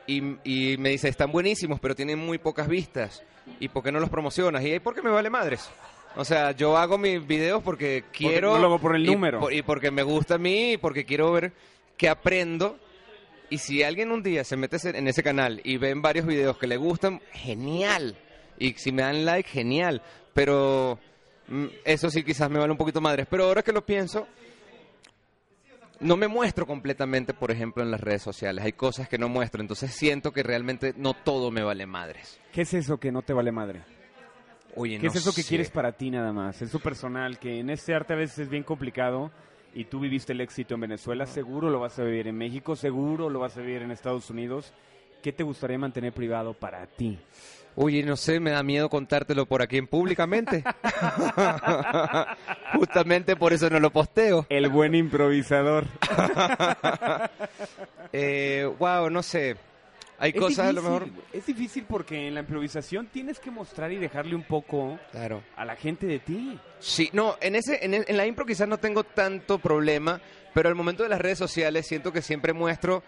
Y, 0.09 0.23
y 0.42 0.77
me 0.79 0.88
dice, 0.88 1.09
están 1.09 1.31
buenísimos, 1.31 1.79
pero 1.79 1.94
tienen 1.94 2.18
muy 2.18 2.38
pocas 2.38 2.66
vistas. 2.66 3.23
¿Y 3.61 3.68
por 3.68 3.85
qué 3.85 3.92
no 3.92 4.01
los 4.01 4.11
promocionas? 4.11 4.64
Y 4.64 4.73
ahí, 4.73 4.81
¿por 4.81 4.94
qué 4.94 5.03
me 5.03 5.11
vale 5.11 5.31
madres? 5.31 5.71
O 6.16 6.25
sea, 6.25 6.51
yo 6.53 6.77
hago 6.77 6.99
mis 6.99 7.25
videos 7.25 7.62
porque 7.62 8.05
quiero... 8.12 8.55
no 8.55 8.59
lo 8.59 8.66
hago 8.66 8.79
por 8.81 8.97
el 8.97 9.05
y 9.07 9.12
número. 9.12 9.38
por- 9.40 9.53
y 9.53 9.62
porque 9.62 9.90
me 9.92 10.03
gusta 10.03 10.35
a 10.35 10.38
mí 10.38 10.73
y 10.73 10.77
porque 10.79 11.05
quiero 11.05 11.31
ver 11.31 11.53
qué 11.97 12.09
aprendo. 12.09 12.79
Y 13.51 13.59
si 13.59 13.83
alguien 13.83 14.11
un 14.11 14.23
día 14.23 14.42
se 14.44 14.57
mete 14.57 14.77
en 14.97 15.07
ese 15.09 15.23
canal 15.23 15.61
y 15.62 15.77
ven 15.77 16.03
varios 16.03 16.27
videos 16.27 16.59
que 16.59 16.66
le 16.66 16.77
gustan, 16.77 17.21
genial. 17.33 18.16
Y 18.59 18.73
si 18.75 18.90
me 18.92 19.03
dan 19.03 19.25
like, 19.25 19.49
genial. 19.49 20.03
Pero 20.35 20.99
mm, 21.49 21.66
eso 21.85 22.11
sí 22.11 22.25
quizás 22.25 22.51
me 22.51 22.59
vale 22.59 22.73
un 22.73 22.79
poquito 22.79 23.01
madres. 23.01 23.27
Pero 23.31 23.44
ahora 23.44 23.62
que 23.62 23.73
lo 23.73 23.85
pienso, 23.87 24.27
no 26.01 26.17
me 26.17 26.29
muestro 26.29 26.67
completamente, 26.67 27.35
por 27.35 27.51
ejemplo, 27.51 27.83
en 27.83 27.91
las 27.91 28.01
redes 28.01 28.23
sociales. 28.23 28.65
Hay 28.65 28.73
cosas 28.73 29.09
que 29.09 29.19
no 29.19 29.29
muestro. 29.29 29.61
Entonces 29.61 29.93
siento 29.93 30.33
que 30.33 30.43
realmente 30.43 30.95
no 30.97 31.15
todo 31.15 31.51
me 31.51 31.63
vale 31.63 31.87
madres. 31.87 32.41
¿Qué 32.53 32.63
es 32.63 32.75
eso 32.75 32.99
que 32.99 33.13
no 33.13 33.23
te 33.23 33.33
vale 33.33 33.53
madre? 33.53 33.83
Oye, 34.77 34.99
¿Qué 34.99 35.07
no 35.07 35.13
es 35.13 35.17
eso 35.17 35.35
que 35.35 35.43
quieres 35.43 35.71
para 35.71 35.93
ti 35.93 36.11
nada 36.11 36.33
más? 36.33 36.63
Es 36.63 36.71
su 36.71 36.81
personal, 36.81 37.39
que 37.39 37.59
en 37.59 37.71
este 37.71 37.95
arte 37.95 38.13
a 38.13 38.17
veces 38.17 38.39
es 38.41 38.49
bien 38.49 38.63
complicado 38.63 39.33
y 39.75 39.85
tú 39.85 39.99
viviste 39.99 40.33
el 40.33 40.41
éxito 40.41 40.75
en 40.75 40.83
Venezuela, 40.83 41.27
seguro 41.27 41.71
lo 41.71 41.81
vas 41.81 41.99
a 41.99 42.05
vivir 42.05 42.29
en 42.29 42.37
México, 42.37 42.77
seguro 42.77 43.29
lo 43.29 43.41
vas 43.41 43.57
a 43.57 43.61
vivir 43.61 43.83
en 43.83 43.91
Estados 43.91 44.31
Unidos. 44.31 44.73
¿Qué 45.23 45.33
te 45.33 45.43
gustaría 45.43 45.79
mantener 45.79 46.13
privado 46.13 46.55
para 46.55 46.87
ti? 46.87 47.19
Oye, 47.77 48.03
no 48.03 48.17
sé, 48.17 48.41
me 48.41 48.51
da 48.51 48.63
miedo 48.65 48.89
contártelo 48.89 49.47
por 49.47 49.63
aquí 49.63 49.77
en 49.79 49.87
públicamente. 49.87 50.65
Justamente 52.75 53.37
por 53.37 53.53
eso 53.53 53.71
no 53.71 53.81
lo 53.81 53.91
posteo. 53.91 54.47
El 54.49 54.69
buen 54.69 54.95
improvisador. 54.95 55.85
Eh, 58.13 58.65
wow, 58.79 59.11
no 59.11 59.23
sé. 59.23 59.55
Hay 60.19 60.31
Es 60.31 60.37
cosas 60.41 60.69
a 60.69 60.73
lo 60.73 60.81
difícil, 60.81 61.13
mejor. 61.13 61.25
Es 61.35 61.47
difícil 61.47 61.85
porque 61.87 62.27
en 62.27 62.33
la 62.35 62.41
improvisación 62.41 63.07
tienes 63.09 63.39
que 63.39 63.51
mostrar 63.51 63.93
y 63.93 63.97
dejarle 63.97 64.35
un 64.35 64.45
poco 64.45 64.99
Claro. 65.13 65.43
a 65.57 65.65
la 65.67 65.77
gente 65.77 66.07
de 66.07 66.19
ti. 66.19 66.59
Sí, 66.81 67.11
no, 67.13 67.37
en 67.43 67.55
ese, 67.55 67.85
en, 67.85 67.93
el- 67.93 68.07
en 68.09 68.17
la 68.17 68.27
impro 68.27 68.47
quizás 68.47 68.67
no 68.67 68.79
tengo 68.79 69.05
tanto 69.05 69.59
problema, 69.59 70.23
pero 70.55 70.71
al 70.71 70.75
momento 70.75 71.03
de 71.03 71.11
las 71.11 71.21
redes 71.21 71.37
sociales 71.39 71.87
siento 71.87 72.11
que 72.13 72.23
siempre 72.23 72.55
muestro 72.55 73.03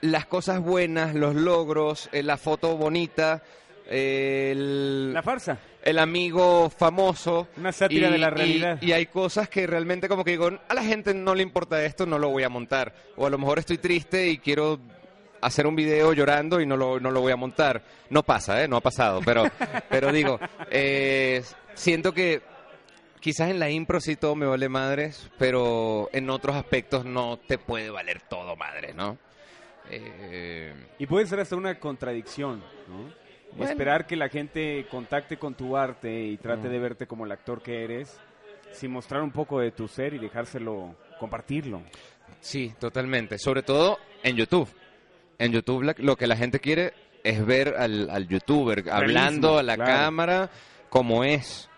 las 0.00 0.26
cosas 0.26 0.60
buenas, 0.60 1.14
los 1.14 1.34
logros, 1.34 2.08
eh, 2.12 2.22
la 2.22 2.36
foto 2.36 2.76
bonita, 2.76 3.42
el, 3.88 5.14
La 5.14 5.22
farsa. 5.22 5.58
el 5.82 5.98
amigo 5.98 6.70
famoso. 6.70 7.48
Una 7.56 7.72
sátira 7.72 8.10
de 8.10 8.18
la 8.18 8.30
realidad. 8.30 8.78
Y, 8.82 8.92
hay 8.92 9.06
cosas 9.06 9.48
que 9.48 9.66
realmente 9.66 10.08
como 10.08 10.24
que 10.24 10.32
digo, 10.32 10.50
a 10.68 10.74
la 10.74 10.82
gente 10.82 11.14
no 11.14 11.34
le 11.34 11.42
importa 11.42 11.84
esto, 11.84 12.06
no 12.06 12.18
lo 12.18 12.28
voy 12.28 12.42
a 12.42 12.48
montar. 12.48 12.94
O 13.16 13.26
a 13.26 13.30
lo 13.30 13.38
mejor 13.38 13.58
estoy 13.58 13.78
triste 13.78 14.28
y 14.28 14.38
quiero 14.38 14.78
hacer 15.40 15.66
un 15.66 15.76
video 15.76 16.12
llorando 16.12 16.60
y 16.60 16.66
no 16.66 16.76
lo, 16.76 17.00
no 17.00 17.10
lo 17.10 17.20
voy 17.20 17.32
a 17.32 17.36
montar. 17.36 17.82
No 18.10 18.22
pasa, 18.22 18.62
¿eh? 18.62 18.68
No 18.68 18.76
ha 18.76 18.80
pasado, 18.80 19.20
pero, 19.24 19.44
pero 19.88 20.12
digo, 20.12 20.38
eh, 20.70 21.42
siento 21.74 22.12
que 22.12 22.42
quizás 23.20 23.50
en 23.50 23.58
la 23.58 23.70
impro 23.70 24.00
sí 24.00 24.16
todo 24.16 24.34
me 24.34 24.46
vale 24.46 24.68
madres, 24.68 25.30
pero 25.38 26.10
en 26.12 26.28
otros 26.28 26.56
aspectos 26.56 27.04
no 27.04 27.38
te 27.38 27.56
puede 27.56 27.90
valer 27.90 28.20
todo 28.20 28.54
madre, 28.56 28.92
¿no? 28.92 29.16
Eh, 29.90 30.72
Y 30.98 31.06
puede 31.06 31.26
ser 31.26 31.40
hasta 31.40 31.56
una 31.56 31.78
contradicción, 31.78 32.60
¿no? 32.88 33.12
Bueno. 33.52 33.70
Esperar 33.70 34.06
que 34.06 34.14
la 34.16 34.28
gente 34.28 34.86
contacte 34.90 35.38
con 35.38 35.54
tu 35.54 35.76
arte 35.76 36.22
y 36.22 36.36
trate 36.36 36.68
Mm. 36.68 36.70
de 36.70 36.78
verte 36.78 37.06
como 37.06 37.24
el 37.24 37.32
actor 37.32 37.62
que 37.62 37.82
eres, 37.84 38.20
sin 38.72 38.90
mostrar 38.90 39.22
un 39.22 39.30
poco 39.32 39.60
de 39.60 39.70
tu 39.72 39.88
ser 39.88 40.12
y 40.14 40.18
dejárselo 40.18 40.94
compartirlo. 41.18 41.82
Sí, 42.40 42.74
totalmente. 42.78 43.38
Sobre 43.38 43.62
todo 43.62 43.98
en 44.22 44.36
YouTube. 44.36 44.68
En 45.38 45.52
YouTube 45.52 45.82
la- 45.82 45.94
lo 45.98 46.16
que 46.16 46.26
la 46.26 46.36
gente 46.36 46.60
quiere 46.60 46.92
es 47.24 47.44
ver 47.44 47.74
al, 47.78 48.10
al 48.10 48.28
youtuber 48.28 48.84
hablando 48.90 49.58
a 49.58 49.62
la 49.62 49.76
claro. 49.76 49.92
cámara 49.92 50.50
como 50.90 51.24
es. 51.24 51.68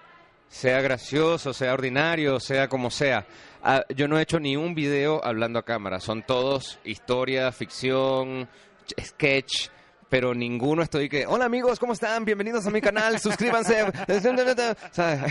Sea 0.48 0.80
gracioso, 0.80 1.52
sea 1.52 1.72
ordinario, 1.72 2.40
sea 2.40 2.66
como 2.68 2.90
sea. 2.90 3.24
Ah, 3.62 3.84
yo 3.94 4.08
no 4.08 4.18
he 4.18 4.22
hecho 4.22 4.40
ni 4.40 4.56
un 4.56 4.74
video 4.74 5.24
hablando 5.24 5.58
a 5.58 5.64
cámara. 5.64 6.00
Son 6.00 6.22
todos 6.22 6.78
historia, 6.84 7.52
ficción, 7.52 8.48
ch- 8.86 9.04
sketch, 9.04 9.68
pero 10.08 10.34
ninguno 10.34 10.82
estoy 10.82 11.08
que, 11.10 11.26
hola 11.26 11.44
amigos, 11.44 11.78
¿cómo 11.78 11.92
están? 11.92 12.24
Bienvenidos 12.24 12.66
a 12.66 12.70
mi 12.70 12.80
canal, 12.80 13.18
suscríbanse. 13.20 13.84
O 14.08 14.94
sea, 14.94 15.26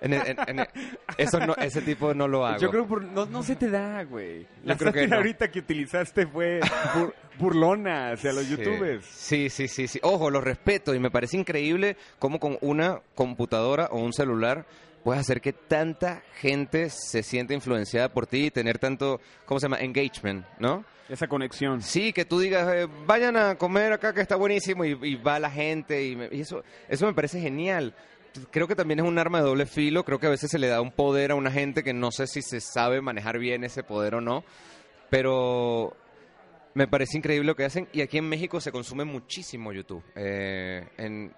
en- 0.00 0.12
en- 0.14 0.36
en- 0.46 0.66
eso 1.18 1.40
no, 1.40 1.54
ese 1.56 1.82
tipo 1.82 2.14
no 2.14 2.28
lo 2.28 2.46
hago. 2.46 2.60
Yo 2.60 2.70
creo 2.70 2.86
que 2.88 3.04
no, 3.06 3.26
no 3.26 3.42
se 3.42 3.56
te 3.56 3.68
da, 3.68 4.04
güey. 4.04 4.46
La 4.64 4.76
creo 4.76 4.92
que 4.92 5.08
no. 5.08 5.16
ahorita 5.16 5.50
que 5.50 5.58
utilizaste 5.58 6.26
fue 6.28 6.60
bur- 6.94 7.12
burlona 7.38 8.12
hacia 8.12 8.32
los 8.32 8.44
Sí. 8.44 8.56
youtubers. 8.56 9.04
Sí, 9.06 9.50
sí, 9.50 9.66
sí, 9.66 9.88
sí. 9.88 9.98
Ojo, 10.02 10.30
lo 10.30 10.40
respeto 10.40 10.94
y 10.94 11.00
me 11.00 11.10
parece 11.10 11.36
increíble 11.36 11.96
cómo 12.20 12.38
con 12.38 12.56
una 12.60 13.00
computadora 13.16 13.88
o 13.90 13.98
un 13.98 14.12
celular 14.12 14.64
puedes 15.04 15.20
hacer 15.20 15.40
que 15.40 15.52
tanta 15.52 16.22
gente 16.40 16.88
se 16.90 17.22
sienta 17.22 17.54
influenciada 17.54 18.08
por 18.08 18.26
ti 18.26 18.46
y 18.46 18.50
tener 18.50 18.78
tanto, 18.78 19.20
¿cómo 19.46 19.58
se 19.60 19.64
llama? 19.66 19.80
Engagement, 19.80 20.44
¿no? 20.58 20.84
Esa 21.08 21.26
conexión. 21.26 21.82
Sí, 21.82 22.12
que 22.12 22.24
tú 22.24 22.38
digas, 22.40 22.68
eh, 22.74 22.88
vayan 23.06 23.36
a 23.36 23.56
comer 23.56 23.92
acá 23.92 24.14
que 24.14 24.20
está 24.20 24.36
buenísimo 24.36 24.84
y, 24.84 24.96
y 25.02 25.14
va 25.16 25.38
la 25.38 25.50
gente 25.50 26.06
y, 26.06 26.16
me- 26.16 26.28
y 26.30 26.40
eso, 26.42 26.62
eso 26.88 27.06
me 27.06 27.12
parece 27.14 27.40
genial. 27.40 27.94
Creo 28.50 28.66
que 28.66 28.74
también 28.76 29.00
es 29.00 29.04
un 29.04 29.18
arma 29.18 29.40
de 29.42 29.44
doble 29.46 29.66
filo, 29.66 30.04
creo 30.04 30.18
que 30.18 30.26
a 30.26 30.30
veces 30.30 30.50
se 30.50 30.58
le 30.58 30.68
da 30.68 30.80
un 30.80 30.90
poder 30.92 31.32
a 31.32 31.34
una 31.34 31.50
gente 31.50 31.82
que 31.82 31.92
no 31.92 32.10
sé 32.12 32.26
si 32.26 32.40
se 32.40 32.60
sabe 32.60 33.02
manejar 33.02 33.38
bien 33.38 33.62
ese 33.64 33.82
poder 33.82 34.14
o 34.14 34.20
no, 34.22 34.42
pero 35.10 35.94
me 36.74 36.88
parece 36.88 37.18
increíble 37.18 37.46
lo 37.48 37.56
que 37.56 37.64
hacen 37.66 37.88
y 37.92 38.00
aquí 38.00 38.16
en 38.16 38.28
México 38.28 38.60
se 38.60 38.72
consume 38.72 39.04
muchísimo 39.04 39.72
YouTube. 39.72 40.02
Eh, 40.14 40.88
en, 40.96 41.32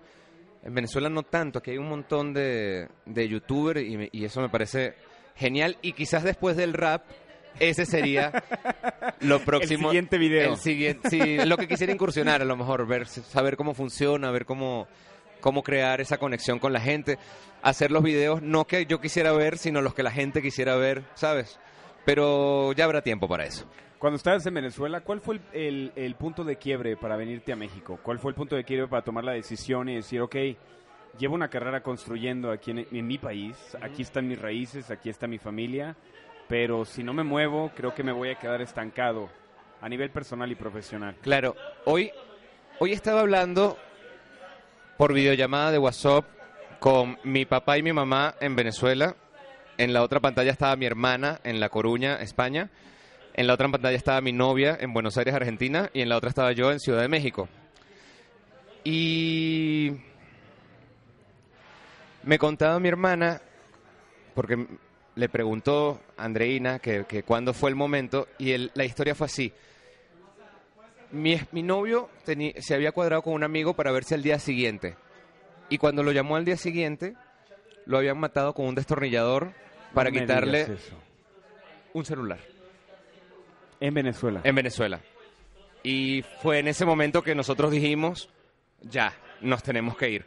en 0.65 0.75
Venezuela 0.75 1.09
no 1.09 1.23
tanto, 1.23 1.59
aquí 1.59 1.73
hay 1.73 1.79
un 1.79 1.89
montón 1.89 2.33
de, 2.33 2.89
de 3.05 3.29
youtubers 3.29 3.83
y, 3.83 4.09
y 4.11 4.25
eso 4.25 4.41
me 4.41 4.49
parece 4.49 4.95
genial 5.37 5.77
y 5.83 5.93
quizás 5.93 6.25
después 6.25 6.57
del 6.57 6.73
rap 6.73 7.05
ese 7.61 7.87
sería 7.87 8.33
lo 9.21 9.41
próximo. 9.41 9.91
siguiente 9.91 10.19
video. 10.19 10.53
El 10.53 10.59
siguiente, 10.59 11.09
sí, 11.11 11.37
lo 11.45 11.57
que 11.57 11.69
quisiera 11.69 11.93
incursionar 11.93 12.43
a 12.43 12.45
lo 12.45 12.57
mejor, 12.57 12.87
ver, 12.87 13.07
saber 13.07 13.57
cómo 13.57 13.75
funciona, 13.75 14.31
ver 14.31 14.45
cómo, 14.45 14.89
cómo 15.41 15.63
crear 15.63 16.01
esa 16.01 16.19
conexión 16.19 16.59
con 16.59 16.73
la 16.73 16.81
gente, 16.81 17.19
hacer 17.63 17.91
los 17.91 18.03
videos 18.03 18.43
no 18.43 18.67
que 18.67 18.87
yo 18.87 19.01
quisiera 19.01 19.33
ver, 19.33 19.59
sino 19.59 19.83
los 19.83 19.95
que 19.95 20.03
la 20.03 20.11
gente 20.11 20.43
quisiera 20.43 20.77
ver, 20.77 21.05
¿sabes? 21.15 21.59
Pero 22.05 22.73
ya 22.73 22.85
habrá 22.85 23.03
tiempo 23.03 23.27
para 23.29 23.45
eso. 23.45 23.67
Cuando 23.99 24.17
estabas 24.17 24.45
en 24.47 24.55
Venezuela, 24.55 25.01
¿cuál 25.01 25.21
fue 25.21 25.37
el, 25.37 25.43
el- 25.53 25.93
el 25.97 26.15
punto 26.17 26.45
de 26.45 26.57
quiebre 26.57 26.97
para 26.97 27.17
venirte 27.17 27.53
a 27.53 27.57
México? 27.57 27.99
¿Cuál 28.03 28.19
fue 28.19 28.31
el 28.33 28.35
punto 28.35 28.55
de 28.57 28.65
quiebre 28.65 28.87
para 28.89 29.03
tomar 29.03 29.25
la 29.25 29.33
decisión 29.33 29.89
y 29.89 29.95
decir, 29.95 30.21
ok, 30.21 30.37
llevo 31.19 31.35
una 31.35 31.49
carrera 31.49 31.83
construyendo 31.83 32.51
aquí 32.51 32.73
en, 32.73 32.87
en 32.91 33.07
mi 33.07 33.17
país, 33.19 33.57
aquí 33.81 34.03
están 34.03 34.29
mis 34.29 34.39
raíces, 34.39 34.91
aquí 34.91 35.09
está 35.09 35.27
mi 35.27 35.39
familia, 35.39 35.97
pero 36.49 36.85
si 36.85 37.03
no 37.03 37.15
me 37.15 37.23
muevo, 37.23 37.71
creo 37.75 37.95
que 37.95 38.03
me 38.03 38.13
voy 38.13 38.29
a 38.31 38.35
quedar 38.35 38.61
estancado 38.61 39.31
a 39.81 39.89
nivel 39.89 40.11
personal 40.11 40.51
y 40.53 40.55
profesional? 40.55 41.15
Claro, 41.23 41.57
hoy, 41.87 42.11
hoy 42.81 42.93
estaba 42.93 43.21
hablando 43.21 43.79
por 44.99 45.15
videollamada 45.15 45.71
de 45.71 45.79
WhatsApp 45.79 46.27
con 46.79 47.17
mi 47.25 47.47
papá 47.47 47.79
y 47.79 47.83
mi 47.83 47.93
mamá 47.95 48.35
en 48.41 48.55
Venezuela. 48.55 49.17
En 49.77 49.93
la 49.93 50.03
otra 50.03 50.21
pantalla 50.21 50.53
estaba 50.53 50.77
mi 50.77 50.87
hermana 50.87 51.41
en 51.45 51.61
La 51.61 51.69
Coruña, 51.69 52.17
España. 52.17 52.71
En 53.35 53.47
la 53.47 53.55
otra 53.55 53.69
pantalla 53.69 53.97
estaba 53.97 54.21
mi 54.21 54.33
novia 54.33 54.77
en 54.81 54.93
Buenos 54.93 55.19
Aires, 55.19 55.35
Argentina. 55.35 55.91
Y 55.93 56.03
en 56.03 56.09
la 56.09 56.17
otra 56.17 56.29
estaba 56.29 56.53
yo 56.53 56.71
en 56.71 56.79
Ciudad 56.79 57.03
de 57.03 57.09
México. 57.09 57.49
Y 58.85 59.93
me 62.23 62.39
contaba 62.39 62.79
mi 62.79 62.89
hermana, 62.89 63.41
porque 64.35 64.67
le 65.15 65.29
preguntó 65.29 66.01
Andreina 66.17 66.79
que, 66.79 67.05
que 67.07 67.23
cuándo 67.23 67.53
fue 67.53 67.71
el 67.71 67.77
momento, 67.77 68.29
y 68.39 68.57
la 68.75 68.85
historia 68.85 69.15
fue 69.15 69.27
así. 69.27 69.53
Mi, 71.11 71.39
novio 71.63 72.11
se 72.59 72.75
había 72.75 72.93
cuadrado 72.93 73.23
con 73.23 73.35
un 73.35 73.45
amigo 73.45 73.75
para 73.75 73.93
verse 73.93 74.15
al 74.15 74.23
día 74.23 74.39
siguiente. 74.39 74.97
Y 75.69 75.79
cuando 75.79 76.03
lo 76.03 76.13
llamó 76.13 76.37
al 76.37 76.45
día 76.45 76.57
siguiente, 76.57 77.15
lo 77.87 77.99
habían 77.99 78.19
matado 78.19 78.53
con 78.53 78.67
un 78.67 78.75
destornillador 78.75 79.53
para 79.95 80.11
No 80.11 80.21
quitarle 80.21 80.77
un 81.93 82.05
celular 82.05 82.39
En 83.81 83.95
Venezuela. 83.95 84.41
en 84.45 84.55
Venezuela. 84.55 85.01
Y 85.83 86.23
fue 86.43 86.59
en 86.59 86.69
ese 86.69 86.85
momento 86.85 87.23
que 87.23 87.35
nosotros 87.35 87.71
dijimos, 87.71 88.29
ya, 88.83 89.15
nos 89.41 89.63
tenemos 89.63 89.97
que 89.97 90.11
ir. 90.11 90.25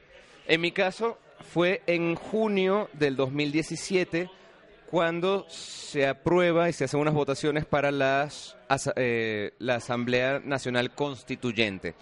En 0.47 0.61
mi 0.61 0.72
caso, 0.72 1.18
fue 1.51 1.82
en 1.88 2.15
junio 2.15 2.89
del 2.93 3.15
2017 3.15 4.30
cuando 4.89 5.45
se 5.49 6.07
aprueba 6.07 6.70
y 6.70 6.74
se 6.74 6.86
hacen 6.86 6.99
unas 6.99 7.13
votaciones 7.13 7.65
para 7.65 7.91
las, 7.91 8.55
eh, 8.95 9.51
la 9.59 9.76
Asamblea 9.76 10.39
Nacional 10.43 10.91
Constituyente, 10.93 11.95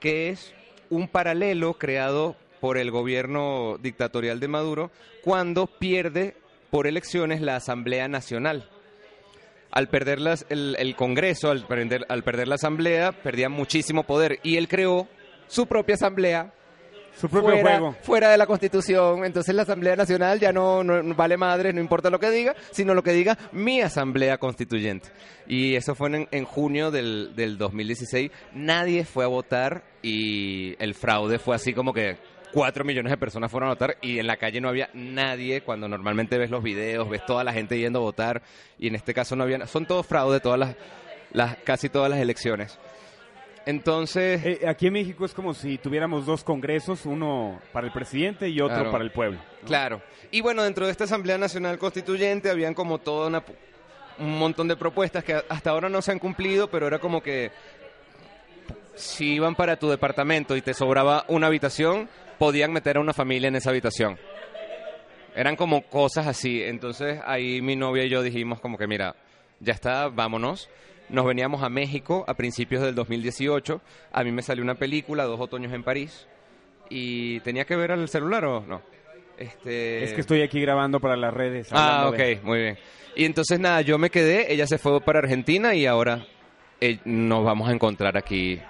que 0.00 0.30
es 0.30 0.54
un 0.88 1.08
paralelo 1.08 1.74
creado 1.74 2.36
por 2.60 2.78
el 2.78 2.90
gobierno 2.90 3.76
dictatorial 3.82 4.38
de 4.38 4.48
Maduro 4.48 4.90
cuando 5.22 5.66
pierde 5.66 6.36
por 6.72 6.88
elecciones 6.88 7.40
la 7.42 7.54
Asamblea 7.56 8.08
Nacional 8.08 8.68
al 9.70 9.88
perder 9.88 10.20
las- 10.20 10.44
el, 10.48 10.74
el 10.78 10.96
Congreso, 10.96 11.50
al 11.50 11.66
perder, 11.66 12.04
al 12.08 12.22
perder 12.24 12.48
la 12.48 12.56
Asamblea, 12.56 13.12
perdía 13.12 13.48
muchísimo 13.48 14.02
poder. 14.02 14.38
Y 14.42 14.56
él 14.56 14.68
creó 14.68 15.06
su 15.48 15.66
propia 15.66 15.94
Asamblea 15.94 16.52
Su 17.18 17.28
propio 17.28 17.50
fuera, 17.52 17.78
juego. 17.78 17.96
fuera 18.02 18.30
de 18.30 18.38
la 18.38 18.46
Constitución. 18.46 19.24
Entonces 19.24 19.54
la 19.54 19.62
Asamblea 19.62 19.96
Nacional 19.96 20.40
ya 20.40 20.50
no, 20.52 20.82
no- 20.82 21.02
no 21.02 21.14
vale 21.14 21.36
madre, 21.36 21.72
no 21.74 21.80
importa 21.80 22.08
lo 22.10 22.18
que 22.18 22.30
diga, 22.30 22.54
sino 22.70 22.94
lo 22.94 23.02
que 23.02 23.12
diga 23.12 23.36
mi 23.52 23.80
Asamblea 23.82 24.38
Constituyente. 24.38 25.08
Y 25.46 25.74
eso 25.74 25.94
fue 25.94 26.08
en, 26.08 26.28
en 26.30 26.44
junio 26.46 26.90
del, 26.90 27.32
del 27.36 27.56
2016. 27.58 28.30
Nadie 28.54 29.04
fue 29.04 29.24
a 29.24 29.28
votar 29.28 29.84
y 30.02 30.74
el 30.82 30.94
fraude 30.94 31.38
fue 31.38 31.54
así 31.56 31.72
como 31.74 31.92
que 31.92 32.16
cuatro 32.52 32.84
millones 32.84 33.10
de 33.10 33.16
personas 33.16 33.50
fueron 33.50 33.68
a 33.68 33.72
votar 33.72 33.96
y 34.02 34.18
en 34.18 34.26
la 34.26 34.36
calle 34.36 34.60
no 34.60 34.68
había 34.68 34.90
nadie 34.94 35.62
cuando 35.62 35.88
normalmente 35.88 36.36
ves 36.38 36.50
los 36.50 36.62
videos, 36.62 37.08
ves 37.08 37.24
toda 37.26 37.44
la 37.44 37.52
gente 37.52 37.78
yendo 37.78 37.98
a 38.00 38.02
votar 38.02 38.42
y 38.78 38.88
en 38.88 38.94
este 38.94 39.14
caso 39.14 39.34
no 39.36 39.44
había, 39.44 39.66
son 39.66 39.86
todos 39.86 40.06
fraude 40.06 40.40
todas 40.40 40.58
las, 40.58 40.76
las 41.32 41.56
casi 41.58 41.88
todas 41.88 42.10
las 42.10 42.20
elecciones. 42.20 42.78
Entonces, 43.64 44.44
Eh, 44.44 44.60
aquí 44.66 44.88
en 44.88 44.92
México 44.94 45.24
es 45.24 45.32
como 45.34 45.54
si 45.54 45.78
tuviéramos 45.78 46.26
dos 46.26 46.42
congresos, 46.42 47.06
uno 47.06 47.60
para 47.72 47.86
el 47.86 47.92
presidente 47.92 48.48
y 48.48 48.60
otro 48.60 48.74
Claro. 48.76 48.90
para 48.90 49.04
el 49.04 49.12
pueblo. 49.12 49.38
¿no? 49.62 49.66
Claro. 49.68 50.02
Y 50.32 50.40
bueno, 50.40 50.64
dentro 50.64 50.86
de 50.86 50.90
esta 50.92 51.04
Asamblea 51.04 51.38
Nacional 51.38 51.78
Constituyente 51.78 52.50
habían 52.50 52.74
como 52.74 52.98
toda 52.98 53.28
una, 53.28 53.44
un 54.18 54.36
montón 54.38 54.66
de 54.66 54.76
propuestas 54.76 55.22
que 55.22 55.40
hasta 55.48 55.70
ahora 55.70 55.88
no 55.88 56.02
se 56.02 56.10
han 56.10 56.18
cumplido, 56.18 56.68
pero 56.70 56.88
era 56.88 56.98
como 56.98 57.22
que 57.22 57.52
si 58.96 59.34
iban 59.34 59.54
para 59.54 59.76
tu 59.76 59.88
departamento 59.88 60.56
y 60.56 60.60
te 60.62 60.74
sobraba 60.74 61.24
una 61.28 61.46
habitación, 61.46 62.08
podían 62.42 62.72
meter 62.72 62.96
a 62.96 63.00
una 63.00 63.12
familia 63.12 63.46
en 63.46 63.54
esa 63.54 63.70
habitación. 63.70 64.18
Eran 65.36 65.54
como 65.54 65.82
cosas 65.82 66.26
así. 66.26 66.60
Entonces 66.60 67.20
ahí 67.24 67.62
mi 67.62 67.76
novia 67.76 68.02
y 68.02 68.08
yo 68.08 68.20
dijimos 68.20 68.58
como 68.60 68.76
que 68.76 68.88
mira, 68.88 69.14
ya 69.60 69.72
está, 69.72 70.08
vámonos. 70.08 70.68
Nos 71.08 71.24
veníamos 71.24 71.62
a 71.62 71.68
México 71.68 72.24
a 72.26 72.34
principios 72.34 72.82
del 72.82 72.96
2018. 72.96 73.80
A 74.10 74.24
mí 74.24 74.32
me 74.32 74.42
salió 74.42 74.64
una 74.64 74.74
película, 74.74 75.22
Dos 75.22 75.38
Otoños 75.38 75.72
en 75.72 75.84
París. 75.84 76.26
Y 76.90 77.38
tenía 77.40 77.64
que 77.64 77.76
ver 77.76 77.92
al 77.92 78.08
celular 78.08 78.44
o 78.44 78.60
no. 78.66 78.82
Este... 79.38 80.02
Es 80.02 80.12
que 80.12 80.20
estoy 80.22 80.42
aquí 80.42 80.60
grabando 80.60 80.98
para 80.98 81.16
las 81.16 81.32
redes. 81.32 81.68
Ah, 81.70 82.08
ok, 82.08 82.16
de- 82.16 82.40
muy 82.42 82.58
bien. 82.58 82.78
Y 83.14 83.24
entonces 83.24 83.60
nada, 83.60 83.82
yo 83.82 83.98
me 83.98 84.10
quedé, 84.10 84.52
ella 84.52 84.66
se 84.66 84.78
fue 84.78 85.00
para 85.00 85.20
Argentina 85.20 85.76
y 85.76 85.86
ahora 85.86 86.26
eh, 86.80 86.98
nos 87.04 87.44
vamos 87.44 87.68
a 87.68 87.72
encontrar 87.72 88.16
aquí 88.16 88.60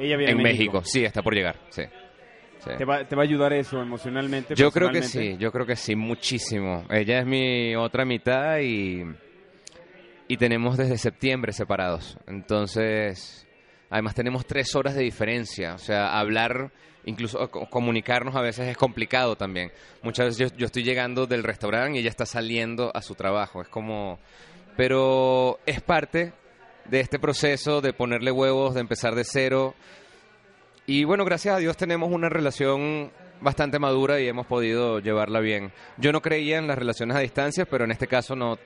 Ella 0.00 0.16
viene 0.16 0.32
en 0.32 0.40
a 0.40 0.42
México. 0.42 0.82
Sí, 0.84 1.04
está 1.04 1.22
por 1.22 1.32
llegar, 1.32 1.60
sí. 1.68 1.84
Sí. 2.64 2.70
¿Te 2.76 2.84
va, 2.84 3.04
te 3.04 3.16
va 3.16 3.22
a 3.22 3.24
ayudar 3.24 3.52
eso 3.52 3.80
emocionalmente? 3.80 4.54
Yo 4.54 4.70
creo 4.70 4.90
que 4.90 5.02
sí, 5.02 5.36
yo 5.38 5.50
creo 5.50 5.64
que 5.66 5.76
sí, 5.76 5.96
muchísimo. 5.96 6.84
Ella 6.90 7.20
es 7.20 7.26
mi 7.26 7.74
otra 7.74 8.04
mitad 8.04 8.58
y, 8.58 9.02
y 10.28 10.36
tenemos 10.36 10.76
desde 10.76 10.98
septiembre 10.98 11.52
separados. 11.52 12.18
Entonces, 12.26 13.46
además 13.88 14.14
tenemos 14.14 14.44
tres 14.46 14.74
horas 14.76 14.94
de 14.94 15.02
diferencia. 15.02 15.74
O 15.74 15.78
sea, 15.78 16.18
hablar, 16.18 16.70
incluso 17.06 17.50
co- 17.50 17.68
comunicarnos 17.70 18.36
a 18.36 18.42
veces 18.42 18.68
es 18.68 18.76
complicado 18.76 19.36
también. 19.36 19.72
Muchas 20.02 20.26
veces 20.26 20.50
yo, 20.52 20.56
yo 20.58 20.66
estoy 20.66 20.82
llegando 20.84 21.26
del 21.26 21.42
restaurante 21.42 21.96
y 21.96 22.00
ella 22.02 22.10
está 22.10 22.26
saliendo 22.26 22.90
a 22.94 23.00
su 23.02 23.14
trabajo. 23.14 23.62
Es 23.62 23.68
como... 23.68 24.18
Pero 24.76 25.58
es 25.66 25.80
parte 25.80 26.32
de 26.84 27.00
este 27.00 27.18
proceso 27.18 27.80
de 27.80 27.92
ponerle 27.92 28.30
huevos, 28.30 28.74
de 28.74 28.80
empezar 28.80 29.14
de 29.14 29.24
cero. 29.24 29.74
Y 30.90 31.04
bueno, 31.04 31.24
gracias 31.24 31.54
a 31.54 31.58
Dios 31.58 31.76
tenemos 31.76 32.10
una 32.10 32.28
relación 32.28 33.12
bastante 33.40 33.78
madura 33.78 34.18
y 34.18 34.26
hemos 34.26 34.44
podido 34.44 34.98
llevarla 34.98 35.38
bien. 35.38 35.70
Yo 35.98 36.10
no 36.10 36.20
creía 36.20 36.58
en 36.58 36.66
las 36.66 36.76
relaciones 36.76 37.16
a 37.16 37.20
distancia, 37.20 37.64
pero 37.64 37.84
en 37.84 37.92
este 37.92 38.08
caso 38.08 38.34
no, 38.34 38.58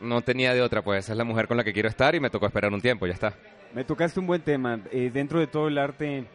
no 0.00 0.22
tenía 0.22 0.52
de 0.52 0.62
otra, 0.62 0.82
pues 0.82 1.04
esa 1.04 1.12
es 1.12 1.16
la 1.18 1.22
mujer 1.22 1.46
con 1.46 1.56
la 1.56 1.62
que 1.62 1.72
quiero 1.72 1.88
estar 1.88 2.16
y 2.16 2.18
me 2.18 2.28
tocó 2.28 2.46
esperar 2.46 2.72
un 2.72 2.80
tiempo, 2.80 3.06
ya 3.06 3.12
está. 3.12 3.34
Me 3.72 3.84
tocaste 3.84 4.18
un 4.18 4.26
buen 4.26 4.42
tema. 4.42 4.80
Eh, 4.90 5.12
dentro 5.14 5.38
de 5.38 5.46
todo 5.46 5.68
el 5.68 5.78
arte, 5.78 6.26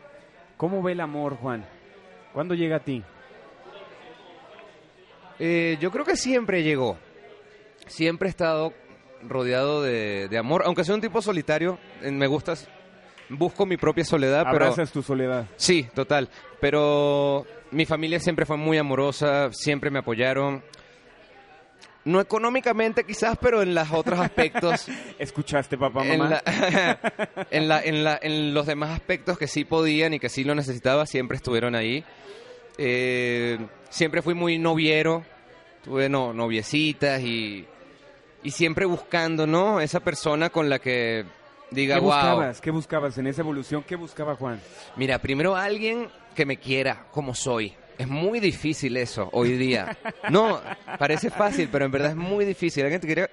¿cómo 0.56 0.82
ve 0.82 0.94
el 0.94 1.02
amor, 1.02 1.36
Juan? 1.36 1.66
¿Cuándo 2.32 2.56
llega 2.56 2.78
a 2.78 2.80
ti? 2.80 3.04
Eh, 5.38 5.78
yo 5.82 5.92
creo 5.92 6.06
que 6.06 6.16
siempre 6.16 6.64
llegó. 6.64 6.98
Siempre 7.88 8.30
he 8.30 8.32
estado 8.32 8.74
rodeado 9.22 9.84
de, 9.84 10.30
de 10.30 10.38
amor, 10.38 10.64
aunque 10.66 10.86
soy 10.86 10.96
un 10.96 11.02
tipo 11.02 11.22
solitario, 11.22 11.78
eh, 12.02 12.10
me 12.10 12.28
gusta 12.28 12.56
busco 13.30 13.66
mi 13.66 13.78
propia 13.78 14.04
soledad, 14.04 14.44
pero... 14.52 14.66
Abrazas 14.66 14.92
tu 14.92 15.02
soledad. 15.04 15.46
Sí, 15.56 15.88
total. 15.94 16.30
Pero 16.60 17.46
mi 17.72 17.86
familia 17.86 18.20
siempre 18.20 18.46
fue 18.46 18.58
muy 18.58 18.78
amorosa, 18.78 19.50
siempre 19.52 19.90
me 19.92 20.00
apoyaron. 20.00 20.64
No 22.06 22.22
económicamente 22.22 23.04
quizás, 23.04 23.38
pero 23.40 23.62
en 23.62 23.76
los 23.76 23.92
otros 23.92 24.20
aspectos. 24.20 24.88
¿Escuchaste, 25.20 25.78
papá, 25.78 26.06
en, 26.06 26.20
mamá? 26.20 26.42
la- 26.46 27.00
en, 27.52 27.68
la- 27.68 27.82
en 27.84 28.04
la- 28.04 28.20
en 28.22 28.54
los 28.54 28.66
demás 28.66 28.92
aspectos 28.92 29.38
que 29.38 29.48
sí 29.48 29.66
podían 29.66 30.14
y 30.14 30.20
que 30.20 30.30
sí 30.30 30.44
lo 30.44 30.56
necesitaba, 30.56 31.06
siempre 31.06 31.38
estuvieron 31.38 31.76
ahí. 31.76 32.04
Eh, 32.78 33.60
siempre 33.90 34.22
fui 34.22 34.34
muy 34.34 34.58
noviero, 34.58 35.24
tuve 35.84 36.08
no, 36.08 36.34
noviecitas 36.34 37.22
y, 37.22 37.66
y 38.44 38.52
siempre 38.52 38.86
buscando, 38.86 39.46
¿no? 39.46 39.82
Esa 39.82 40.00
persona 40.00 40.50
con 40.50 40.70
la 40.70 40.80
que 40.80 41.26
diga, 41.72 41.96
¿Qué 41.96 42.02
wow. 42.02 42.12
buscabas? 42.12 42.62
¿Qué 42.62 42.72
buscabas 42.72 43.18
en 43.18 43.28
esa 43.28 43.42
evolución? 43.42 43.84
¿Qué 43.84 43.96
buscaba 43.96 44.36
Juan? 44.36 44.60
Mira, 44.96 45.20
primero 45.20 45.56
alguien 45.56 46.08
que 46.36 46.46
me 46.46 46.58
quiera 46.58 47.06
como 47.12 47.34
soy. 47.34 47.74
Es 47.98 48.08
muy 48.08 48.40
difícil 48.40 48.96
eso 48.98 49.30
hoy 49.34 49.58
día. 49.58 49.98
No, 50.30 50.62
parece 50.98 51.30
fácil, 51.30 51.68
pero 51.72 51.86
en 51.86 51.92
verdad 51.92 52.12
es 52.12 52.16
muy 52.16 52.46
difícil. 52.46 52.84
Alguien 52.84 53.02
te 53.02 53.08
quiere 53.08 53.30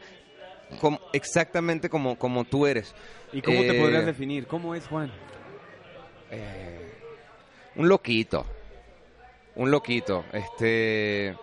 como- 0.80 1.00
exactamente 1.12 1.88
como, 1.88 2.18
como 2.18 2.44
tú 2.44 2.66
eres. 2.66 2.92
¿Y 3.32 3.42
cómo 3.42 3.60
te 3.60 3.76
Eh, 3.76 3.80
podrías 3.80 4.04
definir? 4.06 4.46
¿Cómo 4.48 4.74
es 4.74 4.86
Juan? 4.88 5.12
Eh, 6.30 6.92
un 7.76 7.88
loquito. 7.88 8.44
Un 9.54 9.70
loquito. 9.70 10.24
Este. 10.32 11.36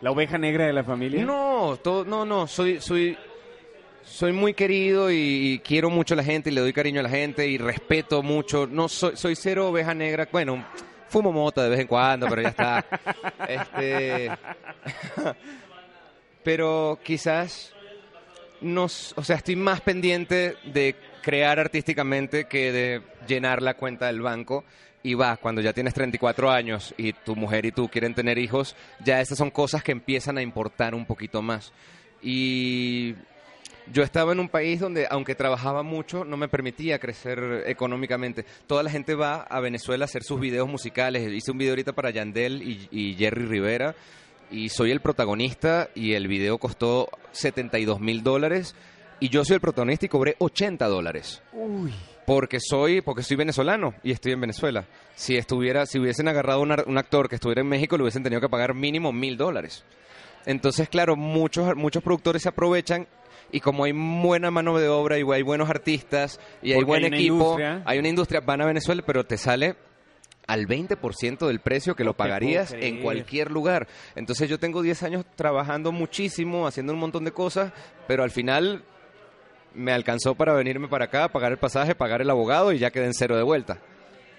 ¿La 0.00 0.10
oveja 0.12 0.38
negra 0.38 0.66
de 0.66 0.72
la 0.72 0.84
familia? 0.84 1.24
No, 1.24 1.78
todo, 1.82 2.04
no, 2.04 2.24
no. 2.24 2.46
Soy, 2.46 2.80
soy, 2.80 3.16
soy 4.06 4.32
muy 4.32 4.54
querido 4.54 5.10
y 5.10 5.60
quiero 5.64 5.90
mucho 5.90 6.14
a 6.14 6.16
la 6.16 6.24
gente 6.24 6.50
y 6.50 6.52
le 6.52 6.60
doy 6.60 6.72
cariño 6.72 7.00
a 7.00 7.02
la 7.02 7.08
gente 7.08 7.46
y 7.46 7.58
respeto 7.58 8.22
mucho. 8.22 8.66
No 8.66 8.88
soy, 8.88 9.16
soy 9.16 9.36
cero 9.36 9.68
oveja 9.68 9.94
negra. 9.94 10.28
Bueno, 10.30 10.64
fumo 11.08 11.32
mota 11.32 11.64
de 11.64 11.70
vez 11.70 11.80
en 11.80 11.86
cuando, 11.86 12.28
pero 12.28 12.42
ya 12.42 12.48
está. 12.48 12.84
Este. 13.48 14.30
pero 16.42 16.98
quizás 17.02 17.74
nos, 18.60 19.12
o 19.16 19.24
sea, 19.24 19.36
estoy 19.36 19.56
más 19.56 19.80
pendiente 19.80 20.56
de 20.64 20.94
crear 21.22 21.58
artísticamente 21.58 22.46
que 22.46 22.72
de 22.72 23.02
llenar 23.26 23.60
la 23.60 23.74
cuenta 23.74 24.06
del 24.06 24.22
banco. 24.22 24.64
Y 25.02 25.14
va, 25.14 25.36
cuando 25.36 25.60
ya 25.60 25.72
tienes 25.72 25.94
34 25.94 26.50
años 26.50 26.94
y 26.96 27.12
tu 27.12 27.36
mujer 27.36 27.64
y 27.66 27.72
tú 27.72 27.88
quieren 27.88 28.14
tener 28.14 28.38
hijos, 28.38 28.74
ya 29.04 29.20
esas 29.20 29.38
son 29.38 29.50
cosas 29.50 29.84
que 29.84 29.92
empiezan 29.92 30.38
a 30.38 30.42
importar 30.42 30.94
un 30.94 31.06
poquito 31.06 31.42
más. 31.42 31.72
Y 32.22 33.14
yo 33.92 34.02
estaba 34.02 34.32
en 34.32 34.40
un 34.40 34.48
país 34.48 34.80
donde, 34.80 35.06
aunque 35.10 35.34
trabajaba 35.34 35.82
mucho, 35.82 36.24
no 36.24 36.36
me 36.36 36.48
permitía 36.48 36.98
crecer 36.98 37.64
económicamente. 37.66 38.44
Toda 38.66 38.82
la 38.82 38.90
gente 38.90 39.14
va 39.14 39.42
a 39.42 39.60
Venezuela 39.60 40.04
a 40.04 40.06
hacer 40.06 40.22
sus 40.22 40.40
videos 40.40 40.68
musicales. 40.68 41.30
Hice 41.32 41.50
un 41.52 41.58
video 41.58 41.72
ahorita 41.72 41.92
para 41.92 42.10
Yandel 42.10 42.62
y, 42.62 42.88
y 42.90 43.14
Jerry 43.14 43.44
Rivera 43.46 43.94
y 44.50 44.68
soy 44.68 44.90
el 44.92 45.00
protagonista 45.00 45.88
y 45.94 46.12
el 46.14 46.28
video 46.28 46.58
costó 46.58 47.08
72 47.32 48.00
mil 48.00 48.22
dólares 48.22 48.74
y 49.20 49.28
yo 49.28 49.44
soy 49.44 49.54
el 49.54 49.60
protagonista 49.60 50.06
y 50.06 50.08
cobré 50.08 50.36
80 50.38 50.86
dólares. 50.86 51.42
Uy. 51.52 51.92
Porque 52.26 52.58
soy, 52.60 53.02
porque 53.02 53.22
soy 53.22 53.36
venezolano 53.36 53.94
y 54.02 54.10
estoy 54.10 54.32
en 54.32 54.40
Venezuela. 54.40 54.84
Si 55.14 55.36
estuviera, 55.36 55.86
si 55.86 55.98
hubiesen 56.00 56.26
agarrado 56.26 56.60
un, 56.60 56.72
ar- 56.72 56.84
un 56.88 56.98
actor 56.98 57.28
que 57.28 57.36
estuviera 57.36 57.60
en 57.60 57.68
México, 57.68 57.96
le 57.96 58.02
hubiesen 58.02 58.24
tenido 58.24 58.40
que 58.40 58.48
pagar 58.48 58.74
mínimo 58.74 59.12
mil 59.12 59.36
dólares. 59.36 59.84
Entonces, 60.44 60.88
claro, 60.88 61.16
muchos, 61.16 61.74
muchos 61.76 62.02
productores 62.02 62.42
se 62.42 62.48
aprovechan 62.48 63.06
y 63.52 63.60
como 63.60 63.84
hay 63.84 63.92
buena 63.92 64.50
mano 64.50 64.76
de 64.78 64.88
obra 64.88 65.18
y 65.18 65.22
hay 65.32 65.42
buenos 65.42 65.70
artistas 65.70 66.40
y 66.62 66.70
hay 66.72 66.76
Porque 66.76 66.86
buen 66.86 67.04
hay 67.04 67.08
equipo, 67.20 67.34
industria. 67.34 67.82
hay 67.84 67.98
una 67.98 68.08
industria, 68.08 68.40
van 68.40 68.60
a 68.60 68.66
Venezuela, 68.66 69.02
pero 69.06 69.24
te 69.24 69.36
sale 69.38 69.76
al 70.46 70.66
20% 70.66 71.46
del 71.46 71.58
precio 71.60 71.96
que 71.96 72.04
lo 72.04 72.14
pagarías 72.14 72.72
en 72.72 73.02
cualquier 73.02 73.50
lugar. 73.50 73.88
Entonces 74.14 74.48
yo 74.48 74.58
tengo 74.58 74.80
10 74.82 75.02
años 75.02 75.24
trabajando 75.34 75.90
muchísimo, 75.92 76.66
haciendo 76.66 76.92
un 76.92 77.00
montón 77.00 77.24
de 77.24 77.32
cosas, 77.32 77.72
pero 78.06 78.22
al 78.22 78.30
final 78.30 78.84
me 79.74 79.92
alcanzó 79.92 80.34
para 80.34 80.52
venirme 80.54 80.88
para 80.88 81.06
acá, 81.06 81.28
pagar 81.28 81.50
el 81.52 81.58
pasaje, 81.58 81.94
pagar 81.94 82.22
el 82.22 82.30
abogado 82.30 82.72
y 82.72 82.78
ya 82.78 82.90
quedé 82.90 83.06
en 83.06 83.14
cero 83.14 83.36
de 83.36 83.42
vuelta. 83.42 83.78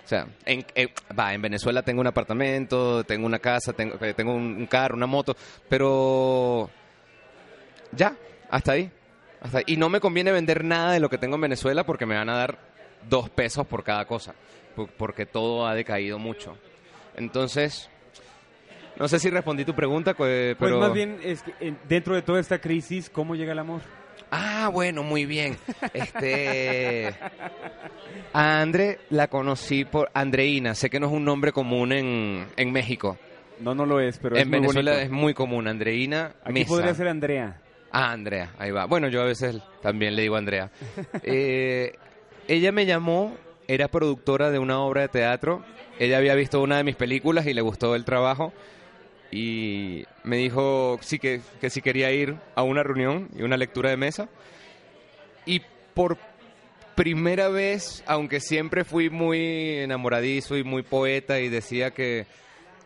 O 0.04 0.08
sea, 0.08 0.26
en, 0.46 0.66
en- 0.76 0.90
va, 1.20 1.34
en 1.34 1.42
Venezuela 1.42 1.82
tengo 1.84 2.00
un 2.00 2.08
apartamento, 2.08 3.04
tengo 3.04 3.26
una 3.26 3.40
casa, 3.40 3.74
tengo, 3.74 3.96
eh, 4.04 4.14
tengo 4.14 4.34
un 4.34 4.66
carro, 4.66 4.96
una 4.96 5.06
moto, 5.08 5.36
pero 5.68 6.70
ya, 7.92 8.16
hasta 8.50 8.72
ahí. 8.72 8.90
Hasta. 9.42 9.62
Y 9.66 9.78
no 9.78 9.90
me 9.90 10.00
conviene 10.00 10.32
vender 10.32 10.64
nada 10.64 10.92
de 10.94 11.00
lo 11.00 11.10
que 11.10 11.18
tengo 11.18 11.36
en 11.36 11.42
Venezuela 11.42 11.86
porque 11.86 12.06
me 12.06 12.16
van 12.16 12.30
a 12.30 12.36
dar 12.38 12.58
dos 13.10 13.30
pesos 13.30 13.66
por 13.68 13.84
cada 13.84 14.06
cosa, 14.06 14.34
por- 14.76 14.90
porque 14.90 15.26
todo 15.26 15.68
ha 15.68 15.76
decaído 15.76 16.18
mucho. 16.20 16.58
Entonces, 17.16 17.90
no 18.98 19.08
sé 19.08 19.20
si 19.20 19.30
respondí 19.30 19.64
tu 19.66 19.74
pregunta, 19.76 20.14
pues, 20.14 20.56
Pues 20.58 20.70
pero... 20.72 20.80
más 20.80 20.94
bien, 20.94 21.20
es 21.24 21.44
que, 21.44 21.54
en- 21.60 21.78
dentro 21.88 22.16
de 22.16 22.22
toda 22.24 22.40
esta 22.40 22.60
crisis, 22.60 23.10
¿cómo 23.10 23.36
llega 23.36 23.52
el 23.54 23.60
amor? 23.60 23.82
Ah, 24.32 24.70
bueno, 24.74 25.04
muy 25.04 25.26
bien. 25.26 25.58
Este. 25.94 27.16
A 28.34 28.62
Andre 28.62 29.00
la 29.10 29.28
conocí 29.28 29.86
por 29.86 30.10
Andreina. 30.14 30.76
Sé 30.76 30.90
que 30.90 31.00
no 31.00 31.08
es 31.08 31.14
un 31.14 31.24
nombre 31.24 31.52
común 31.54 31.92
en, 31.94 32.46
en 32.58 32.72
México. 32.72 33.18
No, 33.60 33.74
no 33.74 33.86
lo 33.86 34.00
es, 34.02 34.18
pero 34.20 34.36
es 34.36 34.42
en 34.44 34.52
Venezuela 34.52 35.02
es 35.02 35.10
muy 35.10 35.34
común. 35.34 35.68
Andreina 35.68 36.34
Aquí 36.44 36.54
Mesa. 36.54 36.68
podría 36.68 36.94
ser 36.94 37.08
Andrea. 37.08 37.62
Ah, 37.92 38.12
Andrea, 38.12 38.54
ahí 38.58 38.72
va. 38.72 38.86
Bueno, 38.86 39.08
yo 39.08 39.22
a 39.22 39.26
veces 39.26 39.58
también 39.82 40.16
le 40.16 40.24
digo 40.24 40.36
Andrea. 40.36 40.72
Eh, 41.24 41.94
ella 42.48 42.72
me 42.72 42.86
llamó, 42.86 43.36
era 43.68 43.88
productora 43.90 44.52
de 44.52 44.60
una 44.60 44.80
obra 44.80 45.02
de 45.02 45.08
teatro. 45.10 45.64
Ella 46.00 46.18
había 46.18 46.36
visto 46.36 46.62
una 46.62 46.78
de 46.78 46.84
mis 46.84 46.96
películas 46.96 47.46
y 47.48 47.54
le 47.54 47.62
gustó 47.62 47.96
el 47.96 48.06
trabajo. 48.06 48.54
Y 49.32 50.06
me 50.24 50.38
dijo 50.38 50.98
sí 51.02 51.20
que, 51.20 51.42
que 51.60 51.70
si 51.70 51.82
quería 51.82 52.12
ir 52.12 52.38
a 52.56 52.64
una 52.64 52.84
reunión 52.84 53.30
y 53.38 53.44
una 53.44 53.58
lectura 53.58 53.90
de 53.90 53.98
mesa. 53.98 54.30
Y 55.46 55.62
por 55.94 56.18
primera 56.96 57.50
vez, 57.50 58.04
aunque 58.08 58.40
siempre 58.40 58.84
fui 58.84 59.10
muy 59.10 59.80
enamoradizo 59.80 60.58
y 60.58 60.64
muy 60.64 60.84
poeta 60.84 61.40
y 61.40 61.50
decía 61.50 61.92
que, 61.92 62.26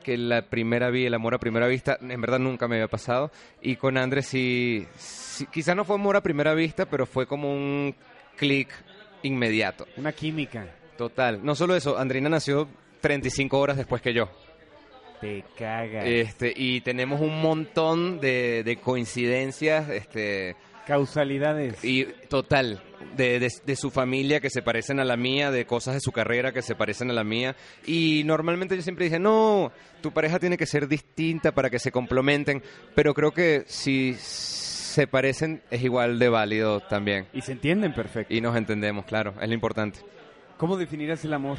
que 0.04 0.18
la 0.18 0.44
primera 0.44 0.90
vi, 0.90 1.06
el 1.06 1.14
amor 1.14 1.34
a 1.36 1.40
primera 1.40 1.68
vista, 1.68 1.98
en 2.02 2.20
verdad 2.22 2.40
nunca 2.40 2.68
me 2.68 2.76
había 2.76 2.88
pasado. 2.88 3.32
Y 3.62 3.76
con 3.76 3.98
Andrés 3.98 4.26
sí, 4.28 4.86
sí 4.98 5.46
quizá 5.52 5.76
no 5.76 5.86
fue 5.86 5.96
amor 5.96 6.16
a 6.16 6.22
primera 6.22 6.54
vista, 6.54 6.86
pero 6.86 7.06
fue 7.06 7.26
como 7.26 7.52
un 7.54 7.96
clic 8.38 8.70
inmediato. 9.24 9.88
Una 9.98 10.12
química. 10.12 10.68
Total. 10.98 11.40
No 11.44 11.56
solo 11.56 11.76
eso, 11.76 11.98
Andrina 11.98 12.30
nació 12.30 12.68
35 13.02 13.58
horas 13.60 13.78
después 13.78 14.02
que 14.02 14.14
yo. 14.14 14.30
Te 15.20 15.44
caga. 15.58 16.04
Este, 16.06 16.52
y 16.56 16.82
tenemos 16.82 17.22
un 17.22 17.42
montón 17.42 18.20
de, 18.20 18.64
de 18.64 18.78
coincidencias, 18.78 19.90
este, 19.90 20.56
Causalidades. 20.88 21.84
y 21.86 22.06
total, 22.28 22.82
de, 23.16 23.40
de- 23.40 23.52
de 23.66 23.76
su 23.76 23.90
familia 23.92 24.40
que 24.40 24.50
se 24.50 24.62
parecen 24.62 25.00
a 25.00 25.06
la 25.06 25.18
mía, 25.18 25.52
de 25.52 25.66
cosas 25.66 25.94
de 25.96 26.00
su 26.02 26.12
carrera 26.12 26.52
que 26.52 26.62
se 26.62 26.76
parecen 26.76 27.10
a 27.10 27.14
la 27.14 27.24
mía. 27.24 27.56
Y 27.86 28.24
normalmente 28.26 28.76
yo 28.76 28.82
siempre 28.82 29.06
dije, 29.06 29.20
no, 29.20 29.72
tu 30.02 30.12
pareja 30.12 30.40
tiene 30.40 30.58
que 30.58 30.66
ser 30.66 30.88
distinta 30.88 31.52
para 31.52 31.70
que 31.70 31.80
se 31.80 31.92
complementen, 31.92 32.64
pero 32.96 33.14
creo 33.14 33.32
que 33.32 33.64
si 33.68 34.16
se 34.16 35.08
parecen 35.08 35.62
es 35.72 35.84
igual 35.84 36.20
de 36.20 36.30
válido 36.30 36.80
también. 36.82 37.28
Y 37.34 37.42
se 37.42 37.52
entienden 37.54 37.94
perfecto. 37.94 38.34
Y 38.34 38.42
nos 38.42 38.56
entendemos, 38.58 39.06
claro, 39.06 39.34
es 39.42 39.48
lo 39.48 39.54
importante. 39.54 40.00
¿Cómo 40.58 40.78
definirás 40.78 41.24
el 41.26 41.34
amor? 41.34 41.58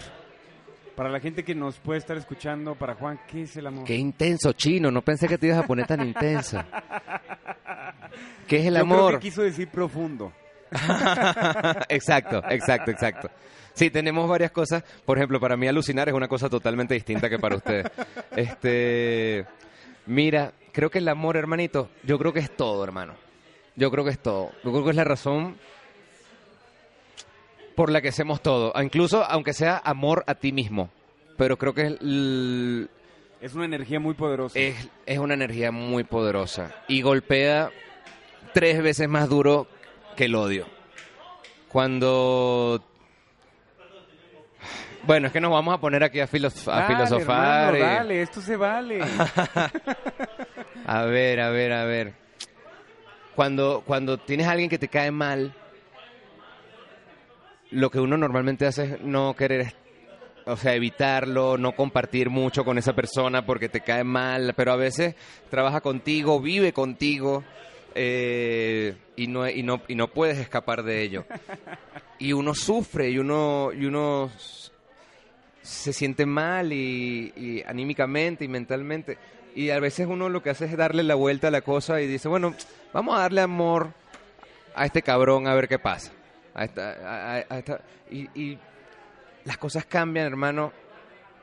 Para 0.94 1.08
la 1.08 1.20
gente 1.20 1.42
que 1.42 1.54
nos 1.54 1.78
puede 1.78 1.98
estar 1.98 2.18
escuchando, 2.18 2.74
para 2.74 2.94
Juan, 2.94 3.18
¿qué 3.26 3.42
es 3.42 3.56
el 3.56 3.66
amor? 3.66 3.84
Qué 3.84 3.94
intenso, 3.96 4.52
chino, 4.52 4.90
no 4.90 5.00
pensé 5.00 5.26
que 5.26 5.38
te 5.38 5.46
ibas 5.46 5.58
a 5.60 5.66
poner 5.66 5.86
tan 5.86 6.06
intenso. 6.06 6.62
¿Qué 8.46 8.58
es 8.58 8.66
el 8.66 8.74
Yo 8.74 8.80
amor? 8.82 9.06
creo 9.08 9.20
que 9.20 9.28
quiso 9.28 9.42
decir 9.42 9.68
profundo. 9.68 10.32
exacto, 11.88 12.42
exacto, 12.48 12.90
exacto. 12.90 13.30
Sí, 13.74 13.90
tenemos 13.90 14.28
varias 14.28 14.50
cosas. 14.50 14.82
Por 15.04 15.18
ejemplo, 15.18 15.40
para 15.40 15.56
mí 15.56 15.66
alucinar 15.66 16.08
es 16.08 16.14
una 16.14 16.28
cosa 16.28 16.48
totalmente 16.48 16.94
distinta 16.94 17.28
que 17.30 17.38
para 17.38 17.56
ustedes. 17.56 17.86
Este, 18.36 19.46
mira, 20.06 20.52
creo 20.72 20.90
que 20.90 20.98
el 20.98 21.08
amor, 21.08 21.36
hermanito, 21.36 21.88
yo 22.02 22.18
creo 22.18 22.32
que 22.32 22.40
es 22.40 22.54
todo, 22.54 22.84
hermano. 22.84 23.14
Yo 23.76 23.90
creo 23.90 24.04
que 24.04 24.10
es 24.10 24.18
todo. 24.18 24.50
Yo 24.62 24.72
creo 24.72 24.84
que 24.84 24.90
es 24.90 24.96
la 24.96 25.04
razón 25.04 25.56
por 27.74 27.90
la 27.90 28.02
que 28.02 28.08
hacemos 28.08 28.42
todo. 28.42 28.72
Incluso 28.82 29.24
aunque 29.24 29.54
sea 29.54 29.80
amor 29.82 30.24
a 30.26 30.34
ti 30.34 30.52
mismo. 30.52 30.90
Pero 31.38 31.56
creo 31.56 31.72
que 31.72 31.86
es, 31.86 31.98
Es 33.40 33.54
una 33.54 33.64
energía 33.64 33.98
muy 33.98 34.14
poderosa. 34.14 34.58
es, 34.58 34.88
es 35.06 35.18
una 35.18 35.32
energía 35.34 35.72
muy 35.72 36.04
poderosa 36.04 36.70
y 36.88 37.00
golpea 37.00 37.70
tres 38.52 38.82
veces 38.82 39.08
más 39.08 39.30
duro 39.30 39.66
que 40.16 40.24
el 40.26 40.34
odio. 40.34 40.66
Cuando... 41.68 42.82
Bueno, 45.04 45.26
es 45.26 45.32
que 45.32 45.40
nos 45.40 45.50
vamos 45.50 45.74
a 45.74 45.78
poner 45.80 46.04
aquí 46.04 46.20
a, 46.20 46.28
filof- 46.28 46.68
a 46.72 46.76
Dale, 46.82 46.94
filosofar. 46.94 47.74
hermano, 47.74 47.76
y- 47.76 47.80
dale, 47.96 48.22
esto 48.22 48.40
se 48.40 48.56
vale. 48.56 49.00
A 50.86 51.04
ver, 51.04 51.40
a 51.40 51.50
ver, 51.50 51.72
a 51.72 51.84
ver. 51.84 52.12
Cuando, 53.36 53.82
cuando 53.86 54.18
tienes 54.18 54.46
a 54.46 54.50
alguien 54.52 54.68
que 54.68 54.78
te 54.78 54.88
cae 54.88 55.10
mal, 55.12 55.54
lo 57.70 57.88
que 57.90 58.00
uno 58.00 58.16
normalmente 58.16 58.66
hace 58.66 58.84
es 58.84 59.00
no 59.00 59.34
querer, 59.34 59.72
o 60.44 60.56
sea, 60.56 60.74
evitarlo, 60.74 61.56
no 61.56 61.72
compartir 61.72 62.30
mucho 62.30 62.64
con 62.64 62.78
esa 62.78 62.94
persona 62.94 63.46
porque 63.46 63.68
te 63.68 63.80
cae 63.80 64.02
mal, 64.04 64.54
pero 64.56 64.72
a 64.72 64.76
veces 64.76 65.14
trabaja 65.50 65.80
contigo, 65.80 66.40
vive 66.40 66.72
contigo 66.72 67.44
eh, 67.94 68.96
y, 69.16 69.26
no, 69.26 69.48
y, 69.48 69.62
no, 69.62 69.82
y 69.88 69.94
no 69.94 70.08
puedes 70.08 70.38
escapar 70.38 70.82
de 70.82 71.02
ello. 71.02 71.24
Y 72.18 72.32
uno 72.32 72.54
sufre 72.54 73.10
y 73.10 73.18
uno, 73.18 73.70
y 73.74 73.84
uno 73.86 74.30
se 75.62 75.92
siente 75.92 76.26
mal 76.26 76.72
y, 76.72 77.62
anímicamente 77.66 78.44
y 78.44 78.48
mentalmente. 78.48 79.18
Y 79.54 79.70
a 79.70 79.80
veces 79.80 80.06
uno 80.06 80.28
lo 80.28 80.42
que 80.42 80.50
hace 80.50 80.64
es 80.64 80.76
darle 80.76 81.02
la 81.02 81.14
vuelta 81.14 81.48
a 81.48 81.50
la 81.50 81.60
cosa 81.60 82.00
y 82.00 82.06
dice, 82.06 82.28
bueno, 82.28 82.54
vamos 82.92 83.16
a 83.16 83.20
darle 83.22 83.40
amor 83.42 83.92
a 84.74 84.86
este 84.86 85.02
cabrón 85.02 85.46
a 85.46 85.54
ver 85.54 85.68
qué 85.68 85.78
pasa. 85.78 86.12
A 86.54 86.64
esta, 86.64 87.36
a 87.48 87.58
esta- 87.58 87.80
y, 88.10 88.28
y 88.40 88.58
las 89.44 89.58
cosas 89.58 89.84
cambian, 89.84 90.26
hermano, 90.26 90.72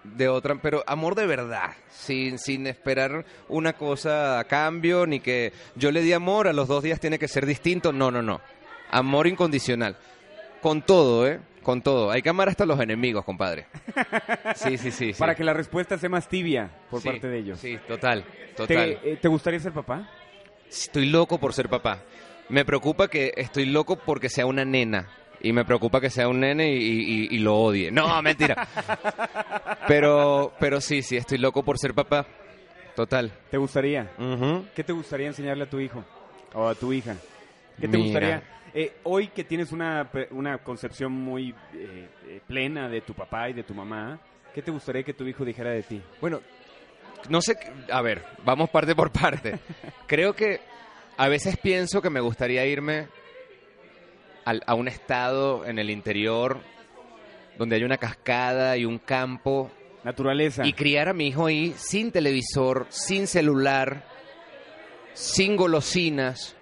de 0.03 0.27
otra, 0.29 0.55
pero 0.61 0.83
amor 0.87 1.15
de 1.15 1.27
verdad, 1.27 1.71
sin, 1.89 2.39
sin 2.39 2.67
esperar 2.67 3.25
una 3.47 3.73
cosa 3.73 4.39
a 4.39 4.43
cambio, 4.45 5.05
ni 5.05 5.19
que 5.19 5.51
yo 5.75 5.91
le 5.91 6.01
di 6.01 6.13
amor, 6.13 6.47
a 6.47 6.53
los 6.53 6.67
dos 6.67 6.83
días 6.83 6.99
tiene 6.99 7.19
que 7.19 7.27
ser 7.27 7.45
distinto. 7.45 7.91
No, 7.91 8.09
no, 8.11 8.21
no. 8.21 8.41
Amor 8.91 9.27
incondicional. 9.27 9.97
Con 10.61 10.81
todo, 10.81 11.27
¿eh? 11.27 11.39
Con 11.63 11.81
todo. 11.81 12.09
Hay 12.11 12.21
que 12.21 12.29
amar 12.29 12.49
hasta 12.49 12.65
los 12.65 12.79
enemigos, 12.79 13.23
compadre. 13.25 13.67
Sí, 14.55 14.77
sí, 14.77 14.91
sí. 14.91 14.91
sí. 15.13 15.19
Para 15.19 15.35
que 15.35 15.43
la 15.43 15.53
respuesta 15.53 15.97
sea 15.97 16.09
más 16.09 16.27
tibia 16.27 16.69
por 16.89 17.01
Sí, 17.01 17.09
parte 17.09 17.27
de 17.27 17.37
ellos. 17.39 17.59
Sí, 17.59 17.77
total, 17.87 18.23
¿Te, 18.23 18.53
total. 18.55 18.99
eh, 19.03 19.17
¿Te 19.21 19.27
gustaría 19.27 19.59
ser 19.59 19.73
papá? 19.73 20.09
Estoy 20.69 21.07
loco 21.07 21.39
por 21.39 21.53
ser 21.53 21.69
papá. 21.69 21.99
Me 22.47 22.65
preocupa 22.65 23.07
que 23.09 23.31
estoy 23.35 23.65
loco 23.65 23.97
porque 23.97 24.29
sea 24.29 24.45
una 24.45 24.65
nena. 24.65 25.07
Y 25.41 25.53
me 25.53 25.63
preocupa 25.65 26.01
que 26.01 26.09
sea 26.09 26.27
un 26.27 26.41
nene 26.41 26.69
y, 26.73 26.77
y- 26.77 27.27
y 27.31 27.37
lo 27.39 27.55
odie. 27.55 27.91
No, 27.91 28.21
mentira. 28.21 28.67
Pero, 29.87 30.53
pero 30.59 30.81
sí, 30.81 31.01
sí, 31.01 31.17
estoy 31.17 31.37
loco 31.37 31.63
por 31.63 31.77
ser 31.77 31.93
papá. 31.93 32.25
Total. 32.95 33.31
¿Te 33.49 33.57
gustaría? 33.57 34.11
¿Qué 34.75 34.83
te 34.83 34.91
gustaría 34.93 35.27
enseñarle 35.27 35.63
a 35.63 35.69
tu 35.69 35.79
hijo 35.79 36.03
o 36.53 36.67
a 36.67 36.75
tu 36.75 36.91
hija? 36.91 37.15
¿Qué 37.79 37.87
te 37.87 37.97
Mira. 37.97 38.03
gustaría? 38.03 38.43
eh, 38.73 38.93
hoy 39.03 39.27
que 39.29 39.43
tienes 39.45 39.71
una, 39.71 40.09
una 40.31 40.57
concepción 40.59 41.11
muy 41.11 41.55
eh, 41.73 42.07
eh, 42.27 42.41
plena 42.45 42.87
de 42.89 43.01
tu 43.01 43.13
papá 43.13 43.49
y 43.49 43.53
de 43.53 43.63
tu 43.63 43.73
mamá, 43.73 44.19
¿qué 44.53 44.61
te 44.61 44.69
gustaría 44.71 45.03
que 45.03 45.13
tu 45.13 45.25
hijo 45.25 45.45
dijera 45.45 45.71
de 45.71 45.81
ti? 45.83 46.01
Bueno, 46.21 46.41
no 47.29 47.41
sé, 47.41 47.57
a 47.91 48.01
ver, 48.01 48.23
vamos 48.43 48.69
parte 48.69 48.93
por 48.95 49.11
parte. 49.11 49.57
Creo 50.07 50.33
que 50.35 50.59
a 51.17 51.27
veces 51.29 51.57
pienso 51.57 52.01
que 52.01 52.09
me 52.09 52.19
gustaría 52.19 52.65
irme 52.65 53.07
al- 54.45 54.63
a 54.65 54.73
un 54.75 54.87
estado 54.87 55.65
en 55.65 55.79
el 55.79 55.89
interior 55.89 56.59
donde 57.57 57.75
hay 57.75 57.83
una 57.83 57.97
cascada 57.97 58.77
y 58.77 58.85
un 58.85 58.97
campo 58.99 59.69
Naturaleza. 60.03 60.65
y 60.65 60.73
criar 60.73 61.09
a 61.09 61.13
mi 61.13 61.27
hijo 61.27 61.45
ahí 61.47 61.73
sin 61.77 62.11
televisor, 62.11 62.85
sin 62.89 63.27
celular, 63.27 64.03
sin 65.13 65.55
golosinas 65.57 66.55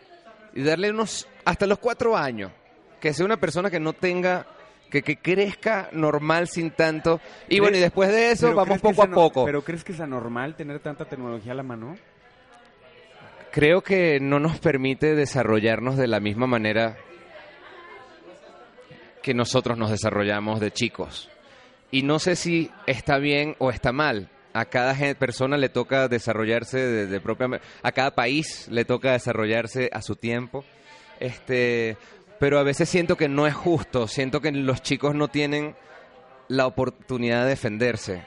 y 0.53 0.63
darle 0.63 0.89
unos 0.89 1.27
hasta 1.45 1.67
los 1.67 1.77
cuatro 1.79 2.17
años 2.17 2.51
que 2.99 3.13
sea 3.13 3.25
una 3.25 3.37
persona 3.37 3.69
que 3.69 3.79
no 3.79 3.93
tenga 3.93 4.47
que, 4.89 5.03
que 5.03 5.17
crezca 5.17 5.89
normal 5.91 6.47
sin 6.47 6.71
tanto 6.71 7.19
y 7.47 7.59
bueno 7.59 7.77
y 7.77 7.79
después 7.81 8.09
de 8.09 8.31
eso 8.31 8.47
vamos 8.55 8.65
¿crees 8.65 8.81
que 8.81 8.87
poco 8.89 9.03
a 9.03 9.07
poco 9.13 9.45
¿Pero 9.45 9.61
crees 9.63 9.83
que 9.83 9.91
es 9.91 9.99
anormal 9.99 10.55
tener 10.55 10.79
tanta 10.79 11.05
tecnología 11.05 11.51
a 11.51 11.55
la 11.55 11.63
mano? 11.63 11.95
creo 13.51 13.81
que 13.81 14.19
no 14.19 14.39
nos 14.39 14.59
permite 14.59 15.13
desarrollarnos 15.15 15.97
de 15.97 16.07
la 16.07 16.19
misma 16.19 16.47
manera 16.47 16.97
que 19.27 19.33
nosotros 19.33 19.77
nos 19.77 19.91
desarrollamos 19.91 20.61
de 20.61 20.71
chicos. 20.71 21.29
Y 21.91 22.03
no 22.03 22.17
sé 22.17 22.37
si 22.37 22.71
está 22.85 23.17
bien 23.17 23.55
o 23.59 23.71
está 23.71 23.91
mal. 23.91 24.29
A 24.53 24.63
cada 24.65 24.95
persona 25.15 25.57
le 25.57 25.67
toca 25.67 26.07
desarrollarse 26.07 26.77
de, 26.79 27.07
de 27.07 27.19
propia... 27.19 27.59
A 27.83 27.91
cada 27.91 28.11
país 28.15 28.67
le 28.71 28.85
toca 28.85 29.11
desarrollarse 29.11 29.89
a 29.91 30.01
su 30.01 30.15
tiempo. 30.15 30.63
Este, 31.19 31.97
pero 32.39 32.57
a 32.57 32.63
veces 32.63 32.87
siento 32.87 33.17
que 33.17 33.27
no 33.27 33.47
es 33.47 33.53
justo. 33.53 34.07
Siento 34.07 34.39
que 34.39 34.51
los 34.53 34.81
chicos 34.81 35.13
no 35.13 35.27
tienen 35.27 35.75
la 36.47 36.67
oportunidad 36.67 37.43
de 37.43 37.49
defenderse. 37.49 38.23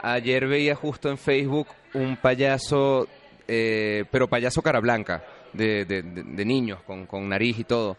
Ayer 0.00 0.46
veía 0.48 0.74
justo 0.74 1.10
en 1.10 1.18
Facebook 1.18 1.68
un 1.92 2.16
payaso, 2.16 3.06
eh, 3.46 4.04
pero 4.10 4.26
payaso 4.28 4.62
cara 4.62 4.80
blanca, 4.80 5.22
de, 5.52 5.84
de- 5.84 6.02
de- 6.02 6.22
de 6.22 6.44
niños, 6.46 6.80
con, 6.86 7.04
con 7.06 7.28
nariz 7.28 7.58
y 7.58 7.64
todo, 7.64 7.96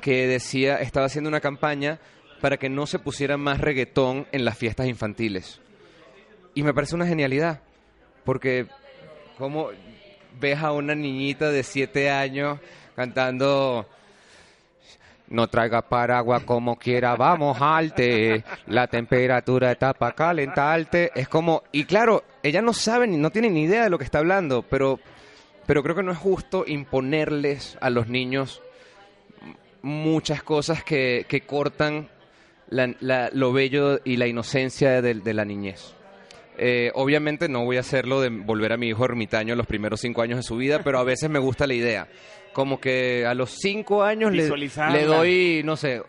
que 0.00 0.26
decía, 0.26 0.76
estaba 0.76 1.06
haciendo 1.06 1.28
una 1.28 1.40
campaña 1.40 1.98
para 2.40 2.56
que 2.56 2.68
no 2.68 2.86
se 2.86 2.98
pusiera 2.98 3.36
más 3.36 3.60
reggaetón 3.60 4.26
en 4.32 4.44
las 4.44 4.58
fiestas 4.58 4.86
infantiles. 4.86 5.60
Y 6.54 6.62
me 6.62 6.74
parece 6.74 6.94
una 6.94 7.06
genialidad, 7.06 7.60
porque 8.24 8.66
como 9.38 9.68
ves 10.40 10.58
a 10.58 10.72
una 10.72 10.94
niñita 10.94 11.50
de 11.50 11.62
siete 11.62 12.10
años 12.10 12.58
cantando... 12.94 13.86
No 15.28 15.46
traiga 15.48 15.80
paraguas 15.80 16.42
como 16.42 16.76
quiera, 16.76 17.16
vamos 17.16 17.56
alte. 17.58 18.44
La 18.66 18.86
temperatura 18.86 19.72
está 19.72 19.94
para 19.94 20.14
calentarte. 20.14 21.10
Es 21.14 21.26
como, 21.26 21.62
y 21.72 21.84
claro, 21.84 22.22
ella 22.42 22.60
no 22.60 22.74
sabe 22.74 23.06
ni 23.06 23.16
no 23.16 23.30
tiene 23.30 23.48
ni 23.48 23.62
idea 23.62 23.84
de 23.84 23.88
lo 23.88 23.96
que 23.96 24.04
está 24.04 24.18
hablando, 24.18 24.60
pero, 24.60 25.00
pero 25.66 25.82
creo 25.82 25.96
que 25.96 26.02
no 26.02 26.12
es 26.12 26.18
justo 26.18 26.64
imponerles 26.66 27.78
a 27.80 27.88
los 27.88 28.08
niños 28.08 28.60
muchas 29.82 30.42
cosas 30.42 30.82
que, 30.84 31.26
que 31.28 31.42
cortan 31.42 32.08
la- 32.68 32.94
la- 33.00 33.30
lo 33.32 33.52
bello 33.52 34.00
y 34.04 34.16
la 34.16 34.26
inocencia 34.26 35.02
de, 35.02 35.14
de 35.14 35.34
la 35.34 35.44
niñez. 35.44 35.94
Eh, 36.58 36.90
obviamente 36.94 37.48
no 37.48 37.64
voy 37.64 37.78
a 37.78 37.80
hacerlo 37.80 38.20
de 38.20 38.28
volver 38.28 38.72
a 38.72 38.76
mi 38.76 38.88
hijo 38.88 39.04
ermitaño 39.04 39.54
los 39.54 39.66
primeros 39.66 40.00
cinco 40.00 40.22
años 40.22 40.36
de 40.38 40.42
su 40.42 40.56
vida, 40.56 40.82
pero 40.84 40.98
a 40.98 41.04
veces 41.04 41.28
me 41.30 41.38
gusta 41.38 41.66
la 41.66 41.74
idea. 41.74 42.08
Como 42.52 42.78
que 42.80 43.24
a 43.26 43.34
los 43.34 43.50
cinco 43.58 44.02
años 44.02 44.32
le, 44.32 44.46
le 44.92 45.04
doy, 45.06 45.62
no 45.64 45.76
sé, 45.76 46.02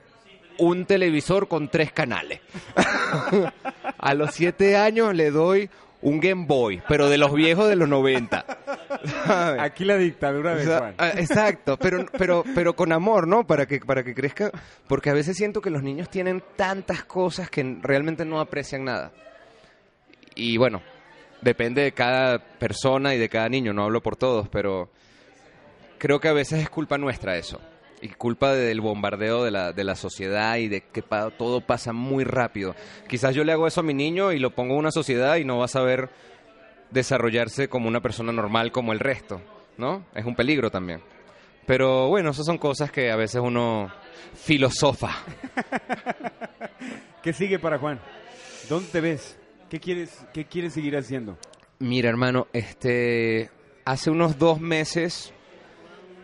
un 0.59 0.85
televisor 0.85 1.47
con 1.47 1.69
tres 1.69 1.91
canales. 1.93 2.41
a 3.97 4.13
los 4.13 4.31
siete 4.33 4.75
años 4.75 5.15
le 5.15 5.31
doy 5.31 5.69
un 6.03 6.19
Game 6.19 6.45
Boy, 6.45 6.81
pero 6.87 7.09
de 7.09 7.17
los 7.17 7.33
viejos 7.33 7.67
de 7.67 7.75
los 7.75 7.89
90. 7.89 8.45
¿sabes? 9.25 9.61
Aquí 9.61 9.85
la 9.85 9.97
dictadura 9.97 10.51
O 10.51 10.55
de 10.55 10.65
sea, 10.65 10.77
Juan. 10.79 10.95
ah, 10.97 11.09
exacto, 11.15 11.77
pero, 11.77 12.05
pero, 12.17 12.43
pero 12.53 12.75
con 12.75 12.91
amor, 12.91 13.27
¿no? 13.27 13.47
Para 13.47 13.65
que, 13.65 13.79
para 13.79 14.03
que 14.03 14.13
crezca, 14.13 14.51
porque 14.87 15.09
a 15.09 15.13
veces 15.13 15.37
siento 15.37 15.61
que 15.61 15.69
los 15.69 15.81
niños 15.81 16.09
tienen 16.09 16.43
tantas 16.55 17.03
cosas 17.05 17.49
que 17.49 17.77
realmente 17.81 18.25
no 18.25 18.39
aprecian 18.39 18.83
nada. 18.83 19.11
Y 20.35 20.57
bueno, 20.57 20.81
depende 21.41 21.83
de 21.83 21.93
cada 21.93 22.39
persona 22.39 23.15
y 23.15 23.17
de 23.17 23.29
cada 23.29 23.47
niño, 23.49 23.73
no 23.73 23.83
hablo 23.83 24.01
por 24.01 24.15
todos, 24.15 24.49
pero 24.49 24.89
creo 25.97 26.19
que 26.19 26.27
a 26.27 26.33
veces 26.33 26.61
es 26.61 26.69
culpa 26.69 26.97
nuestra 26.97 27.37
eso. 27.37 27.59
Y 28.03 28.09
culpa 28.09 28.53
del 28.53 28.81
bombardeo 28.81 29.43
de 29.45 29.51
la, 29.51 29.71
de 29.71 29.83
la 29.85 29.95
sociedad 29.95 30.57
y 30.57 30.67
de 30.67 30.81
que 30.81 31.01
pa- 31.01 31.31
todo 31.31 31.61
pasa 31.61 31.93
muy 31.93 32.23
rápido. 32.25 32.75
Quizás 33.07 33.33
yo 33.33 33.43
le 33.45 33.53
hago 33.53 33.65
eso 33.65 33.79
a 33.79 33.83
mi 33.83 33.93
niño 33.93 34.31
y 34.33 34.39
lo 34.39 34.51
pongo 34.53 34.73
en 34.73 34.79
una 34.81 34.91
sociedad 34.91 35.37
y 35.37 35.45
no 35.45 35.57
va 35.59 35.65
a 35.65 35.69
saber 35.69 36.09
desarrollarse 36.91 37.69
como 37.69 37.87
una 37.87 38.01
persona 38.01 38.31
normal 38.33 38.71
como 38.73 38.91
el 38.93 38.99
resto, 38.99 39.41
¿no? 39.77 40.05
Es 40.13 40.25
un 40.25 40.35
peligro 40.35 40.69
también. 40.69 41.01
Pero 41.65 42.09
bueno, 42.09 42.31
esas 42.31 42.45
son 42.45 42.57
cosas 42.57 42.91
que 42.91 43.09
a 43.09 43.15
veces 43.15 43.41
uno 43.41 43.89
filosofa. 44.35 45.11
¿Qué 47.23 47.31
sigue 47.33 47.57
para 47.59 47.77
Juan? 47.79 47.99
¿Dónde 48.69 48.89
te 48.91 49.01
ves? 49.01 49.37
¿Qué 49.69 49.79
quieres, 49.79 50.25
qué 50.33 50.45
quieres 50.45 50.73
seguir 50.73 50.97
haciendo? 50.97 51.37
Mira, 51.79 52.09
hermano, 52.09 52.47
este, 52.53 53.49
hace 53.85 54.09
unos 54.09 54.37
dos 54.37 54.59
meses 54.59 55.33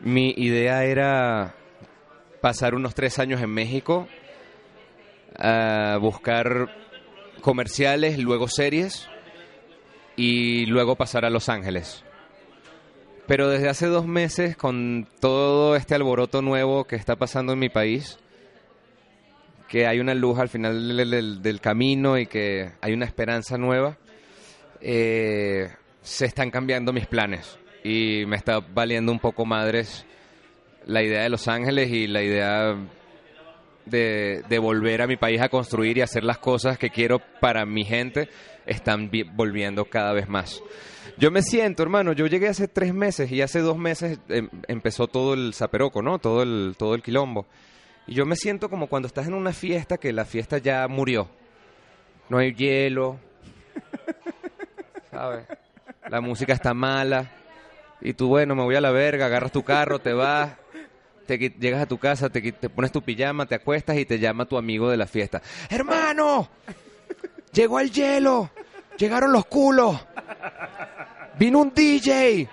mi 0.01 0.33
idea 0.37 0.83
era 0.85 1.55
pasar 2.41 2.75
unos 2.75 2.95
tres 2.95 3.19
años 3.19 3.41
en 3.41 3.49
México, 3.49 4.07
a 5.37 5.97
buscar 6.01 6.69
comerciales, 7.41 8.17
luego 8.19 8.47
series 8.47 9.09
y 10.15 10.65
luego 10.65 10.95
pasar 10.95 11.25
a 11.25 11.29
Los 11.29 11.49
Ángeles. 11.49 12.03
Pero 13.27 13.47
desde 13.47 13.69
hace 13.69 13.85
dos 13.85 14.07
meses, 14.07 14.57
con 14.57 15.07
todo 15.19 15.75
este 15.75 15.93
alboroto 15.95 16.41
nuevo 16.41 16.85
que 16.85 16.95
está 16.95 17.15
pasando 17.15 17.53
en 17.53 17.59
mi 17.59 17.69
país, 17.69 18.17
que 19.67 19.85
hay 19.85 19.99
una 19.99 20.15
luz 20.15 20.39
al 20.39 20.49
final 20.49 20.97
del, 20.97 21.61
camino 21.61 22.17
y 22.17 22.25
que 22.25 22.71
hay 22.81 22.91
una 22.91 23.05
esperanza 23.05 23.57
nueva, 23.57 23.97
eh, 24.81 25.69
se 26.01 26.25
están 26.25 26.49
cambiando 26.49 26.91
mis 26.91 27.05
planes 27.05 27.59
y 27.83 28.23
me 28.25 28.35
está 28.35 28.59
valiendo 28.59 29.11
un 29.11 29.19
poco 29.19 29.45
madres 29.45 30.05
la 30.89 31.03
idea 31.03 31.21
de 31.23 31.29
Los 31.29 31.47
Ángeles 31.47 31.89
y 31.91 32.07
la 32.07 32.21
idea 32.23 32.75
de, 33.85 34.43
de 34.47 34.59
volver 34.59 35.01
a 35.01 35.07
mi 35.07 35.17
país 35.17 35.41
a 35.41 35.49
construir 35.49 35.97
y 35.97 36.01
hacer 36.01 36.23
las 36.23 36.37
cosas 36.37 36.77
que 36.77 36.89
quiero 36.89 37.19
para 37.39 37.65
mi 37.65 37.83
gente 37.85 38.29
están 38.65 39.09
vi- 39.09 39.23
volviendo 39.23 39.85
cada 39.85 40.13
vez 40.13 40.27
más. 40.27 40.61
Yo 41.17 41.31
me 41.31 41.41
siento, 41.41 41.83
hermano, 41.83 42.13
yo 42.13 42.27
llegué 42.27 42.47
hace 42.47 42.67
tres 42.67 42.93
meses 42.93 43.31
y 43.31 43.41
hace 43.41 43.59
dos 43.59 43.77
meses 43.77 44.19
em, 44.29 44.49
empezó 44.67 45.07
todo 45.07 45.33
el 45.33 45.53
zaperoco, 45.53 46.01
¿no? 46.01 46.17
Todo 46.19 46.43
el, 46.43 46.75
todo 46.77 46.95
el 46.95 47.01
quilombo. 47.01 47.45
Y 48.07 48.13
yo 48.13 48.25
me 48.25 48.35
siento 48.35 48.69
como 48.69 48.87
cuando 48.87 49.07
estás 49.07 49.27
en 49.27 49.33
una 49.33 49.51
fiesta 49.53 49.97
que 49.97 50.13
la 50.13 50.25
fiesta 50.25 50.57
ya 50.59 50.87
murió. 50.87 51.29
No 52.29 52.37
hay 52.37 52.53
hielo. 52.53 53.19
¿Sabes? 55.11 55.45
La 56.09 56.21
música 56.21 56.53
está 56.53 56.73
mala. 56.73 57.31
Y 58.01 58.13
tú, 58.13 58.27
bueno, 58.29 58.55
me 58.55 58.63
voy 58.63 58.75
a 58.75 58.81
la 58.81 58.91
verga, 58.91 59.25
agarras 59.25 59.51
tu 59.51 59.63
carro, 59.63 59.99
te 59.99 60.13
vas, 60.13 60.53
te 61.37 61.49
llegas 61.59 61.81
a 61.81 61.85
tu 61.85 61.97
casa, 61.97 62.29
te, 62.29 62.41
pones 62.69 62.91
tu 62.91 63.01
pijama, 63.01 63.45
te 63.45 63.55
acuestas 63.55 63.97
y 63.97 64.05
te 64.05 64.17
llama 64.19 64.45
tu 64.45 64.57
amigo 64.57 64.89
de 64.89 64.97
la 64.97 65.05
fiesta. 65.07 65.41
¡Hermano! 65.69 66.49
¡Llegó 67.53 67.79
el 67.79 67.91
hielo! 67.91 68.49
¡Llegaron 68.97 69.31
los 69.31 69.45
culos! 69.45 69.97
¡Vino 71.37 71.59
un 71.59 71.73
DJ! 71.73 72.47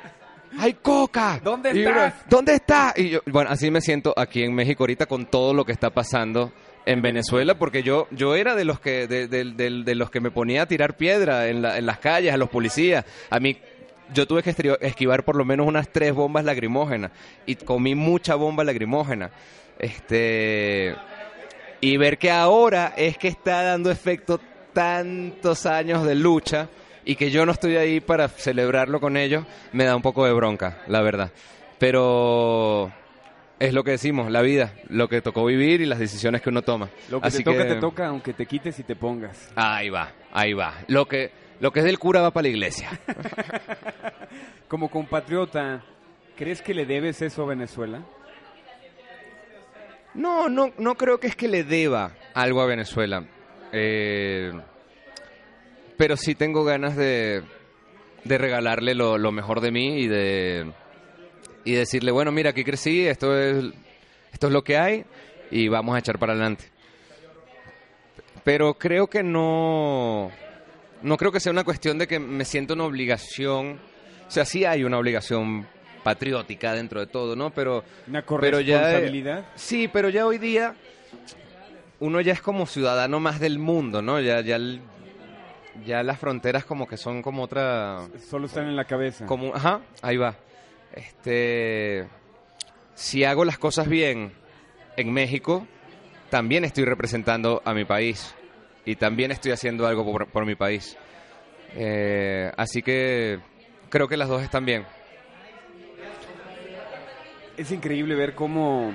¡Hay 0.59 0.75
coca! 0.75 1.41
¿Dónde 1.43 1.73
Y 1.75 1.81
estás? 1.85 2.15
uno, 2.15 2.23
¿Dónde 2.29 2.55
está? 2.55 2.95
Y 2.97 3.11
yo, 3.11 3.21
bueno, 3.27 3.51
así 3.51 3.71
me 3.71 3.81
siento 3.81 4.15
aquí 4.17 4.43
en 4.43 4.55
México 4.55 4.85
ahorita 4.85 5.07
con 5.07 5.27
todo 5.27 5.53
lo 5.53 5.65
que 5.65 5.73
está 5.73 5.91
pasando 5.91 6.53
en 6.87 7.03
Venezuela, 7.03 7.59
porque 7.59 7.83
yo, 7.83 8.07
yo 8.13 8.37
era 8.37 8.55
de 8.55 8.65
los 8.65 8.79
que, 8.79 9.09
de, 9.09 9.27
de- 9.27 9.45
de- 9.45 9.83
de 9.85 9.95
los 9.97 10.09
que 10.11 10.21
me 10.21 10.31
ponía 10.31 10.63
a 10.63 10.67
tirar 10.67 10.97
piedra 10.97 11.49
en, 11.49 11.61
la- 11.63 11.77
en 11.79 11.85
las 11.85 11.99
calles, 11.99 12.33
a 12.33 12.37
los 12.37 12.49
policías. 12.49 13.05
A 13.29 13.41
mí, 13.41 13.59
yo 14.15 14.27
tuve 14.27 14.43
que 14.43 14.55
esquivar 14.81 15.25
por 15.25 15.37
lo 15.37 15.45
menos 15.45 15.67
unas 15.67 15.89
tres 15.89 16.13
bombas 16.15 16.45
lacrimógenas 16.45 17.11
y 17.47 17.57
comí 17.57 17.95
mucha 17.95 18.35
bomba 18.35 18.65
lacrimógena. 18.65 19.31
Este, 19.79 20.95
y 21.81 21.97
ver 21.97 22.19
que 22.19 22.31
ahora 22.31 22.95
es 22.97 23.19
que 23.19 23.29
está 23.29 23.63
dando 23.63 23.91
efecto 23.91 24.41
tantos 24.73 25.67
años 25.67 26.05
de 26.05 26.15
lucha 26.15 26.69
y 27.05 27.17
que 27.17 27.31
yo 27.31 27.47
no 27.47 27.53
estoy 27.53 27.77
ahí 27.77 28.01
para 28.01 28.29
celebrarlo 28.29 29.01
con 29.01 29.17
ellos, 29.17 29.45
me 29.73 29.85
da 29.85 29.95
un 29.97 30.03
poco 30.03 30.25
de 30.27 30.33
bronca, 30.33 30.79
la 30.89 31.03
verdad. 31.03 31.31
Pero 31.79 32.91
es 33.61 33.73
lo 33.73 33.85
que 33.85 33.93
decimos, 33.93 34.31
la 34.31 34.43
vida, 34.43 34.73
lo 34.89 35.09
que 35.09 35.21
tocó 35.23 35.45
vivir 35.45 35.81
y 35.81 35.87
las 35.87 35.99
decisiones 35.99 36.43
que 36.43 36.49
uno 36.51 36.63
toma. 36.63 36.89
Lo 37.11 37.21
que 37.21 37.29
Así 37.29 37.39
te 37.39 37.45
toca, 37.45 37.59
que- 37.63 37.75
te 37.75 37.81
toca, 37.81 38.07
aunque 38.09 38.33
te 38.33 38.47
quites 38.47 38.79
y 38.79 38.83
te 38.83 38.97
pongas. 38.97 39.51
Ahí 39.55 39.89
va, 39.89 40.11
ahí 40.33 40.53
va. 40.53 40.75
Lo 40.89 41.07
que, 41.07 41.31
lo 41.61 41.73
que 41.73 41.81
es 41.81 41.85
del 41.85 41.99
cura 41.99 42.21
va 42.21 42.31
para 42.31 42.45
la 42.45 42.49
iglesia. 42.49 42.91
Como 44.69 44.91
compatriota, 44.91 45.83
¿crees 46.37 46.63
que 46.63 46.75
le 46.75 46.87
debes 46.87 47.23
eso 47.23 47.43
a 47.43 47.47
Venezuela? 47.47 48.05
No, 50.15 50.49
no, 50.49 50.73
no 50.79 50.95
creo 50.95 51.21
que 51.21 51.27
es 51.27 51.37
que 51.37 51.49
le 51.49 51.65
deba 51.65 52.13
algo 52.35 52.61
a 52.61 52.67
Venezuela. 52.67 53.25
Eh, 53.73 54.53
pero 55.97 56.17
sí 56.17 56.35
tengo 56.35 56.65
ganas 56.65 56.97
de, 56.97 57.43
de 58.25 58.39
regalarle 58.39 58.95
lo, 58.95 59.19
lo 59.19 59.33
mejor 59.33 59.61
de 59.61 59.71
mí 59.71 60.01
y 60.01 60.09
de 60.09 60.73
y 61.67 61.73
decirle, 61.73 62.13
bueno, 62.13 62.31
mira, 62.31 62.51
aquí 62.51 62.63
crecí, 62.63 63.07
esto 63.07 63.37
es, 63.37 63.65
esto 64.33 64.47
es 64.47 64.53
lo 64.53 64.63
que 64.63 64.79
hay 64.79 65.05
y 65.51 65.69
vamos 65.69 65.97
a 65.97 65.99
echar 65.99 66.19
para 66.19 66.33
adelante. 66.33 66.65
Pero 68.45 68.75
creo 68.75 69.09
que 69.09 69.25
no, 69.25 70.31
no 71.03 71.17
creo 71.17 71.33
que 71.33 71.41
sea 71.41 71.53
una 71.53 71.65
cuestión 71.65 71.99
de 71.99 72.07
que 72.07 72.19
me 72.19 72.45
siento 72.45 72.75
una 72.75 72.85
obligación. 72.85 73.79
O 74.27 74.31
sea, 74.31 74.45
sí 74.45 74.65
hay 74.65 74.85
una 74.85 74.99
obligación 74.99 75.67
patriótica 76.03 76.73
dentro 76.75 77.01
de 77.01 77.07
todo, 77.07 77.35
¿no? 77.37 77.51
Pero 77.51 77.85
Una 78.09 78.23
pero 78.23 78.61
ya, 78.61 78.77
eh, 78.77 78.81
corresponsabilidad. 78.81 79.45
sí, 79.55 79.89
pero 79.89 80.09
ya 80.09 80.27
hoy 80.27 80.39
día 80.39 80.75
uno 81.99 82.21
ya 82.21 82.33
es 82.33 82.43
como 82.43 82.67
ciudadano 82.67 83.21
más 83.21 83.41
del 83.41 83.59
mundo, 83.59 84.03
¿no? 84.03 84.21
Ya, 84.21 84.41
ya, 84.41 84.59
ya 85.85 86.03
las 86.03 86.19
fronteras 86.19 86.65
como 86.65 86.87
que 86.87 86.97
son 86.97 87.23
como 87.23 87.43
otra, 87.43 88.03
Solo 88.29 88.47
están 88.47 88.67
en 88.69 88.77
la 88.77 88.85
cabeza. 88.85 89.27
como, 89.27 89.55
ajá, 89.55 89.81
ahí 90.03 90.17
va. 90.17 90.37
Este, 90.93 92.07
si 92.95 93.25
hago 93.25 93.45
las 93.45 93.59
cosas 93.59 93.89
bien 93.89 94.33
en 94.97 95.13
México, 95.13 95.67
también 96.31 96.65
estoy 96.65 96.85
representando 96.85 97.63
a 97.65 97.75
mi 97.75 97.85
país 97.85 98.35
y 98.87 98.97
también 98.97 99.33
estoy 99.33 99.53
haciendo 99.53 99.87
algo 99.87 100.11
por, 100.11 100.29
por 100.29 100.47
mi 100.47 100.55
país. 100.55 100.97
Eh, 101.75 102.51
así 102.57 102.81
que 102.81 103.41
creo 103.91 104.09
que 104.09 104.17
las 104.17 104.29
dos 104.29 104.43
están 104.43 104.65
bien. 104.65 104.87
Es 107.57 107.73
increíble 107.73 108.15
ver 108.15 108.35
cómo, 108.35 108.95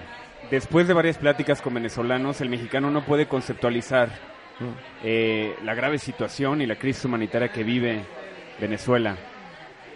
después 0.50 0.88
de 0.88 0.94
varias 0.94 1.18
pláticas 1.18 1.62
con 1.62 1.74
venezolanos, 1.74 2.42
el 2.42 2.50
mexicano 2.50 2.90
no 2.90 3.06
puede 3.06 3.28
conceptualizar 3.28 4.10
eh, 5.04 5.56
la 5.64 5.76
grave 5.76 5.98
situación 5.98 6.62
y 6.62 6.66
la 6.66 6.78
crisis 6.78 7.06
humanitaria 7.06 7.50
que 7.52 7.64
vive 7.64 8.04
Venezuela. 8.60 9.18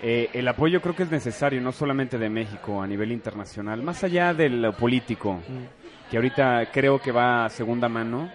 Eh, 0.04 0.30
el 0.34 0.48
apoyo 0.48 0.82
creo 0.82 0.96
que 0.96 1.04
es 1.04 1.12
necesario, 1.12 1.62
no 1.62 1.72
solamente 1.72 2.18
de 2.18 2.30
México, 2.30 2.82
a 2.82 2.88
nivel 2.88 3.12
internacional, 3.12 3.82
más 3.82 4.04
allá 4.04 4.34
de 4.34 4.50
lo 4.50 4.76
político, 4.76 5.40
que 6.12 6.18
ahorita 6.18 6.70
creo 6.72 7.00
que 7.00 7.12
va 7.12 7.46
a 7.46 7.50
segunda 7.50 7.88
mano. 7.88 8.30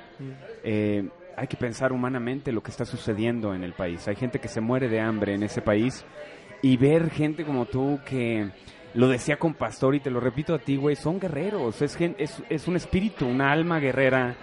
eh, 0.64 1.04
hay 1.41 1.47
que 1.47 1.57
pensar 1.57 1.91
humanamente 1.91 2.53
lo 2.53 2.62
que 2.62 2.70
está 2.70 2.84
sucediendo 2.84 3.55
en 3.55 3.64
el 3.64 3.72
país. 3.72 4.07
Hay 4.07 4.14
gente 4.14 4.41
que 4.41 4.49
se 4.49 4.61
muere 4.61 4.91
de 4.91 5.01
hambre 5.01 5.34
en 5.34 5.43
ese 5.43 5.62
país. 5.62 6.05
Y 6.61 6.76
ver 6.76 7.09
gente 7.11 7.47
como 7.47 7.64
tú 7.64 7.99
que 8.05 8.51
lo 8.93 9.09
decía 9.09 9.38
con 9.38 9.55
Pastor 9.55 9.95
y 9.95 10.01
te 10.01 10.11
lo 10.11 10.20
repito 10.20 10.55
a 10.55 10.59
ti, 10.59 10.76
güey, 10.76 10.97
son 10.97 11.18
guerreros, 11.18 11.80
es, 11.80 11.97
es 12.51 12.68
un 12.68 12.76
espíritu, 12.76 13.26
una 13.26 13.53
alma 13.53 13.78
guerrera 13.78 14.36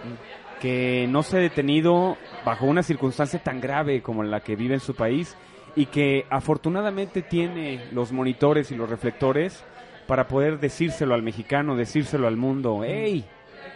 que 0.60 1.06
no 1.08 1.22
se 1.22 1.36
ha 1.36 1.40
detenido 1.40 2.16
bajo 2.44 2.66
una 2.66 2.82
circunstancia 2.82 3.38
tan 3.38 3.60
grave 3.60 4.02
como 4.02 4.24
la 4.24 4.40
que 4.40 4.56
vive 4.56 4.74
en 4.74 4.80
su 4.80 4.96
país 4.96 5.36
y 5.76 5.86
que 5.86 6.24
afortunadamente 6.30 7.22
tiene 7.22 7.80
los 7.92 8.10
monitores 8.10 8.72
y 8.72 8.74
los 8.74 8.90
reflectores 8.90 9.64
para 10.08 10.26
poder 10.26 10.58
decírselo 10.58 11.14
al 11.14 11.22
mexicano, 11.22 11.76
decírselo 11.76 12.26
al 12.26 12.36
mundo, 12.36 12.80
hey, 12.84 13.24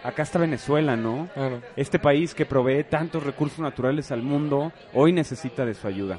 acá 0.02 0.22
está 0.22 0.38
Venezuela, 0.38 0.96
¿no? 0.96 1.28
Este 1.76 1.98
país 1.98 2.34
que 2.34 2.46
provee 2.46 2.84
tantos 2.84 3.22
recursos 3.22 3.60
naturales 3.60 4.10
al 4.12 4.22
mundo, 4.22 4.72
hoy 4.94 5.12
necesita 5.12 5.64
de 5.64 5.74
su 5.74 5.86
ayuda. 5.86 6.18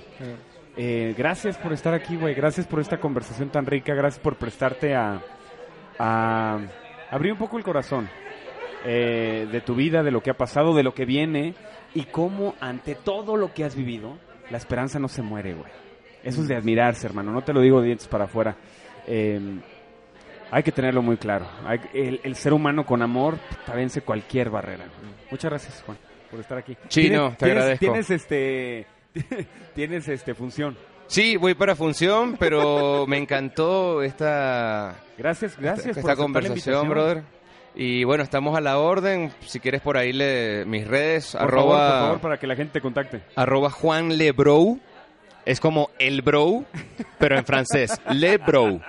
Eh, 0.75 1.13
gracias 1.17 1.57
por 1.57 1.73
estar 1.73 1.93
aquí, 1.93 2.15
güey. 2.15 2.33
Gracias 2.33 2.65
por 2.65 2.79
esta 2.79 2.99
conversación 2.99 3.49
tan 3.49 3.65
rica. 3.65 3.93
Gracias 3.93 4.21
por 4.21 4.37
prestarte 4.37 4.95
a, 4.95 5.21
a 5.99 6.59
abrir 7.11 7.33
un 7.33 7.37
poco 7.37 7.57
el 7.57 7.63
corazón 7.63 8.09
eh, 8.85 9.47
de 9.51 9.61
tu 9.61 9.75
vida, 9.75 10.03
de 10.03 10.11
lo 10.11 10.21
que 10.21 10.31
ha 10.31 10.37
pasado, 10.37 10.73
de 10.73 10.83
lo 10.83 10.93
que 10.93 11.05
viene 11.05 11.53
y 11.93 12.03
cómo 12.05 12.55
ante 12.59 12.95
todo 12.95 13.37
lo 13.37 13.53
que 13.53 13.63
has 13.63 13.75
vivido, 13.75 14.17
la 14.49 14.57
esperanza 14.57 14.99
no 14.99 15.07
se 15.07 15.21
muere, 15.21 15.53
güey. 15.53 15.71
Eso 16.23 16.41
es 16.41 16.47
de 16.47 16.55
admirarse, 16.55 17.05
hermano. 17.05 17.31
No 17.31 17.43
te 17.43 17.53
lo 17.53 17.61
digo 17.61 17.79
de 17.79 17.87
dientes 17.87 18.07
para 18.07 18.25
afuera. 18.25 18.55
Eh, 19.05 19.39
hay 20.53 20.63
que 20.63 20.71
tenerlo 20.71 21.01
muy 21.01 21.17
claro. 21.17 21.45
Hay- 21.65 21.79
el, 21.93 22.21
el 22.23 22.35
ser 22.35 22.53
humano 22.53 22.85
con 22.85 23.01
amor 23.01 23.37
vence 23.73 24.01
cualquier 24.01 24.49
barrera. 24.49 24.85
Muchas 25.31 25.49
gracias, 25.51 25.83
Juan, 25.85 25.97
por 26.29 26.39
estar 26.39 26.57
aquí. 26.57 26.77
Chino, 26.87 27.35
¿Tienes- 27.35 27.37
te 27.37 27.45
tienes- 27.45 27.57
agradezco. 27.63 27.79
Tienes 27.85 28.09
este, 28.11 28.85
tienes 29.75 30.07
este 30.07 30.33
función. 30.35 30.77
Sí, 31.07 31.35
voy 31.37 31.53
para 31.53 31.75
función, 31.75 32.37
pero 32.39 33.05
me 33.07 33.17
encantó 33.17 34.01
esta, 34.01 34.95
Gracias, 35.17 35.57
gracias 35.59 35.97
esta, 35.97 36.15
conversación, 36.15 36.89
brother. 36.89 37.23
Y 37.75 38.03
bueno, 38.03 38.23
estamos 38.23 38.55
a 38.57 38.61
la 38.61 38.77
orden. 38.79 39.31
Si 39.41 39.59
quieres 39.59 39.81
por 39.81 39.97
ahí 39.97 40.13
le, 40.13 40.63
mis 40.65 40.87
redes, 40.87 41.31
Por 41.33 41.41
arroba, 41.41 41.77
favor, 41.77 41.89
por 41.89 41.99
favor, 42.07 42.19
para 42.21 42.37
que 42.39 42.47
la 42.47 42.55
gente 42.55 42.73
te 42.73 42.81
contacte. 42.81 43.21
arroba 43.35 43.69
Juan 43.69 44.17
Lebrow. 44.17 44.79
Es 45.45 45.59
como 45.59 45.89
el 45.99 46.21
bro, 46.21 46.63
pero 47.19 47.37
en 47.37 47.45
francés. 47.45 47.99
Lebrow. 48.11 48.79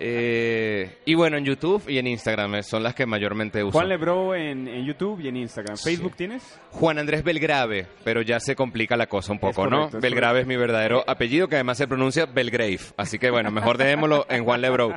Eh, 0.00 0.98
y 1.04 1.14
bueno, 1.14 1.36
en 1.36 1.44
YouTube 1.44 1.82
y 1.88 1.98
en 1.98 2.06
Instagram 2.06 2.56
eh, 2.56 2.62
son 2.62 2.82
las 2.82 2.94
que 2.94 3.04
mayormente 3.06 3.62
uso. 3.64 3.72
Juan 3.72 3.88
Lebro 3.88 4.34
en, 4.34 4.68
en 4.68 4.84
YouTube 4.84 5.20
y 5.20 5.28
en 5.28 5.36
Instagram. 5.36 5.76
¿Facebook 5.76 6.14
tienes? 6.16 6.58
Juan 6.70 6.98
Andrés 6.98 7.24
Belgrave, 7.24 7.86
pero 8.04 8.22
ya 8.22 8.38
se 8.40 8.54
complica 8.54 8.96
la 8.96 9.06
cosa 9.06 9.32
un 9.32 9.38
poco, 9.38 9.54
correcto, 9.62 9.76
¿no? 9.92 9.98
es 9.98 10.00
Belgrave 10.02 10.40
es 10.40 10.46
mi 10.46 10.56
verdadero 10.56 11.02
apellido, 11.06 11.48
que 11.48 11.56
además 11.56 11.78
se 11.78 11.88
pronuncia 11.88 12.26
Belgrave. 12.26 12.78
Así 12.96 13.18
que 13.18 13.30
bueno, 13.30 13.50
mejor 13.50 13.76
dejémoslo 13.78 14.26
en 14.28 14.44
Juan 14.44 14.60
Lebrow. 14.60 14.92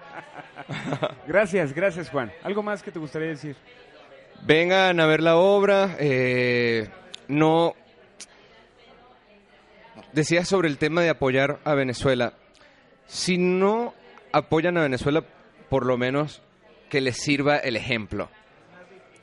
Gracias, 1.27 1.73
gracias, 1.73 2.09
Juan. 2.09 2.31
¿Algo 2.43 2.61
más 2.61 2.83
que 2.83 2.91
te 2.91 2.99
gustaría 2.99 3.29
decir? 3.29 3.55
Vengan 4.43 4.99
a 4.99 5.05
ver 5.07 5.21
la 5.21 5.35
obra. 5.35 5.95
eh, 5.99 6.87
no. 7.27 7.73
Decías 10.13 10.47
sobre 10.47 10.67
el 10.67 10.77
tema 10.77 11.01
de 11.01 11.09
apoyar 11.09 11.59
a 11.63 11.73
Venezuela. 11.73 12.33
Si 13.07 13.37
no 13.37 13.93
apoyan 14.31 14.77
a 14.77 14.81
Venezuela, 14.81 15.23
por 15.69 15.85
lo 15.85 15.97
menos 15.97 16.41
que 16.89 17.01
les 17.01 17.17
sirva 17.17 17.57
el 17.57 17.75
ejemplo. 17.75 18.29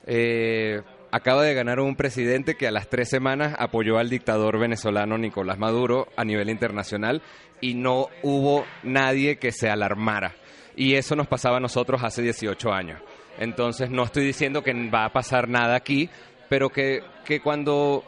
Eh, 0.07 0.83
acaba 1.11 1.43
de 1.43 1.55
ganar 1.55 1.81
un 1.81 1.97
presidente 1.97 2.57
que 2.57 2.67
a 2.67 2.71
las 2.71 2.89
tres 2.89 3.09
semanas 3.09 3.55
apoyó 3.59 3.99
al 3.99 4.11
dictador 4.11 4.59
venezolano 4.59 5.19
Nicolás 5.19 5.59
Maduro 5.59 6.09
a 6.17 6.25
nivel 6.25 6.51
internacional 6.51 7.23
y 7.61 7.75
no 7.75 8.09
hubo 8.23 8.65
nadie 8.83 9.37
que 9.37 9.53
se 9.53 9.69
alarmara. 9.69 10.35
Y 10.77 10.95
eso 10.95 11.17
nos 11.17 11.27
pasaba 11.27 11.57
a 11.57 11.61
nosotros 11.61 12.03
hace 12.05 12.23
18 12.23 12.73
años. 12.73 13.01
Entonces 13.39 13.91
no 13.91 14.05
estoy 14.05 14.25
diciendo 14.25 14.63
que 14.63 14.73
va 14.89 15.05
a 15.05 15.13
pasar 15.13 15.49
nada 15.49 15.77
aquí, 15.77 16.09
pero 16.49 16.71
que, 16.71 17.03
que 17.25 17.41
cuando 17.41 18.05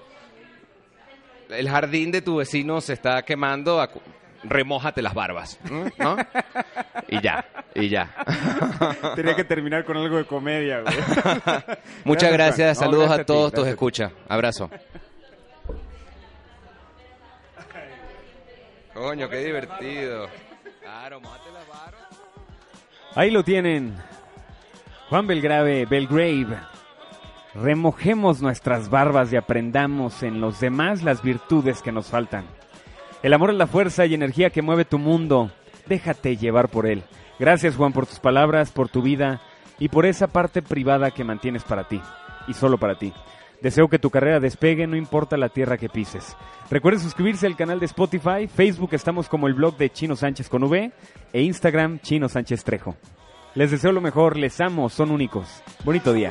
el 1.50 1.68
jardín 1.68 2.10
de 2.10 2.22
tu 2.22 2.36
vecino 2.36 2.80
se 2.80 2.94
está 2.94 3.22
quemando, 3.22 3.86
remójate 4.42 5.02
las 5.02 5.14
barbas, 5.14 5.58
¿no? 5.70 6.16
Y 7.08 7.20
ya, 7.20 7.44
y 7.74 7.88
ya. 7.88 8.14
Tenía 9.16 9.34
que 9.34 9.44
terminar 9.44 9.84
con 9.84 9.96
algo 9.96 10.16
de 10.16 10.24
comedia, 10.24 10.80
güey. 10.80 10.94
Muchas 12.04 12.32
gracias. 12.32 12.78
No, 12.78 12.84
saludos 12.84 13.06
gracias 13.06 13.20
a 13.20 13.26
todos 13.26 13.50
ti, 13.50 13.56
tus 13.56 13.64
gracias. 13.64 13.74
escuchas. 13.74 14.12
Abrazo. 14.28 14.70
Coño, 18.94 19.28
qué 19.28 19.38
divertido. 19.38 20.28
Claro, 20.82 21.20
las 21.20 21.68
barbas. 21.68 22.08
Ahí 23.14 23.30
lo 23.30 23.42
tienen. 23.42 23.96
Juan 25.08 25.26
Belgrave, 25.26 25.86
Belgrave. 25.86 26.58
Remojemos 27.54 28.40
nuestras 28.42 28.88
barbas 28.90 29.32
y 29.32 29.36
aprendamos 29.36 30.22
en 30.22 30.40
los 30.40 30.60
demás 30.60 31.02
las 31.02 31.22
virtudes 31.22 31.82
que 31.82 31.90
nos 31.90 32.06
faltan. 32.08 32.44
El 33.22 33.34
amor 33.34 33.50
es 33.50 33.56
la 33.56 33.66
fuerza 33.66 34.06
y 34.06 34.14
energía 34.14 34.50
que 34.50 34.62
mueve 34.62 34.86
tu 34.86 34.98
mundo. 34.98 35.50
Déjate 35.86 36.36
llevar 36.36 36.68
por 36.68 36.86
él. 36.86 37.02
Gracias 37.38 37.76
Juan 37.76 37.92
por 37.92 38.06
tus 38.06 38.18
palabras, 38.18 38.72
por 38.72 38.88
tu 38.88 39.02
vida 39.02 39.40
y 39.78 39.88
por 39.88 40.06
esa 40.06 40.26
parte 40.28 40.62
privada 40.62 41.10
que 41.10 41.24
mantienes 41.24 41.64
para 41.64 41.86
ti 41.86 42.00
y 42.48 42.54
solo 42.54 42.78
para 42.78 42.98
ti. 42.98 43.12
Deseo 43.60 43.88
que 43.88 43.98
tu 43.98 44.08
carrera 44.08 44.40
despegue, 44.40 44.86
no 44.86 44.96
importa 44.96 45.36
la 45.36 45.50
tierra 45.50 45.76
que 45.76 45.90
pises. 45.90 46.34
Recuerden 46.70 47.02
suscribirse 47.02 47.46
al 47.46 47.56
canal 47.56 47.78
de 47.78 47.86
Spotify, 47.86 48.48
Facebook 48.48 48.90
estamos 48.92 49.28
como 49.28 49.48
el 49.48 49.54
blog 49.54 49.76
de 49.76 49.90
Chino 49.90 50.16
Sánchez 50.16 50.48
con 50.48 50.64
V 50.64 50.90
e 51.32 51.42
Instagram 51.42 51.98
Chino 52.00 52.28
Sánchez 52.28 52.64
Trejo. 52.64 52.96
Les 53.54 53.70
deseo 53.70 53.92
lo 53.92 54.00
mejor, 54.00 54.38
les 54.38 54.60
amo, 54.60 54.88
son 54.88 55.10
únicos. 55.10 55.62
Bonito 55.84 56.14
día. 56.14 56.30